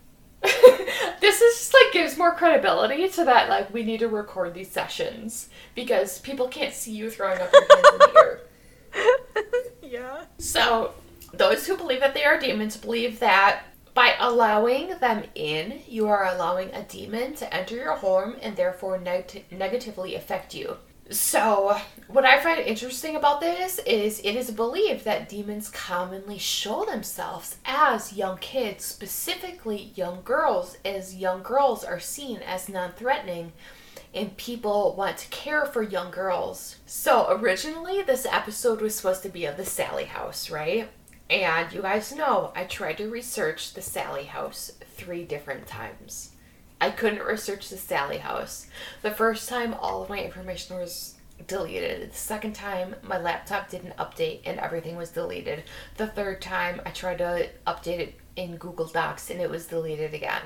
this 0.43 1.43
is 1.43 1.59
just 1.59 1.75
like 1.75 1.93
gives 1.93 2.17
more 2.17 2.35
credibility 2.35 3.07
to 3.11 3.25
that 3.27 3.51
like 3.51 3.71
we 3.75 3.83
need 3.85 4.01
to 4.01 4.09
record 4.09 4.55
these 4.55 4.71
sessions 4.71 5.51
because 5.75 6.19
people 6.21 6.49
can't 6.49 6.73
see 6.73 6.93
you 6.93 7.11
throwing 7.11 7.39
up 7.39 7.53
your 7.53 7.61
hands 7.61 7.89
in 7.93 7.99
the 7.99 8.19
air. 8.19 8.41
Yeah. 9.83 10.25
So, 10.39 10.95
those 11.35 11.67
who 11.67 11.77
believe 11.77 11.99
that 11.99 12.15
they 12.15 12.25
are 12.25 12.39
demons 12.39 12.77
believe 12.77 13.19
that 13.19 13.65
by 13.93 14.15
allowing 14.21 14.97
them 15.01 15.25
in, 15.35 15.81
you 15.89 16.07
are 16.07 16.27
allowing 16.33 16.73
a 16.73 16.85
demon 16.85 17.35
to 17.35 17.53
enter 17.53 17.75
your 17.75 17.97
home 17.97 18.37
and 18.41 18.55
therefore 18.55 18.99
neg- 18.99 19.47
negatively 19.51 20.15
affect 20.15 20.55
you. 20.55 20.77
So, 21.11 21.77
what 22.07 22.25
I 22.25 22.39
find 22.41 22.61
interesting 22.61 23.17
about 23.17 23.41
this 23.41 23.81
is 23.81 24.21
it 24.21 24.37
is 24.37 24.53
believed 24.53 25.05
that 25.05 25.29
demons 25.29 25.69
commonly 25.69 26.39
show 26.39 26.85
themselves 26.85 27.57
as 27.65 28.13
young 28.13 28.39
kids, 28.39 28.85
specifically 28.85 29.91
young 29.97 30.23
girls, 30.23 30.77
as 30.85 31.17
young 31.17 31.43
girls 31.43 31.83
are 31.83 31.99
seen 31.99 32.39
as 32.47 32.69
non 32.69 32.93
threatening 32.93 33.53
and 34.15 34.37
people 34.37 34.95
want 34.97 35.17
to 35.19 35.29
care 35.29 35.67
for 35.67 35.83
young 35.83 36.13
girls. 36.13 36.77
So, 36.87 37.27
originally, 37.29 38.03
this 38.03 38.25
episode 38.25 38.81
was 38.81 38.95
supposed 38.95 39.25
to 39.25 39.29
be 39.29 39.47
of 39.47 39.57
the 39.57 39.65
Sally 39.65 40.05
house, 40.05 40.49
right? 40.49 40.91
And 41.29 41.73
you 41.73 41.83
guys 41.83 42.15
know 42.15 42.53
I 42.55 42.65
tried 42.65 42.99
to 42.99 43.11
research 43.11 43.75
the 43.75 43.83
Sally 43.83 44.25
house 44.25 44.73
three 44.97 45.25
different 45.25 45.67
times. 45.67 46.30
I 46.81 46.91
couldn't 46.91 47.23
research 47.23 47.69
the 47.69 47.77
Sally 47.77 48.19
house. 48.19 48.67
The 49.03 49.11
first 49.11 49.49
time, 49.49 49.75
all 49.75 50.03
of 50.03 50.09
my 50.09 50.19
information 50.19 50.77
was 50.77 51.15
deleted. 51.47 52.11
The 52.11 52.17
second 52.17 52.55
time, 52.55 52.95
my 53.03 53.19
laptop 53.19 53.69
didn't 53.69 53.97
update 53.97 54.41
and 54.45 54.59
everything 54.59 54.97
was 54.97 55.11
deleted. 55.11 55.65
The 55.97 56.07
third 56.07 56.41
time, 56.41 56.81
I 56.87 56.91
tried 56.91 57.19
to 57.19 57.49
update 57.67 57.99
it 57.99 58.15
in 58.37 58.57
Google 58.57 58.87
Docs 58.87 59.31
and 59.31 59.41
it 59.41 59.51
was 59.51 59.67
deleted 59.67 60.15
again. 60.15 60.43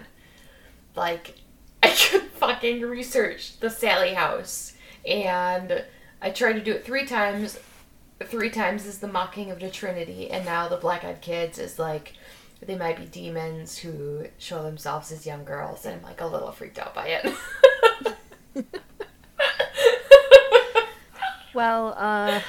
Like, 0.96 1.36
I 1.82 1.90
could 1.90 2.22
fucking 2.22 2.80
research 2.82 3.58
the 3.60 3.70
Sally 3.70 4.14
house. 4.14 4.74
And 5.06 5.84
I 6.20 6.30
tried 6.30 6.54
to 6.54 6.62
do 6.62 6.72
it 6.72 6.84
three 6.84 7.06
times. 7.06 7.58
Three 8.24 8.50
times 8.50 8.86
is 8.86 9.00
the 9.00 9.08
mocking 9.08 9.50
of 9.50 9.58
the 9.58 9.68
Trinity, 9.68 10.30
and 10.30 10.44
now 10.44 10.68
the 10.68 10.76
Black 10.76 11.04
Eyed 11.04 11.20
Kids 11.20 11.58
is 11.58 11.78
like 11.78 12.14
they 12.66 12.76
might 12.76 12.96
be 12.96 13.06
demons 13.06 13.78
who 13.78 14.26
show 14.38 14.62
themselves 14.62 15.12
as 15.12 15.26
young 15.26 15.44
girls, 15.44 15.84
and 15.84 15.96
I'm 15.96 16.02
like 16.02 16.20
a 16.20 16.26
little 16.26 16.52
freaked 16.52 16.78
out 16.78 16.94
by 16.94 17.06
it. 17.08 17.34
Well, 21.54 21.94
uh, 21.96 22.40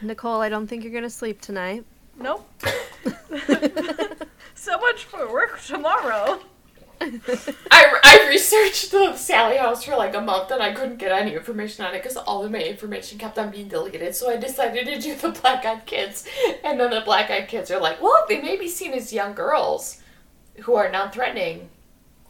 Nicole, 0.00 0.40
I 0.40 0.48
don't 0.48 0.66
think 0.66 0.82
you're 0.82 0.92
gonna 0.92 1.10
sleep 1.10 1.42
tonight. 1.42 1.84
Nope. 2.18 2.50
so 4.54 4.78
much 4.78 5.04
for 5.04 5.30
work 5.30 5.60
tomorrow. 5.60 6.40
I, 7.00 7.10
I 7.70 8.26
researched 8.28 8.90
the 8.90 9.16
Sally 9.16 9.56
house 9.56 9.84
for 9.84 9.96
like 9.96 10.14
a 10.14 10.20
month 10.20 10.50
and 10.50 10.62
I 10.62 10.72
couldn't 10.72 10.96
get 10.96 11.12
any 11.12 11.34
information 11.34 11.84
on 11.84 11.94
it 11.94 12.02
because 12.02 12.16
all 12.16 12.44
of 12.44 12.50
my 12.50 12.62
information 12.62 13.18
kept 13.18 13.38
on 13.38 13.50
being 13.50 13.68
deleted. 13.68 14.14
So 14.14 14.30
I 14.30 14.36
decided 14.36 14.86
to 14.86 14.98
do 14.98 15.14
the 15.14 15.28
Black 15.40 15.64
Eyed 15.64 15.86
Kids. 15.86 16.26
And 16.64 16.80
then 16.80 16.90
the 16.90 17.02
Black 17.02 17.30
Eyed 17.30 17.48
Kids 17.48 17.70
are 17.70 17.80
like, 17.80 18.00
well, 18.00 18.24
they 18.28 18.40
may 18.40 18.56
be 18.56 18.68
seen 18.68 18.92
as 18.92 19.12
young 19.12 19.34
girls 19.34 20.02
who 20.62 20.74
are 20.74 20.90
non 20.90 21.10
threatening. 21.10 21.68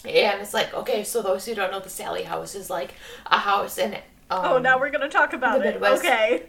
And 0.05 0.41
it's 0.41 0.55
like, 0.55 0.73
okay, 0.75 1.05
so 1.05 1.23
those 1.23 1.47
who 1.47 1.55
don't 1.55 1.71
know, 1.71 1.81
the 1.81 1.89
Sally 1.89 2.23
house 2.23 2.55
is 2.55 2.71
like 2.71 2.95
a 3.27 3.39
house 3.39 3.79
in. 3.79 3.95
Um, 4.29 4.45
oh, 4.45 4.59
now 4.59 4.79
we're 4.79 4.91
gonna 4.91 5.09
talk 5.09 5.33
about 5.33 5.65
it. 5.65 5.75
Midwest. 5.75 6.05
Okay. 6.05 6.45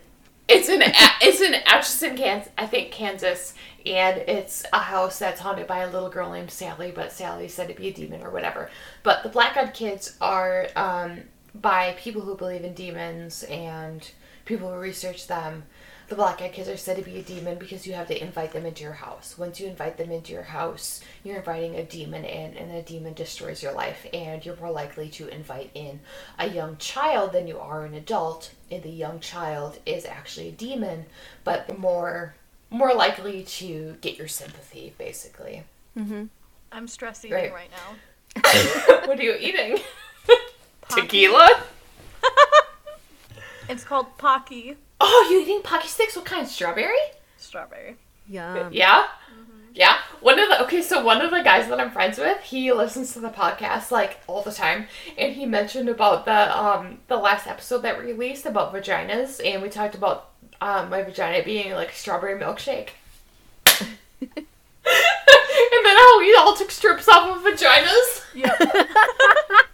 It's 0.47 0.69
in 0.69 0.81
it's 1.21 1.41
in 1.41 1.53
Atchison, 1.65 2.15
Kansas. 2.15 2.51
I 2.57 2.65
think 2.65 2.91
Kansas, 2.91 3.53
and 3.87 4.17
it's 4.27 4.65
a 4.73 4.79
house 4.79 5.19
that's 5.19 5.39
haunted 5.39 5.67
by 5.67 5.79
a 5.79 5.91
little 5.91 6.09
girl 6.09 6.31
named 6.31 6.51
Sally. 6.51 6.91
But 6.91 7.11
Sally's 7.11 7.53
said 7.53 7.67
to 7.69 7.73
be 7.73 7.87
a 7.87 7.93
demon 7.93 8.23
or 8.23 8.29
whatever. 8.29 8.69
But 9.03 9.23
the 9.23 9.29
Black 9.29 9.57
Eyed 9.57 9.73
Kids 9.73 10.17
are 10.21 10.67
um, 10.75 11.21
by 11.53 11.95
people 11.97 12.21
who 12.21 12.35
believe 12.35 12.63
in 12.63 12.73
demons 12.73 13.43
and 13.43 14.09
people 14.45 14.71
who 14.71 14.79
research 14.79 15.27
them. 15.27 15.63
The 16.07 16.15
Black 16.15 16.41
Eyed 16.41 16.53
Kids 16.53 16.69
are 16.69 16.77
said 16.77 16.95
to 16.95 17.03
be 17.03 17.17
a 17.17 17.21
demon 17.21 17.57
because 17.57 17.85
you 17.85 17.91
have 17.93 18.07
to 18.07 18.23
invite 18.23 18.53
them 18.53 18.65
into 18.65 18.83
your 18.83 18.93
house. 18.93 19.37
Once 19.37 19.59
you 19.59 19.67
invite 19.67 19.97
them 19.97 20.09
into 20.09 20.31
your 20.31 20.43
house, 20.43 21.01
you're 21.21 21.35
inviting 21.35 21.75
a 21.75 21.83
demon 21.83 22.23
in, 22.23 22.55
and 22.55 22.71
a 22.71 22.81
demon 22.81 23.13
destroys 23.13 23.61
your 23.61 23.73
life. 23.73 24.07
And 24.13 24.45
you're 24.45 24.55
more 24.55 24.71
likely 24.71 25.09
to 25.09 25.27
invite 25.27 25.71
in 25.73 25.99
a 26.39 26.47
young 26.47 26.77
child 26.77 27.33
than 27.33 27.45
you 27.45 27.59
are 27.59 27.83
an 27.83 27.93
adult. 27.93 28.53
And 28.71 28.83
the 28.83 28.89
young 28.89 29.19
child 29.19 29.79
is 29.85 30.05
actually 30.05 30.47
a 30.47 30.53
demon, 30.53 31.07
but 31.43 31.77
more 31.77 32.35
more 32.69 32.93
likely 32.93 33.43
to 33.43 33.97
get 34.01 34.17
your 34.17 34.27
sympathy, 34.27 34.93
basically. 34.97 35.63
Mm-hmm. 35.97 36.25
I'm 36.71 36.87
stress 36.87 37.23
eating 37.23 37.37
Right. 37.37 37.53
right, 37.53 37.69
now. 37.71 39.01
what 39.07 39.19
are 39.19 39.23
you 39.23 39.35
eating? 39.39 39.79
Pocky. 40.81 41.01
Tequila? 41.01 41.63
It's 43.69 43.83
called 43.83 44.17
Pocky 44.17 44.77
Oh, 44.99 45.27
you 45.29 45.41
eating 45.41 45.61
Pocky 45.61 45.87
Sticks? 45.87 46.15
What 46.15 46.25
kind? 46.25 46.47
Strawberry? 46.47 46.95
strawberry. 47.37 47.97
Yum. 48.27 48.57
Uh, 48.57 48.69
yeah. 48.71 49.03
Mm-hmm. 49.31 49.71
Yeah. 49.73 49.97
One 50.21 50.39
of 50.39 50.49
the 50.49 50.63
okay, 50.63 50.81
so 50.81 51.03
one 51.03 51.21
of 51.21 51.31
the 51.31 51.41
guys 51.41 51.67
that 51.67 51.79
I'm 51.79 51.91
friends 51.91 52.17
with, 52.17 52.39
he 52.41 52.71
listens 52.73 53.13
to 53.13 53.19
the 53.19 53.29
podcast 53.29 53.91
like 53.91 54.19
all 54.25 54.41
the 54.41 54.51
time, 54.51 54.87
and 55.17 55.33
he 55.33 55.45
mentioned 55.45 55.87
about 55.89 56.25
the 56.25 56.57
um 56.57 56.99
the 57.07 57.17
last 57.17 57.45
episode 57.45 57.79
that 57.83 57.99
released 58.03 58.45
about 58.45 58.73
vaginas, 58.73 59.39
and 59.45 59.61
we 59.61 59.69
talked 59.69 59.95
about 59.95 60.29
um 60.61 60.89
my 60.89 61.03
vagina 61.03 61.43
being 61.43 61.71
like 61.73 61.91
a 61.91 61.95
strawberry 61.95 62.39
milkshake. 62.39 62.89
and 64.21 64.29
then 64.31 65.97
how 65.97 66.19
we 66.19 66.35
all 66.35 66.55
took 66.55 66.71
strips 66.71 67.07
off 67.07 67.37
of 67.37 67.43
vaginas. 67.43 68.23
Yep. 68.33 68.61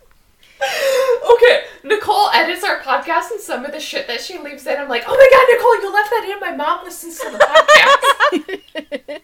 Okay, 0.63 1.63
Nicole 1.84 2.29
edits 2.34 2.63
our 2.63 2.79
podcast, 2.79 3.31
and 3.31 3.39
some 3.41 3.65
of 3.65 3.71
the 3.71 3.79
shit 3.79 4.07
that 4.07 4.21
she 4.21 4.38
leaves 4.38 4.65
in, 4.65 4.77
I'm 4.77 4.88
like, 4.88 5.03
oh 5.07 5.15
my 5.15 5.29
god, 5.31 5.47
Nicole, 5.51 5.81
you 5.81 5.93
left 5.93 6.09
that 6.09 6.29
in. 6.31 6.39
My 6.39 6.55
mom 6.55 6.86
listens 6.86 7.19
to 7.19 7.29
the 7.31 7.38
podcast. 7.38 9.19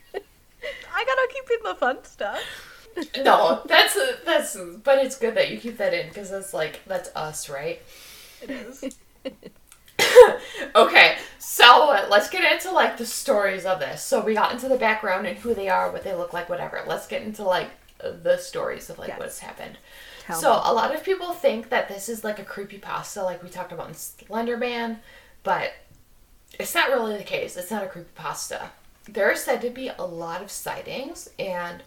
I 0.93 1.05
gotta 1.05 1.27
keep 1.31 1.49
in 1.49 1.63
the 1.63 1.75
fun 1.75 2.03
stuff. 2.03 2.41
No, 3.23 3.61
that's 3.65 3.97
that's, 4.25 4.57
but 4.83 4.97
it's 5.05 5.17
good 5.17 5.35
that 5.35 5.49
you 5.49 5.57
keep 5.57 5.77
that 5.77 5.93
in 5.93 6.07
because 6.09 6.29
that's 6.29 6.53
like 6.53 6.81
that's 6.85 7.09
us, 7.15 7.49
right? 7.49 7.81
It 8.41 8.49
is. 8.49 8.97
Okay, 10.75 11.17
so 11.39 12.05
let's 12.09 12.29
get 12.29 12.51
into 12.51 12.71
like 12.71 12.97
the 12.97 13.05
stories 13.05 13.65
of 13.65 13.79
this. 13.79 14.03
So 14.03 14.23
we 14.23 14.33
got 14.33 14.51
into 14.51 14.67
the 14.69 14.77
background 14.77 15.25
and 15.27 15.37
who 15.37 15.53
they 15.53 15.67
are, 15.69 15.91
what 15.91 16.03
they 16.03 16.13
look 16.13 16.31
like, 16.33 16.47
whatever. 16.49 16.81
Let's 16.87 17.07
get 17.07 17.23
into 17.23 17.43
like 17.43 17.69
the 17.99 18.37
stories 18.37 18.89
of 18.89 18.99
like 18.99 19.09
Yes. 19.09 19.19
what's 19.19 19.39
happened. 19.39 19.77
Tell 20.25 20.39
so 20.39 20.53
me. 20.53 20.59
a 20.65 20.73
lot 20.73 20.93
of 20.93 21.03
people 21.03 21.33
think 21.33 21.69
that 21.69 21.87
this 21.89 22.07
is 22.07 22.23
like 22.23 22.39
a 22.39 22.43
creepy 22.43 22.77
pasta, 22.77 23.23
like 23.23 23.41
we 23.43 23.49
talked 23.49 23.71
about 23.71 23.87
in 23.89 23.93
Slender 23.95 24.57
Man, 24.57 24.99
but 25.43 25.73
it's 26.59 26.75
not 26.75 26.89
really 26.89 27.17
the 27.17 27.23
case. 27.23 27.57
It's 27.57 27.71
not 27.71 27.83
a 27.83 27.87
creepy 27.87 28.09
pasta. 28.15 28.69
There 29.07 29.29
are 29.31 29.35
said 29.35 29.61
to 29.61 29.69
be 29.69 29.89
a 29.89 30.03
lot 30.05 30.41
of 30.41 30.51
sightings, 30.51 31.29
and 31.39 31.81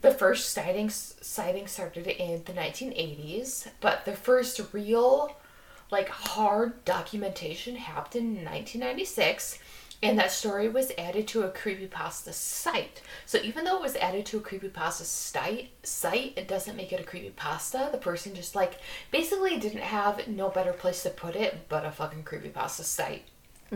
the 0.00 0.12
first 0.12 0.50
sightings 0.50 1.16
sighting 1.20 1.66
started 1.66 2.06
in 2.06 2.44
the 2.44 2.52
1980s, 2.52 3.68
but 3.80 4.04
the 4.04 4.14
first 4.14 4.60
real 4.72 5.34
like 5.92 6.08
hard 6.08 6.84
documentation 6.84 7.76
happened 7.76 8.38
in 8.38 8.44
1996 8.44 9.58
and 10.02 10.18
that 10.18 10.32
story 10.32 10.68
was 10.68 10.90
added 10.98 11.28
to 11.28 11.42
a 11.42 11.50
creepypasta 11.50 12.32
site. 12.32 13.00
So 13.24 13.38
even 13.38 13.64
though 13.64 13.76
it 13.76 13.82
was 13.82 13.94
added 13.94 14.26
to 14.26 14.38
a 14.38 14.40
creepypasta 14.40 15.04
site, 15.04 15.70
site, 15.84 16.32
it 16.36 16.48
doesn't 16.48 16.76
make 16.76 16.92
it 16.92 17.00
a 17.00 17.04
creepypasta. 17.04 17.92
The 17.92 17.98
person 17.98 18.34
just 18.34 18.56
like 18.56 18.78
basically 19.12 19.60
didn't 19.60 19.82
have 19.82 20.26
no 20.26 20.48
better 20.48 20.72
place 20.72 21.04
to 21.04 21.10
put 21.10 21.36
it 21.36 21.68
but 21.68 21.84
a 21.84 21.92
fucking 21.92 22.24
creepypasta 22.24 22.82
site. 22.82 23.22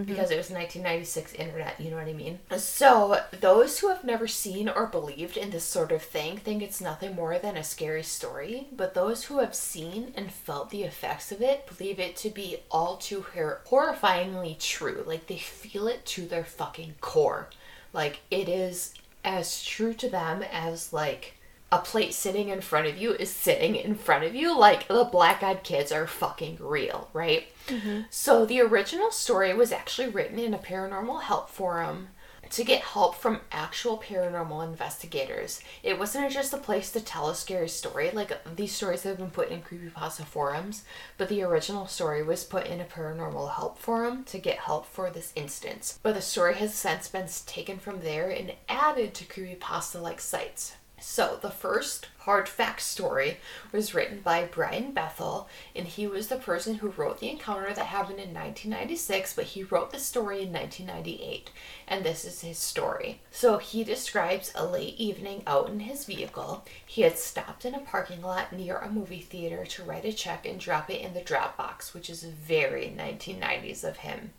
Because 0.05 0.31
it 0.31 0.37
was 0.37 0.51
1996 0.51 1.33
internet, 1.35 1.81
you 1.81 1.91
know 1.91 1.97
what 1.97 2.07
I 2.07 2.13
mean? 2.13 2.39
So, 2.59 3.21
those 3.41 3.79
who 3.79 3.89
have 3.89 4.05
never 4.05 4.29
seen 4.29 4.69
or 4.69 4.87
believed 4.87 5.39
in 5.39 5.51
this 5.51 5.65
sort 5.65 5.91
of 5.91 6.03
thing 6.03 6.37
think 6.37 6.63
it's 6.63 6.83
nothing 6.83 7.15
more 7.15 7.39
than 7.39 7.57
a 7.57 7.65
scary 7.65 8.03
story, 8.03 8.67
but 8.77 8.93
those 8.93 9.25
who 9.25 9.39
have 9.39 9.55
seen 9.55 10.13
and 10.15 10.31
felt 10.31 10.69
the 10.69 10.83
effects 10.83 11.33
of 11.33 11.41
it 11.41 11.67
believe 11.67 11.99
it 11.99 12.15
to 12.17 12.29
be 12.29 12.59
all 12.71 12.97
too 12.97 13.25
hor- 13.35 13.63
horrifyingly 13.69 14.59
true. 14.59 15.03
Like, 15.07 15.29
they 15.29 15.39
feel 15.39 15.89
it 15.89 16.05
to 16.07 16.27
their 16.27 16.45
fucking 16.45 16.97
core. 17.01 17.49
Like, 17.95 18.21
it 18.31 18.51
is 18.51 18.93
as 19.25 19.65
true 19.65 19.95
to 19.95 20.11
them 20.11 20.43
as, 20.53 20.93
like, 20.93 21.36
a 21.73 21.79
plate 21.79 22.15
sitting 22.15 22.49
in 22.49 22.61
front 22.61 22.87
of 22.87 22.97
you 22.97 23.13
is 23.13 23.31
sitting 23.31 23.75
in 23.75 23.95
front 23.95 24.25
of 24.25 24.35
you. 24.35 24.57
Like, 24.57 24.87
the 24.89 25.05
black 25.05 25.43
eyed 25.43 25.65
kids 25.65 25.91
are 25.91 26.07
fucking 26.07 26.59
real, 26.61 27.09
right? 27.13 27.49
Mm-hmm. 27.67 28.03
So 28.09 28.47
the 28.47 28.61
original 28.61 29.11
story 29.11 29.53
was 29.53 29.73
actually 29.73 30.09
written 30.09 30.39
in 30.39 30.55
a 30.55 30.59
paranormal 30.59 31.23
help 31.23 31.51
forum 31.51 32.09
to 32.51 32.65
get 32.65 32.83
help 32.83 33.17
from 33.17 33.41
actual 33.51 33.99
paranormal 33.99 34.65
investigators. 34.65 35.61
It 35.83 35.99
wasn't 35.99 36.31
just 36.31 36.53
a 36.53 36.59
place 36.59 36.91
to 36.93 37.01
tell 37.01 37.29
a 37.29 37.35
scary 37.35 37.69
story. 37.69 38.11
Like 38.13 38.33
these 38.57 38.73
stories 38.73 39.03
have 39.03 39.19
been 39.19 39.31
put 39.31 39.51
in 39.51 39.63
creepypasta 39.63 40.25
forums, 40.25 40.85
but 41.19 41.29
the 41.29 41.43
original 41.43 41.87
story 41.87 42.23
was 42.23 42.45
put 42.45 42.67
in 42.67 42.81
a 42.81 42.85
paranormal 42.85 43.55
help 43.55 43.79
forum 43.79 44.25
to 44.25 44.39
get 44.39 44.59
help 44.59 44.87
for 44.87 45.11
this 45.11 45.33
instance. 45.35 45.99
But 46.03 46.15
the 46.15 46.23
story 46.23 46.55
has 46.55 46.75
since 46.75 47.09
been 47.09 47.27
taken 47.47 47.79
from 47.79 48.01
there 48.01 48.31
and 48.31 48.53
added 48.69 49.15
to 49.15 49.25
creepypasta 49.25 50.01
like 50.01 50.21
sites. 50.21 50.75
So, 50.99 51.39
the 51.41 51.51
first 51.51 52.09
hard 52.21 52.49
fact 52.49 52.81
story 52.81 53.37
was 53.71 53.95
written 53.95 54.21
by 54.21 54.47
Brian 54.47 54.93
Bethel, 54.93 55.47
and 55.75 55.87
he 55.87 56.07
was 56.07 56.29
the 56.29 56.37
person 56.37 56.77
who 56.77 56.89
wrote 56.89 57.21
the 57.21 57.29
encounter 57.29 57.75
that 57.75 57.87
happened 57.87 58.19
in 58.19 58.33
1996, 58.33 59.35
but 59.35 59.45
he 59.45 59.63
wrote 59.63 59.93
the 59.93 59.99
story 59.99 60.41
in 60.41 60.53
1998, 60.53 61.51
and 61.87 62.03
this 62.03 62.25
is 62.25 62.41
his 62.41 62.59
story. 62.59 63.21
So, 63.31 63.59
he 63.59 63.85
describes 63.85 64.53
a 64.55 64.65
late 64.65 64.97
evening 64.97 65.43
out 65.47 65.69
in 65.69 65.81
his 65.81 66.07
vehicle. 66.07 66.65
He 66.87 67.03
had 67.03 67.19
stopped 67.19 67.67
in 67.67 67.75
a 67.75 67.81
parking 67.81 68.23
lot 68.23 68.55
near 68.55 68.79
a 68.79 68.91
movie 68.91 69.21
theater 69.21 69.67
to 69.67 69.85
write 69.85 70.07
a 70.07 70.15
check 70.15 70.47
and 70.47 70.59
drop 70.59 70.89
it 70.89 71.03
in 71.03 71.13
the 71.13 71.21
drop 71.21 71.59
box, 71.59 71.93
which 71.93 72.09
is 72.09 72.25
very 72.25 72.87
1990s 72.97 73.85
of 73.85 73.99
him 73.99 74.33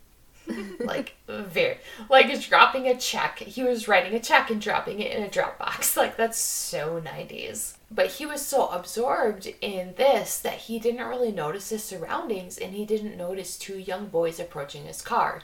like 0.79 1.15
very 1.27 1.77
like 2.09 2.39
dropping 2.41 2.87
a 2.87 2.97
check. 2.97 3.39
He 3.39 3.63
was 3.63 3.87
writing 3.87 4.13
a 4.13 4.19
check 4.19 4.49
and 4.49 4.61
dropping 4.61 4.99
it 4.99 5.15
in 5.15 5.23
a 5.23 5.29
dropbox. 5.29 5.95
Like 5.97 6.15
that's 6.15 6.37
so 6.37 7.01
90s 7.01 7.77
but 7.89 8.07
he 8.07 8.25
was 8.25 8.45
so 8.45 8.67
absorbed 8.67 9.47
in 9.61 9.93
this 9.95 10.39
that 10.39 10.55
he 10.55 10.77
didn't 10.77 11.07
really 11.07 11.31
notice 11.31 11.69
his 11.69 11.83
surroundings 11.83 12.57
and 12.57 12.73
he 12.73 12.85
didn't 12.85 13.15
notice 13.15 13.57
two 13.57 13.77
young 13.77 14.07
boys 14.07 14.39
approaching 14.39 14.85
his 14.85 15.01
car. 15.01 15.41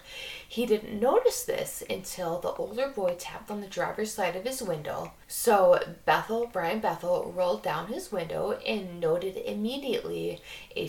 He 0.47 0.65
didn't 0.65 0.99
notice 0.99 1.43
this 1.43 1.83
until 1.89 2.39
the 2.39 2.51
older 2.51 2.89
boy 2.89 3.15
tapped 3.17 3.49
on 3.49 3.61
the 3.61 3.67
driver's 3.67 4.11
side 4.11 4.35
of 4.35 4.43
his 4.43 4.61
window. 4.61 5.13
So 5.27 5.79
bethel 6.05 6.49
brian 6.51 6.79
bethel 6.79 7.31
rolled 7.33 7.63
down 7.63 7.87
his 7.87 8.11
window 8.11 8.59
and 8.67 8.99
noted 8.99 9.37
immediately 9.37 10.41
a 10.75 10.87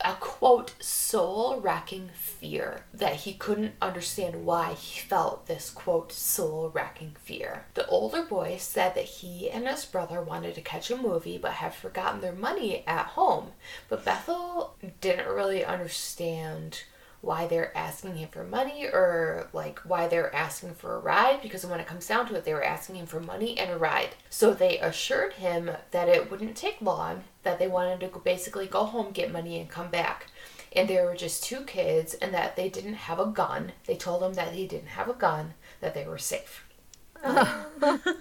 a 0.00 0.14
quote 0.14 0.74
soul 0.82 1.60
wracking 1.60 2.10
fear 2.14 2.84
that 2.94 3.14
he 3.14 3.34
couldn't 3.34 3.74
understand 3.82 4.44
why 4.46 4.72
he 4.74 5.00
felt 5.00 5.46
this 5.46 5.70
quote 5.70 6.12
soul 6.12 6.70
wracking 6.72 7.16
fear. 7.20 7.64
The 7.74 7.86
older 7.88 8.22
boy 8.22 8.56
said 8.58 8.94
that 8.94 9.04
he 9.04 9.50
and 9.50 9.66
his 9.66 9.84
brother 9.84 10.22
wanted 10.22 10.54
to 10.54 10.60
catch 10.60 10.90
a 10.90 10.96
movie 10.96 11.38
but 11.38 11.52
had 11.52 11.74
forgotten 11.74 12.20
their 12.20 12.32
money 12.32 12.84
at 12.86 13.06
home. 13.06 13.52
But 13.88 14.04
Bethel 14.04 14.76
didn't 15.00 15.34
really 15.34 15.64
understand 15.64 16.84
why 17.20 17.46
they're 17.46 17.76
asking 17.76 18.16
him 18.16 18.28
for 18.28 18.44
money 18.44 18.86
or 18.86 19.48
like 19.52 19.80
why 19.80 20.06
they're 20.06 20.34
asking 20.34 20.74
for 20.74 20.94
a 20.94 21.00
ride 21.00 21.42
because 21.42 21.66
when 21.66 21.80
it 21.80 21.86
comes 21.86 22.06
down 22.06 22.26
to 22.26 22.36
it 22.36 22.44
they 22.44 22.54
were 22.54 22.62
asking 22.62 22.96
him 22.96 23.06
for 23.06 23.20
money 23.20 23.58
and 23.58 23.70
a 23.70 23.78
ride. 23.78 24.10
So 24.30 24.54
they 24.54 24.78
assured 24.78 25.34
him 25.34 25.70
that 25.90 26.08
it 26.08 26.30
wouldn't 26.30 26.56
take 26.56 26.80
long 26.80 27.24
that 27.42 27.58
they 27.58 27.68
wanted 27.68 28.00
to 28.00 28.18
basically 28.20 28.66
go 28.66 28.84
home 28.84 29.10
get 29.12 29.32
money 29.32 29.58
and 29.58 29.68
come 29.68 29.88
back. 29.88 30.26
And 30.74 30.88
there 30.88 31.06
were 31.06 31.16
just 31.16 31.42
two 31.42 31.62
kids 31.62 32.14
and 32.14 32.32
that 32.34 32.54
they 32.54 32.68
didn't 32.68 32.94
have 32.94 33.18
a 33.18 33.26
gun. 33.26 33.72
They 33.86 33.96
told 33.96 34.22
him 34.22 34.34
that 34.34 34.52
he 34.52 34.66
didn't 34.66 34.88
have 34.88 35.08
a 35.08 35.14
gun 35.14 35.54
that 35.80 35.94
they 35.94 36.06
were 36.06 36.18
safe. 36.18 36.64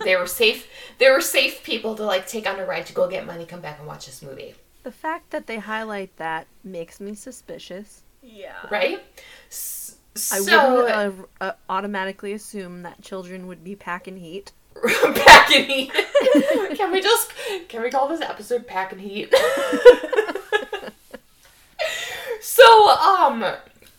They 0.03 0.15
were 0.15 0.27
safe 0.27 0.67
they 0.97 1.09
were 1.11 1.21
safe 1.21 1.61
people 1.63 1.95
to 1.95 2.03
like 2.03 2.27
take 2.27 2.47
on 2.47 2.59
a 2.59 2.65
ride 2.65 2.87
to 2.87 2.93
go 2.93 3.07
get 3.07 3.27
money 3.27 3.45
come 3.45 3.61
back 3.61 3.77
and 3.77 3.87
watch 3.87 4.05
this 4.07 4.23
movie. 4.23 4.55
The 4.83 4.91
fact 4.91 5.31
that 5.31 5.47
they 5.47 5.57
highlight 5.57 6.15
that 6.17 6.47
makes 6.63 6.99
me 6.99 7.13
suspicious. 7.13 8.03
Yeah. 8.21 8.55
right 8.69 9.03
S- 9.49 9.95
I 10.15 10.39
so 10.39 10.75
wouldn't 10.75 10.95
uh, 11.39 11.45
uh, 11.45 11.51
automatically 11.69 12.33
assume 12.33 12.81
that 12.83 13.01
children 13.01 13.45
would 13.47 13.63
be 13.63 13.75
packing 13.75 14.17
heat. 14.17 14.51
pack 15.15 15.51
and 15.51 15.65
heat. 15.65 15.91
can 16.75 16.91
we 16.91 17.01
just 17.01 17.31
can 17.67 17.81
we 17.83 17.89
call 17.89 18.07
this 18.07 18.21
episode 18.21 18.65
pack 18.67 18.91
and 18.91 19.01
heat? 19.01 19.33
so 22.41 22.89
um 22.89 23.43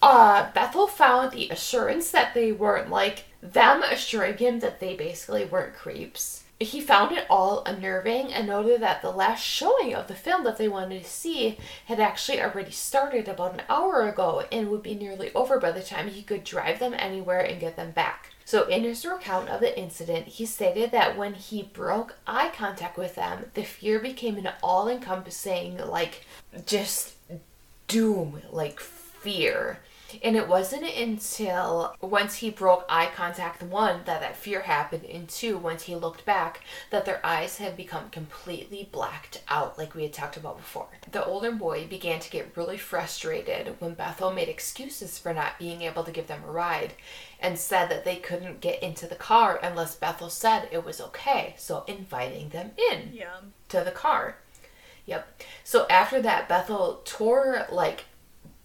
uh 0.03 0.51
Bethel 0.53 0.87
found 0.87 1.33
the 1.33 1.49
assurance 1.51 2.11
that 2.11 2.35
they 2.35 2.53
weren't 2.53 2.91
like 2.91 3.25
them 3.43 3.83
assuring 3.83 4.37
him 4.39 4.61
that 4.61 4.81
they 4.81 4.95
basically 4.95 5.45
weren't 5.45 5.75
creeps. 5.75 6.45
He 6.61 6.81
found 6.81 7.17
it 7.17 7.25
all 7.31 7.63
unnerving 7.65 8.33
and 8.33 8.49
noted 8.49 8.81
that 8.81 9.01
the 9.01 9.13
last 9.13 9.45
showing 9.45 9.95
of 9.95 10.09
the 10.09 10.17
film 10.17 10.43
that 10.43 10.59
they 10.59 10.67
wanted 10.67 11.05
to 11.05 11.09
see 11.09 11.57
had 11.87 12.01
actually 12.01 12.43
already 12.43 12.73
started 12.73 13.29
about 13.29 13.55
an 13.55 13.63
hour 13.69 14.09
ago 14.09 14.45
and 14.51 14.69
would 14.69 14.83
be 14.83 14.97
nearly 14.97 15.33
over 15.35 15.61
by 15.61 15.71
the 15.71 15.83
time 15.83 16.09
he 16.09 16.23
could 16.23 16.43
drive 16.43 16.81
them 16.81 16.95
anywhere 16.99 17.41
and 17.41 17.61
get 17.61 17.77
them 17.77 17.93
back. 17.93 18.31
So, 18.45 18.67
in 18.67 18.83
his 18.83 19.05
recount 19.05 19.51
of 19.51 19.61
the 19.61 19.79
incident, 19.79 20.27
he 20.27 20.47
stated 20.47 20.91
that 20.91 21.19
when 21.19 21.35
he 21.35 21.63
broke 21.63 22.17
eye 22.27 22.51
contact 22.53 22.97
with 22.97 23.15
them, 23.15 23.51
the 23.55 23.63
fear 23.63 24.01
became 24.01 24.37
an 24.39 24.49
all 24.63 24.89
encompassing, 24.89 25.77
like, 25.77 26.25
just 26.65 27.15
doom, 27.89 28.41
like 28.51 28.81
fear. 28.81 29.81
And 30.23 30.37
it 30.37 30.49
wasn't 30.49 30.85
until 30.85 31.95
once 32.01 32.37
he 32.37 32.51
broke 32.51 32.85
eye 32.89 33.11
contact, 33.15 33.63
one, 33.63 34.01
that 34.07 34.21
that 34.21 34.37
fear 34.37 34.61
happened, 34.63 35.05
and 35.05 35.29
two, 35.29 35.59
once 35.59 35.83
he 35.83 35.95
looked 35.95 36.25
back, 36.25 36.61
that 36.91 37.05
their 37.05 37.25
eyes 37.25 37.59
had 37.59 37.77
become 37.77 38.09
completely 38.11 38.89
blacked 38.91 39.43
out, 39.49 39.77
like 39.79 39.95
we 39.95 40.03
had 40.05 40.13
talked 40.13 40.37
about 40.37 40.57
before. 40.57 40.89
The 41.13 41.25
older 41.25 41.53
boy 41.53 41.87
began 41.87 42.21
to 42.21 42.31
get 42.31 42.57
really 42.57 42.79
frustrated 42.79 43.77
when 43.81 43.95
Bethel 43.95 44.33
made 44.33 44.49
excuses 44.49 45.19
for 45.19 45.35
not 45.35 45.59
being 45.59 45.83
able 45.83 46.05
to 46.05 46.11
give 46.11 46.27
them 46.27 46.43
a 46.47 46.51
ride 46.51 46.95
and 47.41 47.59
said 47.59 47.89
that 47.91 48.05
they 48.05 48.17
couldn't 48.17 48.61
get 48.61 48.83
into 48.83 49.07
the 49.07 49.15
car 49.15 49.61
unless 49.63 49.95
Bethel 49.95 50.31
said 50.31 50.69
it 50.73 50.85
was 50.85 51.01
okay, 51.01 51.55
so 51.59 51.85
inviting 51.87 52.49
them 52.49 52.73
in 52.91 53.11
Yeah. 53.13 53.41
to 53.69 53.83
the 53.85 53.91
car. 53.91 54.37
Yep. 55.07 55.43
So 55.65 55.87
after 55.89 56.21
that, 56.23 56.49
Bethel 56.49 57.01
tore 57.05 57.67
like 57.71 58.05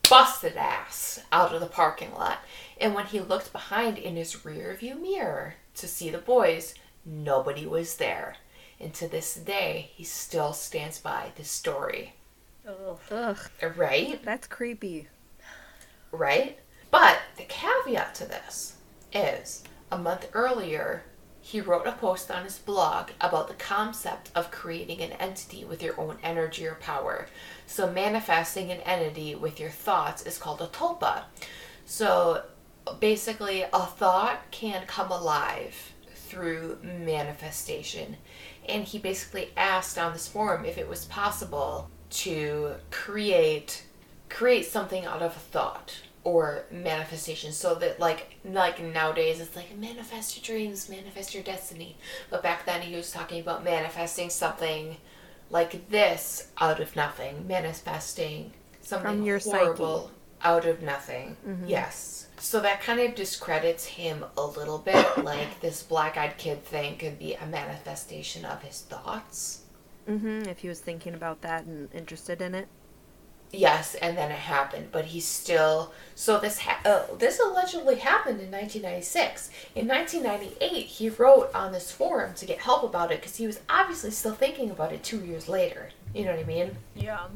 busted 0.10 0.56
ass 0.58 1.22
out 1.32 1.54
of 1.54 1.62
the 1.62 1.68
parking 1.68 2.14
lot. 2.14 2.40
And 2.80 2.94
when 2.94 3.06
he 3.06 3.20
looked 3.20 3.52
behind 3.52 3.98
in 3.98 4.16
his 4.16 4.46
rear 4.46 4.74
view 4.76 4.96
mirror 4.96 5.56
to 5.76 5.88
see 5.88 6.10
the 6.10 6.18
boys, 6.18 6.76
nobody 7.06 7.66
was 7.66 7.96
there. 7.98 8.36
And 8.80 8.94
to 8.96 9.08
this 9.08 9.36
day, 9.36 9.92
he 9.96 10.04
still 10.04 10.54
stands 10.54 11.00
by 11.00 11.32
this 11.36 11.50
story. 11.50 12.14
Ugh, 12.68 13.40
Right? 13.76 14.24
that's 14.24 14.48
creepy. 14.48 15.08
right? 16.12 16.58
But 16.92 17.20
the 17.38 17.44
caveat 17.44 18.14
to 18.16 18.26
this 18.26 18.76
is 19.14 19.64
a 19.92 19.98
month 19.98 20.28
earlier, 20.34 21.04
he 21.46 21.60
wrote 21.60 21.86
a 21.86 21.92
post 21.92 22.32
on 22.32 22.46
his 22.46 22.58
blog 22.58 23.10
about 23.20 23.50
the 23.50 23.54
concept 23.56 24.32
of 24.34 24.50
creating 24.50 25.02
an 25.02 25.12
entity 25.12 25.66
with 25.66 25.84
your 25.84 26.00
own 26.00 26.18
energy 26.24 26.66
or 26.66 26.76
power. 26.76 27.28
So, 27.68 27.92
manifesting 27.92 28.72
an 28.72 28.80
entity 28.80 29.36
with 29.36 29.60
your 29.60 29.70
thoughts 29.70 30.26
is 30.26 30.38
called 30.38 30.62
a 30.62 30.68
tulpa. 30.68 31.24
So, 31.86 32.44
basically, 33.02 33.64
a 33.74 33.86
thought 33.86 34.40
can 34.52 34.86
come 34.88 35.12
alive 35.12 35.92
through 36.16 36.78
manifestation. 36.82 38.16
And 38.70 38.86
he 38.86 38.98
basically 38.98 39.52
asked 39.58 39.98
on 39.98 40.14
this 40.14 40.30
forum 40.30 40.64
if 40.64 40.78
it 40.78 40.88
was 40.88 41.04
possible 41.06 41.90
to 42.12 42.76
create 42.90 43.84
create 44.30 44.66
something 44.66 45.06
out 45.06 45.22
of 45.22 45.36
a 45.36 45.40
thought 45.40 46.04
or 46.24 46.64
manifestation 46.72 47.52
so 47.52 47.76
that 47.76 48.00
like 48.00 48.36
like 48.46 48.82
nowadays 48.82 49.42
it's 49.42 49.56
like 49.56 49.76
manifest 49.78 50.38
your 50.38 50.44
dreams 50.58 50.90
manifest 50.90 51.34
your 51.34 51.44
destiny. 51.44 51.98
But 52.30 52.44
back 52.44 52.66
then 52.66 52.82
he 52.82 52.96
was 52.96 53.12
talking 53.12 53.42
about 53.42 53.64
manifesting 53.64 54.30
something 54.30 54.98
like 55.50 55.90
this 55.90 56.48
out 56.60 56.80
of 56.80 56.96
nothing. 56.96 57.48
Manifesting 57.48 58.52
something 58.82 59.18
From 59.18 59.24
your 59.24 59.40
psyche. 59.40 59.58
Mm-hmm. 59.58 59.66
horrible 59.66 60.12
out 60.42 60.66
of 60.66 60.82
nothing. 60.82 61.38
Yes. 61.66 62.28
So 62.38 62.60
that 62.62 62.82
kind 62.82 63.00
of 63.00 63.16
discredits 63.16 63.86
him 63.86 64.26
a 64.38 64.46
little 64.46 64.78
bit. 64.78 65.06
Like 65.24 65.62
this 65.62 65.84
black-eyed 65.84 66.38
kid 66.38 66.66
thing 66.66 66.98
could 66.98 67.18
be 67.18 67.34
a 67.36 67.46
manifestation 67.46 68.44
of 68.46 68.62
his 68.62 68.82
thoughts. 68.82 69.62
Hmm 70.08 70.44
If 70.48 70.60
he 70.60 70.68
was 70.68 70.80
thinking 70.82 71.14
about 71.14 71.42
that 71.42 71.66
and 71.66 71.90
interested 71.94 72.42
in 72.42 72.56
it. 72.56 72.68
Yes, 73.56 73.94
and 73.96 74.18
then 74.18 74.32
it 74.32 74.40
happened, 74.40 74.88
but 74.92 75.06
he's 75.06 75.28
still. 75.28 75.94
So 76.16 76.40
this 76.40 76.58
ha- 76.58 76.82
uh, 76.84 77.16
this 77.18 77.40
allegedly 77.40 77.96
happened 77.96 78.42
in 78.42 78.50
1996. 78.50 79.52
In 79.76 79.88
1998, 79.88 80.86
he 80.86 81.10
wrote 81.10 81.52
on 81.54 81.72
this 81.72 81.92
forum 81.92 82.34
to 82.34 82.46
get 82.48 82.58
help 82.58 82.84
about 82.84 83.12
it 83.12 83.22
because 83.22 83.36
he 83.36 83.46
was 83.46 83.60
obviously 83.70 84.10
still 84.10 84.34
thinking 84.34 84.72
about 84.72 84.92
it 84.92 85.04
two 85.04 85.20
years 85.24 85.48
later. 85.48 85.90
You 86.16 86.26
know 86.26 86.32
what 86.32 86.40
I 86.40 86.46
mean? 86.46 86.72
Yeah. 86.96 87.28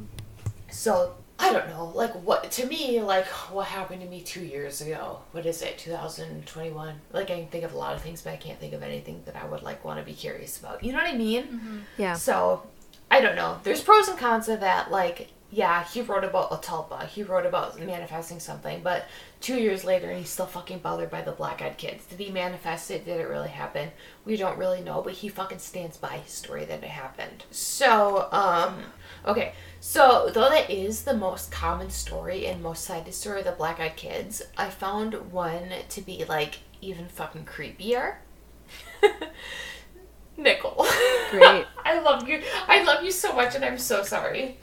So 0.71 1.13
I 1.39 1.53
don't 1.53 1.69
know, 1.69 1.91
like 1.93 2.13
what 2.15 2.49
to 2.51 2.65
me, 2.65 2.99
like 2.99 3.27
what 3.51 3.67
happened 3.67 4.01
to 4.01 4.07
me 4.07 4.21
two 4.21 4.43
years 4.43 4.81
ago. 4.81 5.19
What 5.33 5.45
is 5.45 5.61
it, 5.61 5.77
2021? 5.77 6.95
Like 7.13 7.29
I 7.29 7.35
can 7.35 7.47
think 7.47 7.63
of 7.63 7.73
a 7.73 7.77
lot 7.77 7.95
of 7.95 8.01
things, 8.01 8.23
but 8.23 8.33
I 8.33 8.37
can't 8.37 8.59
think 8.59 8.73
of 8.73 8.81
anything 8.81 9.21
that 9.25 9.35
I 9.35 9.45
would 9.45 9.61
like 9.61 9.85
want 9.85 9.99
to 9.99 10.05
be 10.05 10.13
curious 10.13 10.59
about. 10.59 10.83
You 10.83 10.93
know 10.93 10.97
what 10.97 11.13
I 11.13 11.15
mean? 11.15 11.85
Yeah. 11.97 12.13
So, 12.13 12.63
I 13.11 13.21
don't 13.21 13.35
know. 13.35 13.59
There's 13.63 13.81
pros 13.81 14.07
and 14.07 14.17
cons 14.17 14.49
of 14.49 14.61
that. 14.61 14.89
Like, 14.89 15.29
yeah, 15.49 15.85
he 15.85 16.01
wrote 16.01 16.25
about 16.25 16.51
a 16.51 16.57
tulpa. 16.57 17.07
He 17.07 17.23
wrote 17.23 17.45
about 17.45 17.79
manifesting 17.79 18.39
something, 18.39 18.81
but 18.83 19.05
two 19.39 19.55
years 19.55 19.85
later, 19.85 20.09
and 20.09 20.19
he's 20.19 20.29
still 20.29 20.45
fucking 20.45 20.79
bothered 20.79 21.09
by 21.09 21.21
the 21.21 21.31
black-eyed 21.31 21.77
kids. 21.77 22.05
Did 22.05 22.19
he 22.19 22.31
manifest 22.31 22.91
it? 22.91 23.05
Did 23.05 23.21
it 23.21 23.29
really 23.29 23.47
happen? 23.47 23.91
We 24.25 24.35
don't 24.35 24.57
really 24.57 24.81
know, 24.81 25.01
but 25.01 25.13
he 25.13 25.29
fucking 25.29 25.59
stands 25.59 25.95
by 25.95 26.17
his 26.17 26.33
story 26.33 26.65
that 26.65 26.83
it 26.83 26.89
happened. 26.89 27.45
So, 27.49 28.27
um, 28.33 28.75
okay. 29.25 29.53
So, 29.79 30.29
though 30.33 30.49
that 30.49 30.69
is 30.69 31.03
the 31.03 31.13
most 31.13 31.49
common 31.49 31.91
story 31.91 32.45
and 32.47 32.61
most 32.61 32.83
cited 32.83 33.13
story 33.13 33.39
of 33.39 33.45
the 33.45 33.53
black-eyed 33.53 33.95
kids, 33.95 34.41
I 34.57 34.69
found 34.69 35.31
one 35.31 35.69
to 35.87 36.01
be 36.01 36.25
like 36.25 36.59
even 36.81 37.07
fucking 37.07 37.45
creepier. 37.45 38.15
Nickel. 40.37 40.85
Great. 41.31 41.65
I 41.85 41.99
love 41.99 42.27
you. 42.27 42.41
I 42.67 42.83
love 42.83 43.03
you 43.03 43.11
so 43.11 43.33
much, 43.33 43.55
and 43.55 43.63
I'm 43.63 43.77
so 43.77 44.03
sorry. 44.03 44.57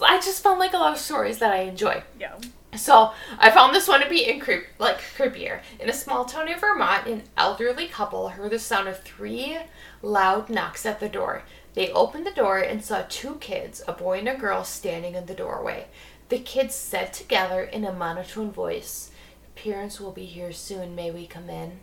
I 0.00 0.20
just 0.20 0.42
found 0.42 0.58
like 0.58 0.72
a 0.72 0.78
lot 0.78 0.92
of 0.92 0.98
stories 0.98 1.38
that 1.38 1.52
I 1.52 1.62
enjoy. 1.62 2.02
Yeah. 2.18 2.36
So 2.76 3.12
I 3.38 3.50
found 3.50 3.74
this 3.74 3.88
one 3.88 4.00
to 4.00 4.08
be 4.08 4.28
in 4.28 4.38
creep, 4.38 4.64
like 4.78 5.00
creepier. 5.16 5.60
In 5.80 5.90
a 5.90 5.92
small 5.92 6.24
town 6.24 6.48
in 6.48 6.58
Vermont, 6.58 7.06
an 7.06 7.22
elderly 7.36 7.88
couple 7.88 8.28
heard 8.28 8.52
the 8.52 8.58
sound 8.58 8.88
of 8.88 9.00
three 9.00 9.58
loud 10.02 10.48
knocks 10.48 10.86
at 10.86 11.00
the 11.00 11.08
door. 11.08 11.42
They 11.74 11.90
opened 11.90 12.26
the 12.26 12.30
door 12.32 12.58
and 12.58 12.84
saw 12.84 13.04
two 13.08 13.36
kids, 13.36 13.82
a 13.86 13.92
boy 13.92 14.20
and 14.20 14.28
a 14.28 14.36
girl, 14.36 14.64
standing 14.64 15.14
in 15.14 15.26
the 15.26 15.34
doorway. 15.34 15.86
The 16.28 16.38
kids 16.38 16.74
said 16.74 17.12
together 17.12 17.62
in 17.62 17.84
a 17.84 17.92
monotone 17.92 18.52
voice, 18.52 19.10
"Parents 19.56 20.00
will 20.00 20.12
be 20.12 20.24
here 20.24 20.52
soon. 20.52 20.94
May 20.94 21.10
we 21.10 21.26
come 21.26 21.50
in?" 21.50 21.80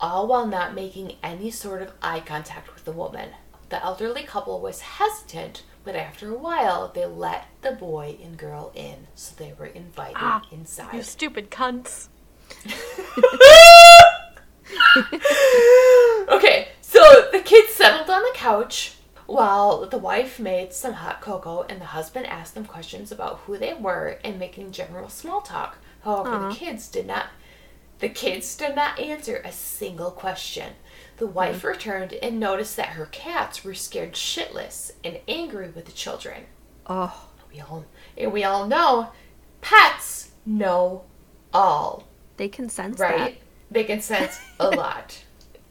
All 0.00 0.26
while 0.26 0.46
not 0.46 0.74
making 0.74 1.16
any 1.22 1.50
sort 1.50 1.82
of 1.82 1.92
eye 2.00 2.20
contact 2.20 2.74
with 2.74 2.84
the 2.84 2.92
woman. 2.92 3.30
The 3.70 3.82
elderly 3.82 4.22
couple 4.22 4.60
was 4.60 4.80
hesitant, 4.82 5.62
but 5.84 5.94
after 5.94 6.30
a 6.30 6.38
while, 6.38 6.90
they 6.94 7.06
let 7.06 7.46
the 7.62 7.72
boy 7.72 8.16
and 8.22 8.36
girl 8.36 8.72
in, 8.74 9.06
so 9.14 9.34
they 9.36 9.52
were 9.58 9.66
invited 9.66 10.16
Ah, 10.16 10.42
inside. 10.50 10.94
You 10.94 11.02
stupid 11.02 11.50
cunts. 11.50 12.08
okay, 16.28 16.68
so 16.80 17.00
the 17.32 17.40
kids 17.40 17.72
settled 17.74 18.10
on 18.10 18.22
the 18.22 18.32
couch 18.34 18.94
while 19.26 19.86
the 19.86 19.98
wife 19.98 20.38
made 20.38 20.72
some 20.72 20.92
hot 20.94 21.20
cocoa 21.20 21.62
and 21.68 21.80
the 21.80 21.86
husband 21.86 22.26
asked 22.26 22.54
them 22.54 22.64
questions 22.64 23.10
about 23.10 23.38
who 23.40 23.56
they 23.56 23.74
were 23.74 24.18
and 24.24 24.38
making 24.38 24.70
general 24.72 25.08
small 25.08 25.40
talk. 25.40 25.78
However, 26.02 26.48
the 26.48 26.54
kids 26.54 26.88
did 26.88 27.06
not 27.06 27.26
the 28.00 28.08
kids 28.10 28.56
did 28.56 28.74
not 28.76 28.98
answer 28.98 29.40
a 29.44 29.52
single 29.52 30.10
question. 30.10 30.74
The 31.16 31.26
hmm. 31.26 31.34
wife 31.34 31.64
returned 31.64 32.14
and 32.14 32.40
noticed 32.40 32.76
that 32.76 32.90
her 32.90 33.06
cats 33.06 33.64
were 33.64 33.74
scared 33.74 34.12
shitless 34.12 34.92
and 35.02 35.18
angry 35.28 35.70
with 35.70 35.86
the 35.86 35.92
children. 35.92 36.44
Oh, 36.86 37.28
We 37.52 37.60
all 37.60 37.86
and 38.16 38.32
we 38.32 38.44
all 38.44 38.66
know 38.66 39.10
pets 39.60 40.30
know 40.44 41.04
all 41.52 42.06
they 42.36 42.48
can 42.48 42.68
sense 42.68 42.98
right? 42.98 43.40
They 43.70 43.84
can 43.84 44.00
sense 44.00 44.40
a 44.60 44.70
lot. 44.70 45.22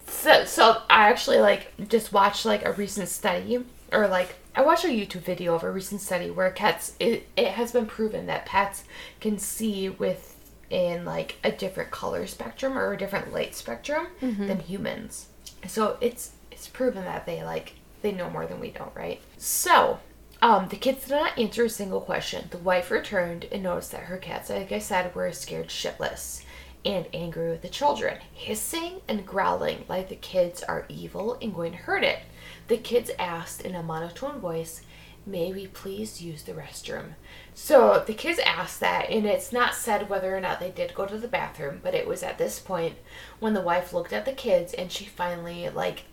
So, 0.08 0.46
so 0.46 0.82
I 0.90 1.10
actually 1.10 1.40
like 1.40 1.74
just 1.90 2.14
watched 2.14 2.46
like 2.46 2.66
a 2.66 2.72
recent 2.72 3.10
study, 3.10 3.64
or 3.92 4.08
like 4.08 4.36
I 4.56 4.62
watched 4.62 4.86
a 4.86 4.90
YouTube 4.90 5.22
video 5.22 5.56
of 5.56 5.64
a 5.64 5.72
recent 5.72 6.02
study 6.02 6.30
where 6.30 6.52
cats. 6.52 6.94
It 7.00 7.28
it 7.36 7.50
has 7.50 7.72
been 7.72 7.86
proven 7.86 8.28
that 8.28 8.46
pets 8.46 8.84
can 9.20 9.38
see 9.38 9.90
within 9.90 11.06
like 11.06 11.38
a 11.44 11.52
different 11.52 11.92
color 11.92 12.28
spectrum 12.28 12.78
or 12.78 12.94
a 12.94 12.98
different 12.98 13.34
light 13.34 13.56
spectrum 13.56 14.08
mm-hmm. 14.22 14.48
than 14.48 14.60
humans. 14.60 15.28
So 15.68 15.98
it's 16.02 16.32
it's 16.52 16.68
proven 16.68 17.04
that 17.06 17.26
they 17.26 17.44
like 17.44 17.74
they 18.02 18.12
know 18.12 18.30
more 18.30 18.46
than 18.46 18.60
we 18.60 18.70
don't, 18.70 18.96
right? 18.96 19.22
So 19.38 20.00
um, 20.42 20.68
the 20.68 20.76
kids 20.76 21.06
did 21.06 21.12
not 21.12 21.38
answer 21.38 21.66
a 21.66 21.70
single 21.70 22.02
question. 22.02 22.48
The 22.52 22.58
wife 22.58 22.92
returned 22.92 23.46
and 23.52 23.64
noticed 23.64 23.92
that 23.94 24.04
her 24.04 24.18
cats, 24.18 24.50
like 24.50 24.72
I 24.74 24.80
said, 24.80 25.16
were 25.16 25.32
scared 25.32 25.70
shitless 25.70 26.44
and 26.86 27.06
angry 27.14 27.50
with 27.50 27.62
the 27.62 27.70
children, 27.70 28.18
hissing 28.34 29.00
and 29.08 29.26
growling 29.26 29.86
like 29.88 30.10
the 30.10 30.18
kids 30.18 30.62
are 30.64 30.86
evil 30.90 31.38
and 31.42 31.56
going 31.56 31.72
to 31.72 31.78
hurt 31.78 32.04
it. 32.04 32.20
The 32.68 32.78
kids 32.78 33.10
asked 33.18 33.62
in 33.62 33.74
a 33.76 33.84
monotone 33.84 34.40
voice, 34.40 34.82
May 35.26 35.54
we 35.54 35.68
please 35.68 36.22
use 36.22 36.44
the 36.44 36.54
restroom? 36.54 37.14
So 37.54 38.04
the 38.06 38.14
kids 38.14 38.40
asked 38.46 38.80
that, 38.82 39.10
and 39.10 39.26
it's 39.26 39.54
not 39.54 39.76
said 39.76 40.10
whether 40.10 40.36
or 40.36 40.42
not 40.42 40.60
they 40.60 40.72
did 40.72 40.94
go 40.94 41.06
to 41.06 41.18
the 41.18 41.28
bathroom, 41.28 41.80
but 41.82 41.96
it 41.96 42.08
was 42.08 42.24
at 42.24 42.38
this 42.38 42.60
point 42.60 42.96
when 43.40 43.54
the 43.54 43.62
wife 43.62 43.94
looked 43.94 44.12
at 44.12 44.26
the 44.26 44.34
kids 44.34 44.74
and 44.74 44.92
she 44.92 45.06
finally, 45.06 45.70
like, 45.70 46.04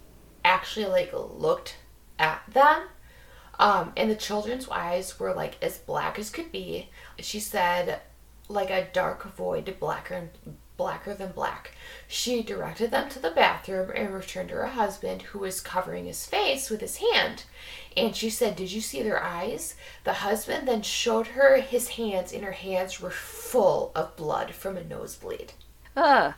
actually, 0.45 0.87
like, 0.87 1.13
looked 1.13 1.77
at 2.19 2.43
them 2.49 2.83
um, 3.61 3.93
and 3.95 4.11
the 4.11 4.17
children's 4.17 4.67
eyes 4.71 5.21
were 5.21 5.35
like 5.35 5.63
as 5.63 5.77
black 5.77 6.19
as 6.19 6.31
could 6.31 6.51
be. 6.51 6.89
She 7.19 7.39
said, 7.39 8.01
like 8.49 8.71
a 8.71 8.89
dark 8.93 9.37
void, 9.37 9.77
blacker 9.79 10.15
and 10.15 10.31
blacker 10.81 11.13
than 11.13 11.31
black. 11.33 11.73
She 12.09 12.43
directed 12.43 12.91
them 12.91 13.11
to 13.11 13.19
the 13.19 13.31
bathroom 13.31 13.93
and 13.95 14.15
returned 14.15 14.49
to 14.49 14.55
her 14.55 14.69
husband, 14.69 15.21
who 15.21 15.41
was 15.41 15.61
covering 15.61 16.07
his 16.07 16.25
face 16.25 16.71
with 16.71 16.81
his 16.81 16.97
hand. 16.97 17.45
And 17.95 18.17
she 18.17 18.31
said, 18.31 18.57
Did 18.57 18.73
you 18.73 18.81
see 18.81 19.03
their 19.03 19.23
eyes? 19.23 19.75
The 20.05 20.15
husband 20.15 20.67
then 20.67 20.81
showed 20.81 21.27
her 21.27 21.61
his 21.61 21.91
hands, 21.91 22.33
and 22.33 22.43
her 22.43 22.53
hands 22.53 22.99
were 22.99 23.11
full 23.11 23.93
of 23.95 24.17
blood 24.17 24.55
from 24.55 24.79
a 24.79 24.83
nosebleed. 24.83 25.53
Ugh. 25.95 26.33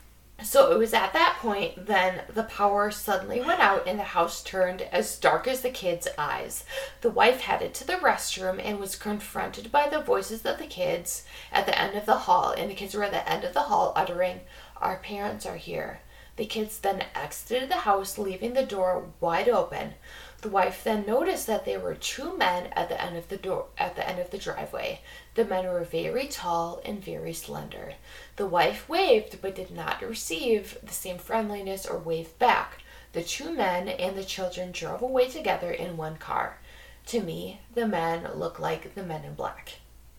So 0.44 0.72
it 0.72 0.78
was 0.78 0.92
at 0.92 1.12
that 1.12 1.38
point 1.40 1.86
then 1.86 2.22
the 2.32 2.42
power 2.42 2.90
suddenly 2.90 3.40
went 3.40 3.60
out 3.60 3.86
and 3.86 3.98
the 3.98 4.04
house 4.04 4.42
turned 4.42 4.82
as 4.82 5.18
dark 5.18 5.46
as 5.46 5.60
the 5.60 5.70
kids' 5.70 6.08
eyes. 6.18 6.64
The 7.00 7.10
wife 7.10 7.42
headed 7.42 7.74
to 7.74 7.86
the 7.86 7.94
restroom 7.94 8.60
and 8.62 8.78
was 8.78 8.96
confronted 8.96 9.70
by 9.70 9.88
the 9.88 10.00
voices 10.00 10.44
of 10.44 10.58
the 10.58 10.66
kids 10.66 11.24
at 11.52 11.66
the 11.66 11.78
end 11.78 11.96
of 11.96 12.06
the 12.06 12.18
hall, 12.18 12.52
and 12.52 12.70
the 12.70 12.74
kids 12.74 12.94
were 12.94 13.04
at 13.04 13.12
the 13.12 13.28
end 13.28 13.44
of 13.44 13.54
the 13.54 13.62
hall 13.62 13.92
uttering, 13.94 14.40
Our 14.78 14.96
parents 14.96 15.46
are 15.46 15.56
here. 15.56 16.00
The 16.36 16.46
kids 16.46 16.78
then 16.78 17.04
exited 17.14 17.68
the 17.68 17.76
house, 17.76 18.16
leaving 18.16 18.54
the 18.54 18.64
door 18.64 19.12
wide 19.20 19.48
open. 19.48 19.94
The 20.40 20.48
wife 20.48 20.82
then 20.82 21.06
noticed 21.06 21.46
that 21.46 21.64
there 21.64 21.78
were 21.78 21.94
two 21.94 22.36
men 22.36 22.72
at 22.72 22.88
the 22.88 23.00
end 23.00 23.16
of 23.16 23.28
the 23.28 23.36
door 23.36 23.66
at 23.78 23.96
the 23.96 24.08
end 24.08 24.18
of 24.18 24.30
the 24.30 24.38
driveway. 24.38 25.00
The 25.34 25.44
men 25.44 25.66
were 25.66 25.84
very 25.84 26.26
tall 26.26 26.82
and 26.84 27.02
very 27.02 27.32
slender. 27.32 27.94
The 28.36 28.46
wife 28.46 28.88
waved 28.88 29.40
but 29.40 29.54
did 29.54 29.70
not 29.70 30.02
receive 30.02 30.76
the 30.82 30.92
same 30.92 31.18
friendliness 31.18 31.86
or 31.86 31.98
wave 31.98 32.38
back. 32.38 32.82
The 33.12 33.22
two 33.22 33.52
men 33.52 33.88
and 33.88 34.16
the 34.16 34.24
children 34.24 34.72
drove 34.72 35.02
away 35.02 35.28
together 35.28 35.70
in 35.70 35.96
one 35.96 36.16
car. 36.16 36.58
To 37.06 37.20
me, 37.20 37.60
the 37.74 37.86
men 37.86 38.28
look 38.34 38.58
like 38.58 38.94
the 38.94 39.02
men 39.02 39.24
in 39.24 39.34
black. 39.34 39.74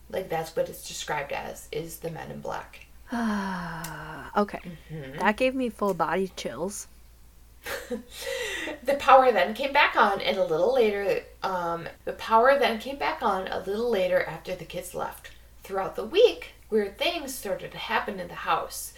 Like 0.09 0.29
that's 0.29 0.55
what 0.55 0.69
it's 0.69 0.87
described 0.87 1.31
as 1.31 1.67
is 1.71 1.97
the 1.97 2.11
men 2.11 2.31
in 2.31 2.39
black. 2.39 2.85
Ah, 3.11 4.31
okay. 4.41 4.59
Mm-hmm. 4.91 5.19
That 5.19 5.37
gave 5.37 5.55
me 5.55 5.69
full 5.69 5.93
body 5.93 6.31
chills. 6.35 6.87
The 8.83 8.95
power 8.95 9.31
then 9.31 9.53
came 9.53 9.71
back 9.73 9.95
on, 9.95 10.19
and 10.21 10.37
a 10.37 10.43
little 10.45 10.73
later, 10.73 11.23
um, 11.41 11.87
the 12.05 12.13
power 12.13 12.57
then 12.57 12.79
came 12.79 12.97
back 12.97 13.21
on 13.21 13.47
a 13.47 13.59
little 13.59 13.89
later 13.89 14.23
after 14.23 14.55
the 14.55 14.65
kids 14.65 14.93
left. 14.93 15.31
Throughout 15.63 15.95
the 15.95 16.05
week, 16.05 16.53
weird 16.69 16.97
things 16.97 17.33
started 17.33 17.71
to 17.71 17.77
happen 17.77 18.19
in 18.19 18.27
the 18.27 18.33
house. 18.33 18.93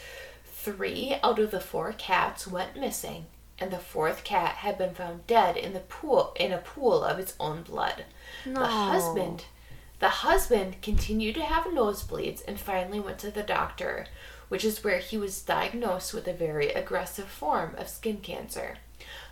Three 0.45 1.17
out 1.23 1.37
of 1.39 1.51
the 1.51 1.59
four 1.59 1.93
cats 1.93 2.47
went 2.47 2.79
missing, 2.79 3.25
and 3.59 3.71
the 3.71 3.77
fourth 3.77 4.23
cat 4.23 4.55
had 4.57 4.77
been 4.77 4.95
found 4.95 5.27
dead 5.27 5.57
in 5.57 5.73
the 5.73 5.79
pool 5.81 6.33
in 6.39 6.51
a 6.51 6.57
pool 6.57 7.03
of 7.03 7.19
its 7.19 7.35
own 7.39 7.61
blood. 7.63 8.05
The 8.45 8.65
husband, 8.65 9.45
the 9.99 10.09
husband 10.09 10.81
continued 10.81 11.35
to 11.35 11.43
have 11.43 11.65
nosebleeds 11.65 12.41
and 12.47 12.59
finally 12.59 12.99
went 12.99 13.19
to 13.19 13.31
the 13.31 13.43
doctor, 13.43 14.07
which 14.49 14.63
is 14.63 14.83
where 14.83 14.99
he 14.99 15.17
was 15.17 15.41
diagnosed 15.41 16.13
with 16.13 16.27
a 16.27 16.33
very 16.33 16.69
aggressive 16.69 17.27
form 17.27 17.75
of 17.77 17.89
skin 17.89 18.17
cancer. 18.17 18.77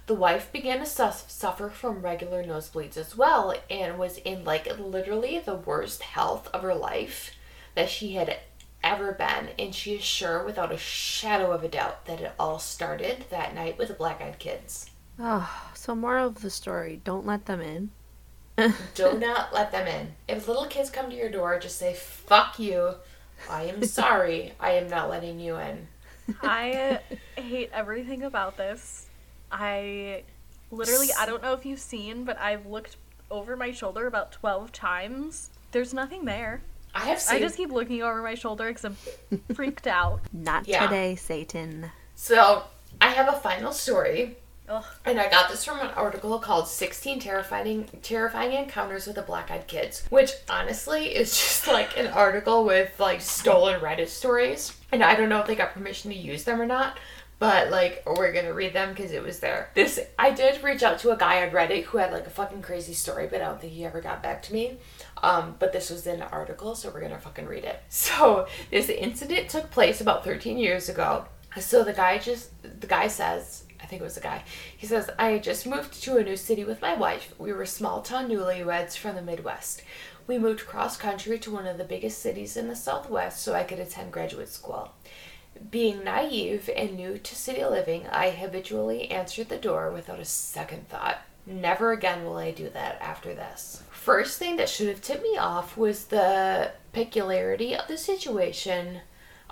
The 0.06 0.16
wife 0.16 0.52
began 0.52 0.80
to 0.80 0.86
sus- 0.86 1.32
suffer 1.32 1.70
from 1.70 2.02
regular 2.02 2.44
nosebleeds 2.44 2.98
as 2.98 3.16
well 3.16 3.54
and 3.70 3.98
was 3.98 4.18
in 4.18 4.44
like 4.44 4.78
literally 4.78 5.40
the 5.40 5.56
worst 5.56 6.02
health 6.02 6.50
of 6.54 6.62
her 6.62 6.76
life 6.76 7.32
that 7.76 7.90
she 7.90 8.14
had 8.14 8.38
ever 8.84 9.14
been. 9.14 9.50
And 9.58 9.74
she 9.74 9.96
is 9.96 10.04
sure 10.04 10.44
without 10.44 10.74
a 10.74 10.78
shadow 10.78 11.52
of 11.52 11.64
a 11.64 11.70
doubt 11.70 12.06
that 12.06 12.20
it 12.20 12.34
all 12.38 12.60
started 12.60 13.26
that 13.30 13.56
night 13.56 13.78
with 13.78 13.88
the 13.88 13.94
black 13.94 14.22
eyed 14.22 14.40
kids. 14.40 14.90
Oh, 15.18 15.70
so 15.74 15.96
moral 15.96 16.28
of 16.28 16.42
the 16.42 16.50
story: 16.50 17.00
don't 17.04 17.26
let 17.26 17.46
them 17.46 17.62
in. 17.62 17.92
Do 18.96 19.18
not 19.18 19.54
let 19.54 19.72
them 19.72 19.88
in. 19.88 20.14
If 20.28 20.48
little 20.48 20.66
kids 20.66 20.90
come 20.90 21.10
to 21.10 21.16
your 21.16 21.30
door, 21.30 21.58
just 21.60 21.80
say, 21.80 21.94
fuck 21.94 22.60
you. 22.60 22.96
I 23.50 23.64
am 23.64 23.84
sorry. 23.86 24.54
I 24.60 24.72
am 24.72 24.90
not 24.90 25.10
letting 25.10 25.40
you 25.40 25.58
in. 25.58 25.88
I 26.42 27.00
hate 27.38 27.70
everything 27.74 28.24
about 28.24 28.58
this. 28.58 29.08
I 29.52 30.24
literally, 30.72 31.10
I 31.18 31.26
don't 31.26 31.42
know 31.44 31.54
if 31.54 31.66
you've 31.66 31.80
seen, 31.80 32.24
but 32.24 32.40
I've 32.40 32.66
looked 32.66 32.98
over 33.30 33.56
my 33.56 33.72
shoulder 33.72 34.08
about 34.08 34.32
12 34.32 34.72
times. 34.72 35.50
There's 35.72 35.94
nothing 35.94 36.26
there. 36.26 36.62
I 36.96 37.02
have 37.06 37.20
seen. 37.20 37.38
I 37.38 37.40
just 37.40 37.58
keep 37.58 37.72
looking 37.72 38.04
over 38.04 38.22
my 38.22 38.36
shoulder 38.36 38.68
because 38.68 38.86
I'm 38.86 38.98
freaked 39.56 39.88
out. 39.88 40.22
Not 40.34 40.68
Yeah. 40.68 40.86
today, 40.86 41.16
Satan. 41.16 41.92
So, 42.16 42.64
I 43.02 43.10
have 43.10 43.28
a 43.28 43.38
final 43.40 43.72
story. 43.72 44.38
Ugh. 44.70 44.86
And 45.06 45.20
I 45.20 45.30
got 45.30 45.50
this 45.50 45.66
from 45.66 45.80
an 45.80 45.92
article 45.96 46.40
called 46.40 46.68
16 46.68 47.20
Terrifying 47.20 47.90
Terrifying 48.02 48.54
Encounters 48.54 49.06
with 49.06 49.18
the 49.18 49.22
Black-Eyed 49.22 49.68
Kids, 49.68 50.06
which 50.10 50.32
honestly 50.50 51.16
is 51.16 51.32
just 51.32 51.68
like 51.68 51.98
an 51.98 52.08
article 52.08 52.64
with 52.64 52.98
like 53.00 53.22
stolen 53.22 53.82
Reddit 53.82 54.08
stories. 54.08 54.76
And 54.92 55.04
I 55.04 55.16
don't 55.16 55.30
know 55.30 55.40
if 55.40 55.48
they 55.48 55.56
got 55.56 55.74
permission 55.74 56.12
to 56.12 56.18
use 56.18 56.46
them 56.46 56.62
or 56.62 56.66
not, 56.66 56.98
but 57.40 57.72
like 57.72 58.04
we're 58.06 58.32
to 58.32 58.50
read 58.52 58.72
them 58.72 58.96
cuz 58.96 59.12
it 59.12 59.22
was 59.22 59.40
there. 59.40 59.70
This 59.74 60.00
I 60.18 60.32
did 60.32 60.64
reach 60.64 60.82
out 60.82 61.00
to 61.00 61.12
a 61.12 61.18
guy 61.18 61.46
on 61.46 61.52
Reddit 61.52 61.84
who 61.84 61.98
had 61.98 62.14
like 62.14 62.26
a 62.26 62.30
fucking 62.30 62.62
crazy 62.62 62.94
story, 62.94 63.28
but 63.28 63.42
I 63.42 63.46
don't 63.46 63.60
think 63.60 63.74
he 63.74 63.84
ever 63.84 64.00
got 64.00 64.24
back 64.24 64.42
to 64.44 64.54
me. 64.54 64.78
Um, 65.22 65.58
but 65.60 65.74
this 65.74 65.90
was 65.90 66.08
in 66.08 66.22
an 66.22 66.28
article, 66.32 66.74
so 66.76 66.90
we're 66.90 67.02
gonna 67.02 67.20
fucking 67.20 67.48
read 67.48 67.66
it. 67.66 67.82
So 67.90 68.48
this 68.72 68.88
incident 68.88 69.50
took 69.50 69.72
place 69.72 70.00
about 70.00 70.24
13 70.24 70.58
years 70.58 70.88
ago. 70.88 71.26
So 71.60 71.84
the 71.84 71.94
guy 71.94 72.18
just 72.18 72.50
the 72.62 72.88
guy 72.88 73.08
says 73.08 73.63
I 73.84 73.86
think 73.86 74.02
it 74.02 74.06
was 74.06 74.18
a 74.18 74.22
guy. 74.22 74.44
He 74.78 74.88
says, 74.88 75.10
I 75.20 75.38
just 75.40 75.68
moved 75.68 76.02
to 76.04 76.18
a 76.18 76.24
new 76.24 76.38
city 76.38 76.64
with 76.64 76.82
my 76.82 76.96
wife. 76.96 77.34
We 77.38 77.52
were 77.52 77.66
small 77.66 78.02
town 78.02 78.30
newlyweds 78.30 78.98
from 78.98 79.16
the 79.16 79.22
Midwest. 79.22 79.84
We 80.26 80.38
moved 80.38 80.66
cross 80.66 80.96
country 80.96 81.38
to 81.40 81.52
one 81.52 81.68
of 81.68 81.78
the 81.78 81.84
biggest 81.84 82.20
cities 82.20 82.56
in 82.56 82.70
the 82.70 82.76
Southwest 82.78 83.44
so 83.44 83.54
I 83.54 83.64
could 83.64 83.80
attend 83.80 84.14
graduate 84.14 84.48
school. 84.48 84.94
Being 85.70 86.04
naive 86.04 86.70
and 86.76 86.96
new 86.96 87.18
to 87.18 87.36
city 87.36 87.64
living, 87.64 88.08
I 88.08 88.30
habitually 88.30 89.12
answered 89.12 89.50
the 89.50 89.58
door 89.58 89.92
without 89.92 90.20
a 90.20 90.26
second 90.26 90.88
thought. 90.88 91.20
Never 91.46 91.92
again 91.92 92.24
will 92.24 92.38
I 92.38 92.52
do 92.52 92.70
that 92.70 93.02
after 93.02 93.34
this. 93.34 93.84
First 93.92 94.40
thing 94.40 94.56
that 94.56 94.70
should 94.70 94.88
have 94.88 95.02
tipped 95.02 95.24
me 95.24 95.38
off 95.38 95.76
was 95.76 96.06
the 96.06 96.72
peculiarity 96.94 97.76
of 97.76 97.88
the 97.90 97.98
situation 97.98 99.02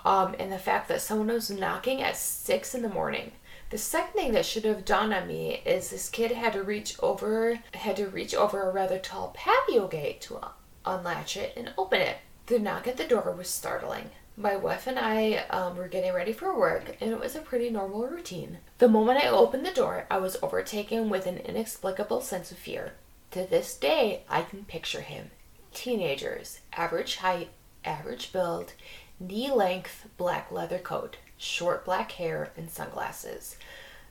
um, 0.04 0.34
and 0.38 0.50
the 0.50 0.58
fact 0.58 0.88
that 0.88 1.02
someone 1.02 1.28
was 1.28 1.50
knocking 1.50 2.02
at 2.02 2.16
6 2.16 2.74
in 2.74 2.82
the 2.82 2.88
morning. 2.88 3.32
The 3.72 3.78
second 3.78 4.12
thing 4.12 4.32
that 4.32 4.44
should 4.44 4.66
have 4.66 4.84
dawned 4.84 5.14
on 5.14 5.26
me 5.26 5.62
is 5.64 5.88
this 5.88 6.10
kid 6.10 6.32
had 6.32 6.52
to 6.52 6.62
reach 6.62 6.94
over 7.02 7.58
had 7.72 7.96
to 7.96 8.06
reach 8.06 8.34
over 8.34 8.68
a 8.68 8.70
rather 8.70 8.98
tall 8.98 9.32
patio 9.34 9.88
gate 9.88 10.20
to 10.22 10.40
unlatch 10.84 11.38
it 11.38 11.54
and 11.56 11.72
open 11.78 12.02
it. 12.02 12.18
The 12.48 12.58
knock 12.58 12.86
at 12.86 12.98
the 12.98 13.06
door 13.06 13.34
was 13.34 13.48
startling. 13.48 14.10
My 14.36 14.56
wife 14.56 14.86
and 14.86 14.98
I 14.98 15.46
um, 15.48 15.78
were 15.78 15.88
getting 15.88 16.12
ready 16.12 16.34
for 16.34 16.54
work, 16.54 16.98
and 17.00 17.12
it 17.12 17.18
was 17.18 17.34
a 17.34 17.40
pretty 17.40 17.70
normal 17.70 18.06
routine. 18.06 18.58
The 18.76 18.88
moment 18.88 19.24
I 19.24 19.28
opened 19.28 19.64
the 19.64 19.70
door, 19.70 20.04
I 20.10 20.18
was 20.18 20.36
overtaken 20.42 21.08
with 21.08 21.26
an 21.26 21.38
inexplicable 21.38 22.20
sense 22.20 22.52
of 22.52 22.58
fear. 22.58 22.92
To 23.30 23.46
this 23.46 23.74
day, 23.74 24.24
I 24.28 24.42
can 24.42 24.66
picture 24.66 25.00
him. 25.00 25.30
Teenagers, 25.72 26.60
average 26.74 27.16
height, 27.16 27.48
average 27.86 28.34
build, 28.34 28.74
knee 29.18 29.50
length 29.50 30.08
black 30.18 30.52
leather 30.52 30.78
coat, 30.78 31.16
short 31.42 31.84
black 31.84 32.12
hair, 32.12 32.50
and 32.56 32.70
sunglasses. 32.70 33.56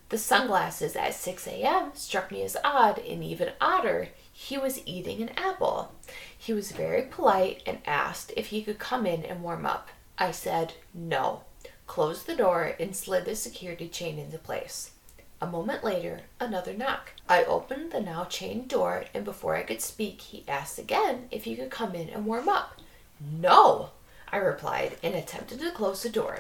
The 0.10 0.18
sunglasses 0.18 0.98
at 0.98 1.14
6 1.14 1.48
a.m. 1.48 1.92
struck 1.94 2.32
me 2.32 2.44
as 2.44 2.58
odd, 2.64 3.00
and 3.00 3.24
even 3.24 3.54
odder, 3.62 4.10
he 4.34 4.58
was 4.58 4.86
eating 4.86 5.22
an 5.22 5.30
apple. 5.38 5.94
He 6.38 6.52
was 6.52 6.74
very 6.74 7.04
polite 7.04 7.64
and 7.66 7.78
asked 7.86 8.34
if 8.36 8.48
he 8.48 8.62
could 8.62 8.80
come 8.80 9.06
in 9.06 9.24
and 9.24 9.42
warm 9.42 9.66
up. 9.66 9.90
I 10.18 10.32
said 10.32 10.74
no, 10.94 11.44
closed 11.88 12.28
the 12.28 12.36
door, 12.36 12.76
and 12.80 12.94
slid 12.96 13.24
the 13.24 13.36
security 13.36 13.88
chain 13.88 14.20
into 14.20 14.38
place. 14.38 14.92
A 15.40 15.48
moment 15.48 15.84
later, 15.84 16.22
another 16.40 16.74
knock. 16.74 17.14
I 17.30 17.46
opened 17.46 17.92
the 17.92 18.02
now 18.02 18.26
chained 18.26 18.68
door, 18.68 19.06
and 19.14 19.24
before 19.24 19.56
I 19.56 19.64
could 19.64 19.82
speak, 19.82 20.22
he 20.22 20.44
asked 20.48 20.78
again 20.78 21.30
if 21.32 21.46
he 21.46 21.56
could 21.56 21.72
come 21.72 21.96
in 21.96 22.10
and 22.10 22.26
warm 22.26 22.50
up. 22.50 22.80
No, 23.20 23.92
I 24.32 24.38
replied, 24.38 24.98
and 25.02 25.16
attempted 25.16 25.60
to 25.60 25.72
close 25.72 26.04
the 26.04 26.10
door. 26.10 26.40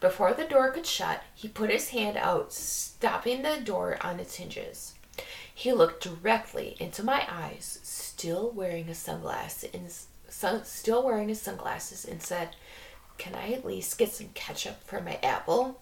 Before 0.00 0.34
the 0.34 0.44
door 0.44 0.70
could 0.70 0.86
shut, 0.86 1.22
he 1.34 1.48
put 1.48 1.70
his 1.70 1.90
hand 1.90 2.16
out, 2.16 2.52
stopping 2.52 3.42
the 3.42 3.60
door 3.60 3.98
on 4.00 4.20
its 4.20 4.36
hinges. 4.36 4.94
He 5.54 5.72
looked 5.72 6.02
directly 6.02 6.76
into 6.80 7.02
my 7.02 7.24
eyes, 7.30 7.78
still 7.82 8.50
wearing 8.50 8.88
a 8.88 8.92
sunglass 8.94 9.64
and 9.72 9.92
sun, 10.28 10.64
still 10.64 11.02
wearing 11.02 11.28
his 11.28 11.40
sunglasses, 11.40 12.04
and 12.04 12.22
said, 12.22 12.56
"Can 13.18 13.34
I 13.34 13.52
at 13.52 13.64
least 13.64 13.96
get 13.98 14.12
some 14.12 14.30
ketchup 14.34 14.84
for 14.84 15.00
my 15.00 15.18
apple?" 15.22 15.80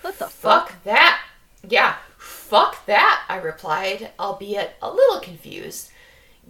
What 0.00 0.18
the 0.18 0.26
Fuck 0.26 0.70
fuck? 0.70 0.82
that! 0.84 1.20
Yeah, 1.66 1.96
fuck 2.18 2.84
that, 2.86 3.24
I 3.28 3.36
replied, 3.36 4.12
albeit 4.18 4.76
a 4.82 4.90
little 4.90 5.20
confused. 5.20 5.90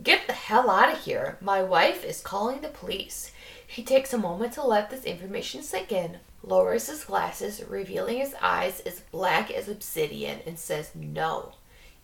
Get 0.03 0.27
the 0.27 0.33
hell 0.33 0.71
out 0.71 0.93
of 0.93 1.05
here. 1.05 1.39
My 1.41 1.63
wife 1.63 2.05
is 2.05 2.21
calling 2.21 2.61
the 2.61 2.69
police. 2.69 3.31
He 3.75 3.83
takes 3.83 4.13
a 4.13 4.19
moment 4.19 4.53
to 4.53 4.63
let 4.63 4.89
this 4.89 5.03
information 5.03 5.65
sink 5.65 5.91
in, 5.91 6.19
lowers 6.45 6.87
his 6.87 7.03
glasses, 7.03 7.61
revealing 7.69 8.19
his 8.19 8.37
eyes 8.41 8.79
as 8.87 9.01
black 9.01 9.51
as 9.51 9.69
obsidian, 9.69 10.39
and 10.47 10.57
says, 10.57 10.93
No, 10.95 11.55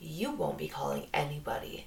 you 0.00 0.32
won't 0.32 0.58
be 0.58 0.66
calling 0.66 1.06
anybody. 1.14 1.86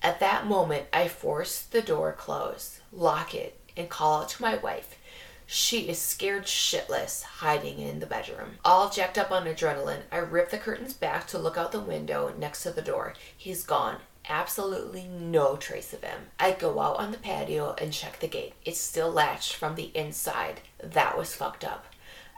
At 0.00 0.20
that 0.20 0.46
moment, 0.46 0.86
I 0.92 1.08
force 1.08 1.62
the 1.62 1.82
door 1.82 2.12
closed, 2.12 2.78
lock 2.92 3.34
it, 3.34 3.58
and 3.76 3.88
call 3.88 4.22
out 4.22 4.28
to 4.28 4.42
my 4.42 4.58
wife. 4.58 4.96
She 5.44 5.88
is 5.88 5.98
scared 5.98 6.44
shitless, 6.44 7.24
hiding 7.24 7.80
in 7.80 7.98
the 7.98 8.06
bedroom. 8.06 8.58
All 8.64 8.90
jacked 8.90 9.18
up 9.18 9.32
on 9.32 9.46
adrenaline, 9.46 10.02
I 10.12 10.18
rip 10.18 10.50
the 10.50 10.58
curtains 10.58 10.92
back 10.94 11.26
to 11.28 11.38
look 11.38 11.56
out 11.56 11.72
the 11.72 11.80
window 11.80 12.32
next 12.38 12.62
to 12.62 12.70
the 12.70 12.80
door. 12.80 13.14
He's 13.36 13.64
gone. 13.64 13.96
Absolutely 14.28 15.04
no 15.04 15.56
trace 15.56 15.92
of 15.92 16.02
him. 16.02 16.26
I 16.38 16.52
go 16.52 16.80
out 16.80 16.96
on 16.96 17.12
the 17.12 17.18
patio 17.18 17.74
and 17.78 17.92
check 17.92 18.18
the 18.18 18.26
gate. 18.26 18.54
It's 18.64 18.80
still 18.80 19.10
latched 19.10 19.54
from 19.54 19.74
the 19.76 19.90
inside. 19.94 20.60
That 20.82 21.16
was 21.16 21.34
fucked 21.34 21.64
up. 21.64 21.86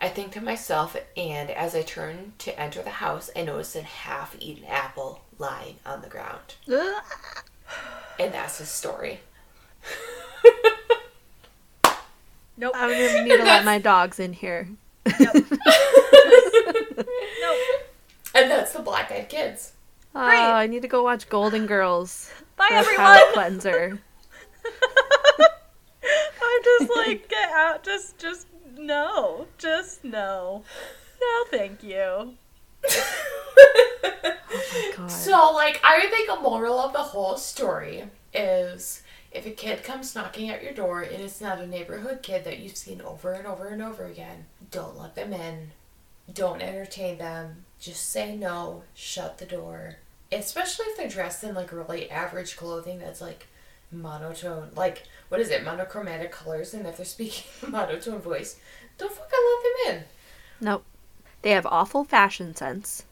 I 0.01 0.09
think 0.09 0.33
to 0.33 0.41
myself, 0.41 0.97
and 1.17 1.51
as 1.51 1.75
I 1.75 1.83
turn 1.83 2.35
to 2.39 2.59
enter 2.61 2.83
the 2.83 2.91
house, 2.91 3.31
I 3.35 3.43
notice 3.43 3.75
a 3.75 3.83
half 3.83 4.37
eaten 4.39 4.65
apple 4.67 5.23
lying 5.39 5.77
on 5.85 6.03
the 6.03 6.09
ground. 6.09 6.55
And 8.21 8.35
that's 8.35 8.59
his 8.59 8.69
story. 8.69 9.21
Nope. 12.61 12.73
I'm 12.75 12.91
gonna 12.91 13.23
need 13.23 13.37
to 13.37 13.45
let 13.45 13.65
my 13.65 13.79
dogs 13.79 14.19
in 14.19 14.33
here. 14.33 14.69
nope. 15.21 15.37
And 18.35 18.51
that's 18.51 18.73
the 18.73 18.81
Black 18.81 19.11
Eyed 19.11 19.29
Kids. 19.29 19.73
Oh, 20.15 20.25
Great. 20.25 20.39
I 20.39 20.67
need 20.67 20.83
to 20.83 20.89
go 20.89 21.03
watch 21.03 21.29
Golden 21.29 21.67
Girls. 21.67 22.31
Bye, 22.57 22.67
for 22.85 22.93
a 22.93 22.97
palate 22.97 23.21
everyone. 23.21 23.33
cleanser. 23.35 24.01
I'm 26.43 26.63
just 26.65 26.91
like, 26.97 27.29
get 27.29 27.51
out. 27.51 27.85
Just, 27.85 28.19
just 28.19 28.47
no. 28.77 29.47
Just 29.59 30.05
no. 30.05 30.65
No, 31.21 31.45
thank 31.51 31.83
you. 31.83 32.35
Oh 34.51 34.93
God. 34.97 35.11
So, 35.11 35.53
like, 35.55 35.81
I 35.85 36.07
think 36.09 36.31
a 36.31 36.41
moral 36.41 36.79
of 36.79 36.93
the 36.93 36.99
whole 36.99 37.37
story 37.37 38.05
is 38.33 39.03
if 39.31 39.47
a 39.47 39.51
kid 39.51 39.85
comes 39.85 40.15
knocking 40.15 40.49
at 40.49 40.63
your 40.63 40.73
door 40.73 41.03
and 41.03 41.23
it's 41.23 41.41
not 41.41 41.61
a 41.61 41.67
neighborhood 41.67 42.23
kid 42.23 42.45
that 42.45 42.59
you've 42.59 42.77
seen 42.77 43.01
over 43.03 43.33
and 43.33 43.47
over 43.47 43.69
and 43.69 43.83
over 43.83 44.05
again, 44.07 44.47
don't 44.71 44.99
let 44.99 45.15
them 45.15 45.33
in. 45.33 45.73
Don't 46.33 46.63
entertain 46.63 47.19
them. 47.19 47.65
Just 47.81 48.11
say 48.11 48.37
no. 48.37 48.83
Shut 48.95 49.39
the 49.39 49.47
door. 49.47 49.97
Especially 50.31 50.87
if 50.87 50.97
they're 50.97 51.09
dressed 51.09 51.43
in 51.45 51.55
like 51.55 51.73
really 51.73 52.11
average 52.11 52.57
clothing 52.57 52.99
that's 52.99 53.21
like 53.21 53.47
monotone, 53.91 54.71
like 54.77 55.05
what 55.29 55.41
is 55.41 55.51
it, 55.51 55.65
monochromatic 55.65 56.33
colors, 56.33 56.75
and 56.75 56.87
if 56.87 56.97
they're 56.97 57.07
speaking 57.07 57.45
a 57.67 57.71
monotone 57.71 58.21
voice, 58.21 58.59
don't 58.99 59.13
fucking 59.13 59.31
let 59.31 59.63
them 59.63 59.97
in. 59.97 60.05
Nope. 60.61 60.85
They 61.43 61.51
have 61.51 61.67
awful 61.67 62.05
fashion 62.05 62.55
sense, 62.55 63.05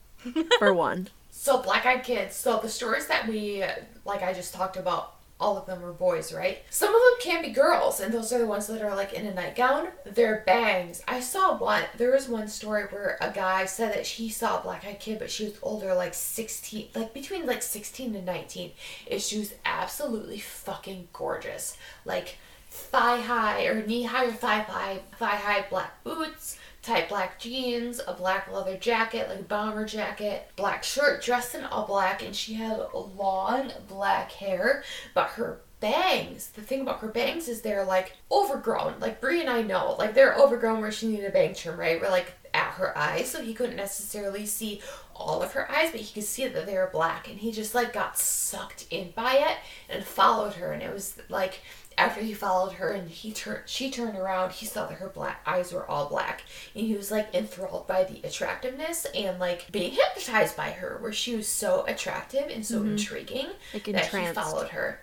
for 0.59 0.75
one. 0.75 1.09
So 1.31 1.63
Black 1.63 1.87
Eyed 1.87 2.03
Kids. 2.03 2.35
So 2.35 2.59
the 2.59 2.69
stories 2.69 3.07
that 3.07 3.29
we, 3.29 3.65
like 4.05 4.23
I 4.23 4.33
just 4.33 4.53
talked 4.53 4.77
about, 4.77 5.15
all 5.39 5.59
of 5.59 5.67
them 5.67 5.83
were 5.83 5.93
boys, 5.93 6.33
right? 6.33 6.59
Some 6.71 6.95
of 6.95 7.01
them 7.01 7.21
can 7.21 7.43
be 7.43 7.51
girls, 7.51 8.01
and 8.01 8.13
those 8.13 8.33
are 8.33 8.39
the 8.39 8.47
ones 8.47 8.67
that 8.69 8.83
are 8.83 8.95
like 8.95 9.13
in 9.13 9.27
a 9.27 9.35
nightgown. 9.35 9.89
They're 10.05 10.43
bangs. 10.47 11.03
I 11.07 11.21
saw 11.21 11.59
one. 11.59 11.85
There 11.97 12.13
was 12.13 12.29
one 12.29 12.49
story 12.49 12.85
where 12.85 13.19
a 13.21 13.31
guy 13.31 13.67
said 13.67 13.95
that 13.95 14.07
he 14.07 14.31
saw 14.31 14.59
a 14.59 14.63
Black 14.63 14.85
Eyed 14.87 15.01
Kid, 15.01 15.19
but 15.19 15.31
she 15.31 15.45
was 15.45 15.59
older, 15.63 15.95
like 15.95 16.15
sixteen, 16.15 16.89
like 16.95 17.13
between 17.13 17.47
like 17.47 17.63
sixteen 17.63 18.15
and 18.15 18.25
nineteen. 18.25 18.73
And 19.11 19.21
she 19.21 19.39
was 19.39 19.55
absolutely 19.65 20.39
fucking 20.39 21.09
gorgeous, 21.13 21.77
like 22.05 22.37
thigh 22.71 23.21
high 23.21 23.67
or 23.67 23.87
knee 23.87 24.05
high 24.05 24.27
or 24.27 24.33
thigh 24.33 24.61
high, 24.61 25.01
thigh 25.19 25.37
high 25.37 25.67
black 25.69 26.03
boots 26.03 26.59
tight 26.87 27.09
black 27.09 27.39
jeans, 27.39 28.01
a 28.07 28.13
black 28.13 28.51
leather 28.53 28.77
jacket, 28.77 29.29
like 29.29 29.49
bomber 29.49 29.85
jacket, 29.85 30.49
black 30.55 30.85
shirt, 30.85 31.23
dressed 31.23 31.55
in 31.55 31.65
all 31.65 31.85
black, 31.85 32.23
and 32.23 32.35
she 32.35 32.55
had 32.55 32.81
long 32.95 33.73
black 33.89 34.31
hair, 34.31 34.85
but 35.13 35.31
her 35.31 35.61
bangs, 35.81 36.51
the 36.51 36.63
thing 36.63 36.81
about 36.81 37.01
her 37.01 37.09
bangs 37.09 37.49
is 37.49 37.61
they're 37.61 37.85
like 37.85 38.15
overgrown. 38.31 38.95
Like 39.01 39.21
Bree 39.21 39.41
and 39.41 39.51
I 39.51 39.63
know, 39.63 39.97
like 39.99 40.15
they're 40.15 40.37
overgrown 40.37 40.81
where 40.81 40.93
she 40.93 41.09
needed 41.09 41.27
a 41.27 41.31
bang 41.31 41.55
trim, 41.55 41.79
right? 41.79 42.01
We're 42.01 42.09
like 42.09 42.33
at 42.55 42.75
her 42.75 42.97
eyes, 42.97 43.29
so 43.29 43.43
he 43.43 43.53
couldn't 43.53 43.77
necessarily 43.77 44.47
see 44.47 44.81
all 45.15 45.43
of 45.43 45.53
her 45.53 45.71
eyes, 45.71 45.91
but 45.91 46.01
he 46.01 46.15
could 46.15 46.29
see 46.29 46.47
that 46.47 46.67
they 46.67 46.75
were 46.75 46.91
black, 46.93 47.29
and 47.29 47.39
he 47.41 47.51
just 47.51 47.75
like 47.75 47.93
got 47.93 48.17
sucked 48.17 48.87
in 48.91 49.11
by 49.11 49.35
it 49.35 49.57
and 49.89 50.05
followed 50.05 50.55
her, 50.55 50.73
and 50.73 50.83
it 50.83 50.93
was 50.93 51.19
like 51.29 51.61
after 51.99 52.21
he 52.21 52.35
followed 52.35 52.75
her 52.75 52.91
and 52.91 53.09
he 53.09 53.33
turned 53.33 53.63
she 53.67 53.91
turned 53.91 54.19
around 54.19 54.53
he 54.53 54.67
saw 54.67 54.87
that 54.87 54.99
her 54.99 55.09
black 55.09 55.41
eyes 55.47 55.73
were 55.73 55.89
all 55.89 56.09
black. 56.09 56.43
And 56.75 56.87
he 56.87 56.95
was 56.95 57.11
like 57.11 57.35
enthralled 57.35 57.87
by 57.87 58.05
the 58.05 58.21
attractiveness 58.27 59.07
and 59.15 59.39
like 59.39 59.71
being 59.73 59.93
hypnotized 59.93 60.57
by 60.57 60.71
her 60.71 60.99
where 61.01 61.13
she 61.13 61.35
was 61.35 61.49
so 61.49 61.85
attractive 61.87 62.49
and 62.51 62.65
so 62.65 62.81
mm-hmm. 62.81 62.93
intriguing 62.93 63.49
Like 63.73 63.85
that 63.85 64.07
he 64.07 64.27
followed 64.27 64.69
her. 64.69 65.01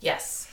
Yes. 0.00 0.50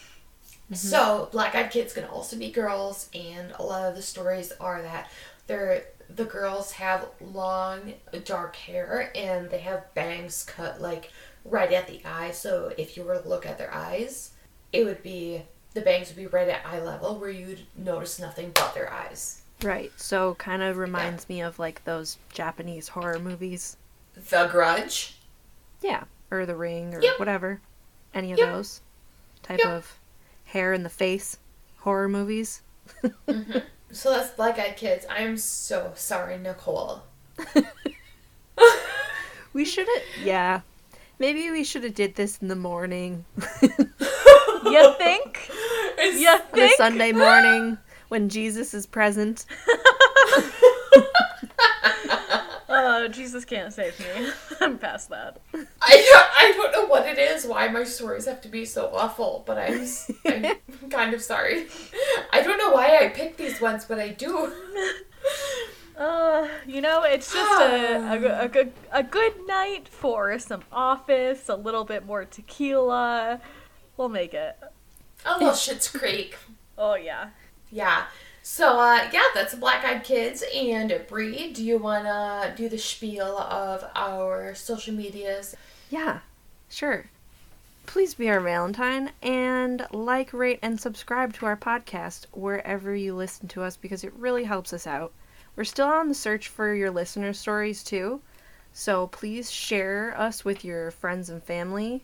Mm-hmm. 0.65 0.75
So 0.75 1.29
black 1.31 1.55
eyed 1.55 1.71
kids 1.71 1.93
can 1.93 2.03
also 2.03 2.37
be 2.37 2.51
girls 2.51 3.09
and 3.13 3.53
a 3.57 3.63
lot 3.63 3.89
of 3.89 3.95
the 3.95 4.01
stories 4.01 4.51
are 4.59 4.81
that 4.81 5.09
they're 5.47 5.85
the 6.09 6.25
girls 6.25 6.71
have 6.73 7.07
long 7.21 7.93
dark 8.23 8.55
hair 8.55 9.11
and 9.15 9.49
they 9.49 9.59
have 9.59 9.93
bangs 9.93 10.43
cut 10.43 10.81
like 10.81 11.11
right 11.45 11.71
at 11.71 11.87
the 11.87 12.01
eye. 12.05 12.31
So 12.31 12.73
if 12.77 12.97
you 12.97 13.03
were 13.03 13.17
to 13.17 13.27
look 13.27 13.45
at 13.45 13.57
their 13.57 13.73
eyes 13.73 14.31
it 14.73 14.83
would 14.83 15.01
be 15.01 15.43
the 15.73 15.81
bangs 15.81 16.07
would 16.07 16.17
be 16.17 16.27
right 16.27 16.47
at 16.47 16.65
eye 16.65 16.81
level 16.81 17.15
where 17.19 17.29
you'd 17.29 17.61
notice 17.75 18.19
nothing 18.19 18.51
but 18.53 18.73
their 18.73 18.91
eyes 18.91 19.41
Right. 19.63 19.91
So 19.97 20.35
kind 20.35 20.61
of 20.61 20.77
reminds 20.77 21.27
me 21.27 21.41
of 21.41 21.57
like 21.57 21.83
those 21.83 22.19
Japanese 22.31 22.89
horror 22.89 23.17
movies. 23.17 23.75
The 24.29 24.47
Grudge. 24.51 25.15
Yeah, 25.81 26.03
or 26.29 26.45
The 26.45 26.55
Ring, 26.55 26.93
or 26.93 27.01
Yep. 27.01 27.17
whatever. 27.17 27.59
Any 28.13 28.31
of 28.33 28.37
Yep. 28.37 28.49
those 28.49 28.81
type 29.41 29.57
Yep. 29.57 29.67
of 29.67 29.99
hair 30.45 30.73
in 30.73 30.83
the 30.83 30.89
face 30.89 31.37
horror 31.79 32.07
movies. 32.07 32.61
Mm-hmm. 33.03 33.57
So 33.89 34.11
that's 34.11 34.31
Black 34.31 34.59
Eyed 34.59 34.75
Kids. 34.75 35.05
I 35.09 35.19
am 35.19 35.37
so 35.37 35.93
sorry, 35.95 36.37
Nicole. 36.37 37.03
We 39.53 39.65
should 39.65 39.87
have, 39.87 40.03
yeah. 40.25 40.61
Maybe 41.19 41.49
we 41.49 41.63
should 41.63 41.83
have 41.83 41.95
did 41.95 42.13
this 42.15 42.37
in 42.41 42.47
the 42.47 42.55
morning, 42.55 43.25
You 44.71 44.93
think? 44.97 45.49
It's- 45.99 46.19
You 46.19 46.29
on 46.29 46.35
a 46.41 46.43
think? 46.55 46.77
Sunday 46.77 47.11
morning 47.11 47.77
when 48.09 48.29
Jesus 48.29 48.73
is 48.73 48.85
present. 48.85 49.45
Oh, 52.69 53.07
Jesus 53.07 53.45
can't 53.45 53.71
save 53.73 53.97
me. 53.99 54.29
I'm 54.61 54.77
past 54.77 55.09
that. 55.09 55.39
I 55.53 55.59
don't, 55.61 55.81
I 55.81 56.51
don't 56.55 56.71
know 56.73 56.85
what 56.87 57.07
it 57.07 57.17
is, 57.17 57.45
why 57.45 57.67
my 57.69 57.83
stories 57.85 58.25
have 58.25 58.41
to 58.41 58.49
be 58.49 58.65
so 58.65 58.91
awful, 58.93 59.43
but 59.47 59.57
I'm, 59.57 59.81
s- 59.81 60.11
I'm 60.25 60.57
kind 60.89 61.13
of 61.13 61.21
sorry. 61.21 61.67
I 62.33 62.41
don't 62.41 62.57
know 62.57 62.71
why 62.71 62.97
I 62.97 63.07
pick 63.09 63.37
these 63.37 63.61
ones, 63.61 63.85
but 63.85 63.99
I 63.99 64.09
do. 64.09 64.51
Uh, 65.97 66.47
you 66.67 66.81
know, 66.81 67.03
it's 67.03 67.33
just 67.33 67.61
a, 67.61 68.11
a, 68.13 68.19
go- 68.19 68.37
a 68.41 68.47
good 68.49 68.71
a 68.91 69.01
good 69.03 69.33
night 69.47 69.87
for 69.87 70.37
some 70.37 70.61
office, 70.71 71.47
a 71.49 71.55
little 71.55 71.85
bit 71.85 72.05
more 72.05 72.25
tequila. 72.25 73.39
We'll 73.97 74.09
make 74.09 74.33
it. 74.33 74.55
Oh, 75.25 75.37
well, 75.41 75.55
Shit's 75.55 75.89
Creek. 75.89 76.37
Oh 76.79 76.93
yeah. 76.93 77.29
Yeah. 77.71 78.03
So, 78.43 78.79
uh, 78.79 79.09
yeah, 79.11 79.23
that's 79.33 79.55
Black 79.55 79.83
Eyed 79.83 80.03
Kids. 80.03 80.43
And 80.55 81.01
Bree, 81.09 81.51
do 81.51 81.63
you 81.65 81.79
want 81.79 82.05
to 82.05 82.53
do 82.55 82.69
the 82.69 82.77
spiel 82.77 83.35
of 83.35 83.83
our 83.95 84.53
social 84.53 84.93
medias? 84.93 85.55
Yeah, 85.89 86.19
sure. 86.69 87.05
Please 87.87 88.13
be 88.13 88.29
our 88.29 88.39
Valentine 88.39 89.11
and 89.21 89.87
like, 89.91 90.31
rate, 90.33 90.59
and 90.61 90.79
subscribe 90.79 91.33
to 91.33 91.45
our 91.45 91.57
podcast 91.57 92.27
wherever 92.31 92.95
you 92.95 93.15
listen 93.15 93.47
to 93.47 93.63
us 93.63 93.75
because 93.75 94.03
it 94.03 94.13
really 94.13 94.43
helps 94.43 94.71
us 94.71 94.85
out. 94.85 95.13
We're 95.55 95.63
still 95.63 95.87
on 95.87 96.07
the 96.07 96.13
search 96.13 96.47
for 96.47 96.75
your 96.75 96.91
listener 96.91 97.33
stories 97.33 97.83
too, 97.83 98.21
so 98.71 99.07
please 99.07 99.49
share 99.49 100.13
us 100.15 100.45
with 100.45 100.63
your 100.63 100.91
friends 100.91 101.29
and 101.29 101.43
family. 101.43 102.03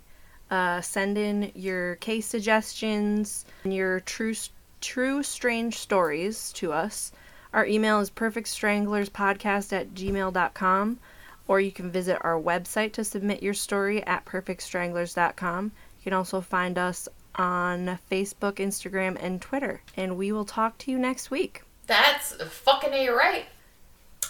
Uh, 0.54 0.80
send 0.82 1.18
in 1.18 1.52
your 1.56 1.96
case 1.96 2.28
suggestions 2.28 3.44
and 3.64 3.74
your 3.74 4.02
true 4.02 4.36
true 4.82 5.24
strange 5.24 5.80
stories 5.80 6.54
to 6.54 6.72
us. 6.72 7.12
Our 7.54 7.66
email 7.66 8.00
is 8.02 8.12
perfectstranglerspodcast 8.12 9.74
at 9.74 9.96
gmail.com 9.96 11.00
or 11.48 11.60
you 11.60 11.72
can 11.72 11.90
visit 11.90 12.20
our 12.22 12.40
website 12.40 12.94
to 12.94 13.04
submit 13.04 13.42
your 13.42 13.56
story 13.56 14.06
at 14.06 14.26
perfectstranglers.com. 14.26 15.66
You 15.66 16.04
can 16.04 16.14
also 16.14 16.40
find 16.40 16.78
us 16.78 17.10
on 17.34 17.98
Facebook, 18.12 18.58
Instagram, 18.58 19.18
and 19.20 19.42
Twitter. 19.42 19.82
And 19.98 20.18
we 20.18 20.32
will 20.32 20.46
talk 20.46 20.78
to 20.80 20.92
you 20.92 21.00
next 21.00 21.32
week. 21.32 21.64
That's 21.88 22.36
fucking 22.36 22.94
A 22.94 23.10
right. 23.10 23.46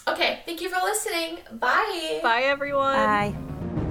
Okay, 0.07 0.39
thank 0.45 0.61
you 0.61 0.69
for 0.69 0.81
listening. 0.81 1.39
Bye. 1.51 2.21
Bye 2.23 2.43
everyone. 2.43 2.95
Bye. 2.95 3.82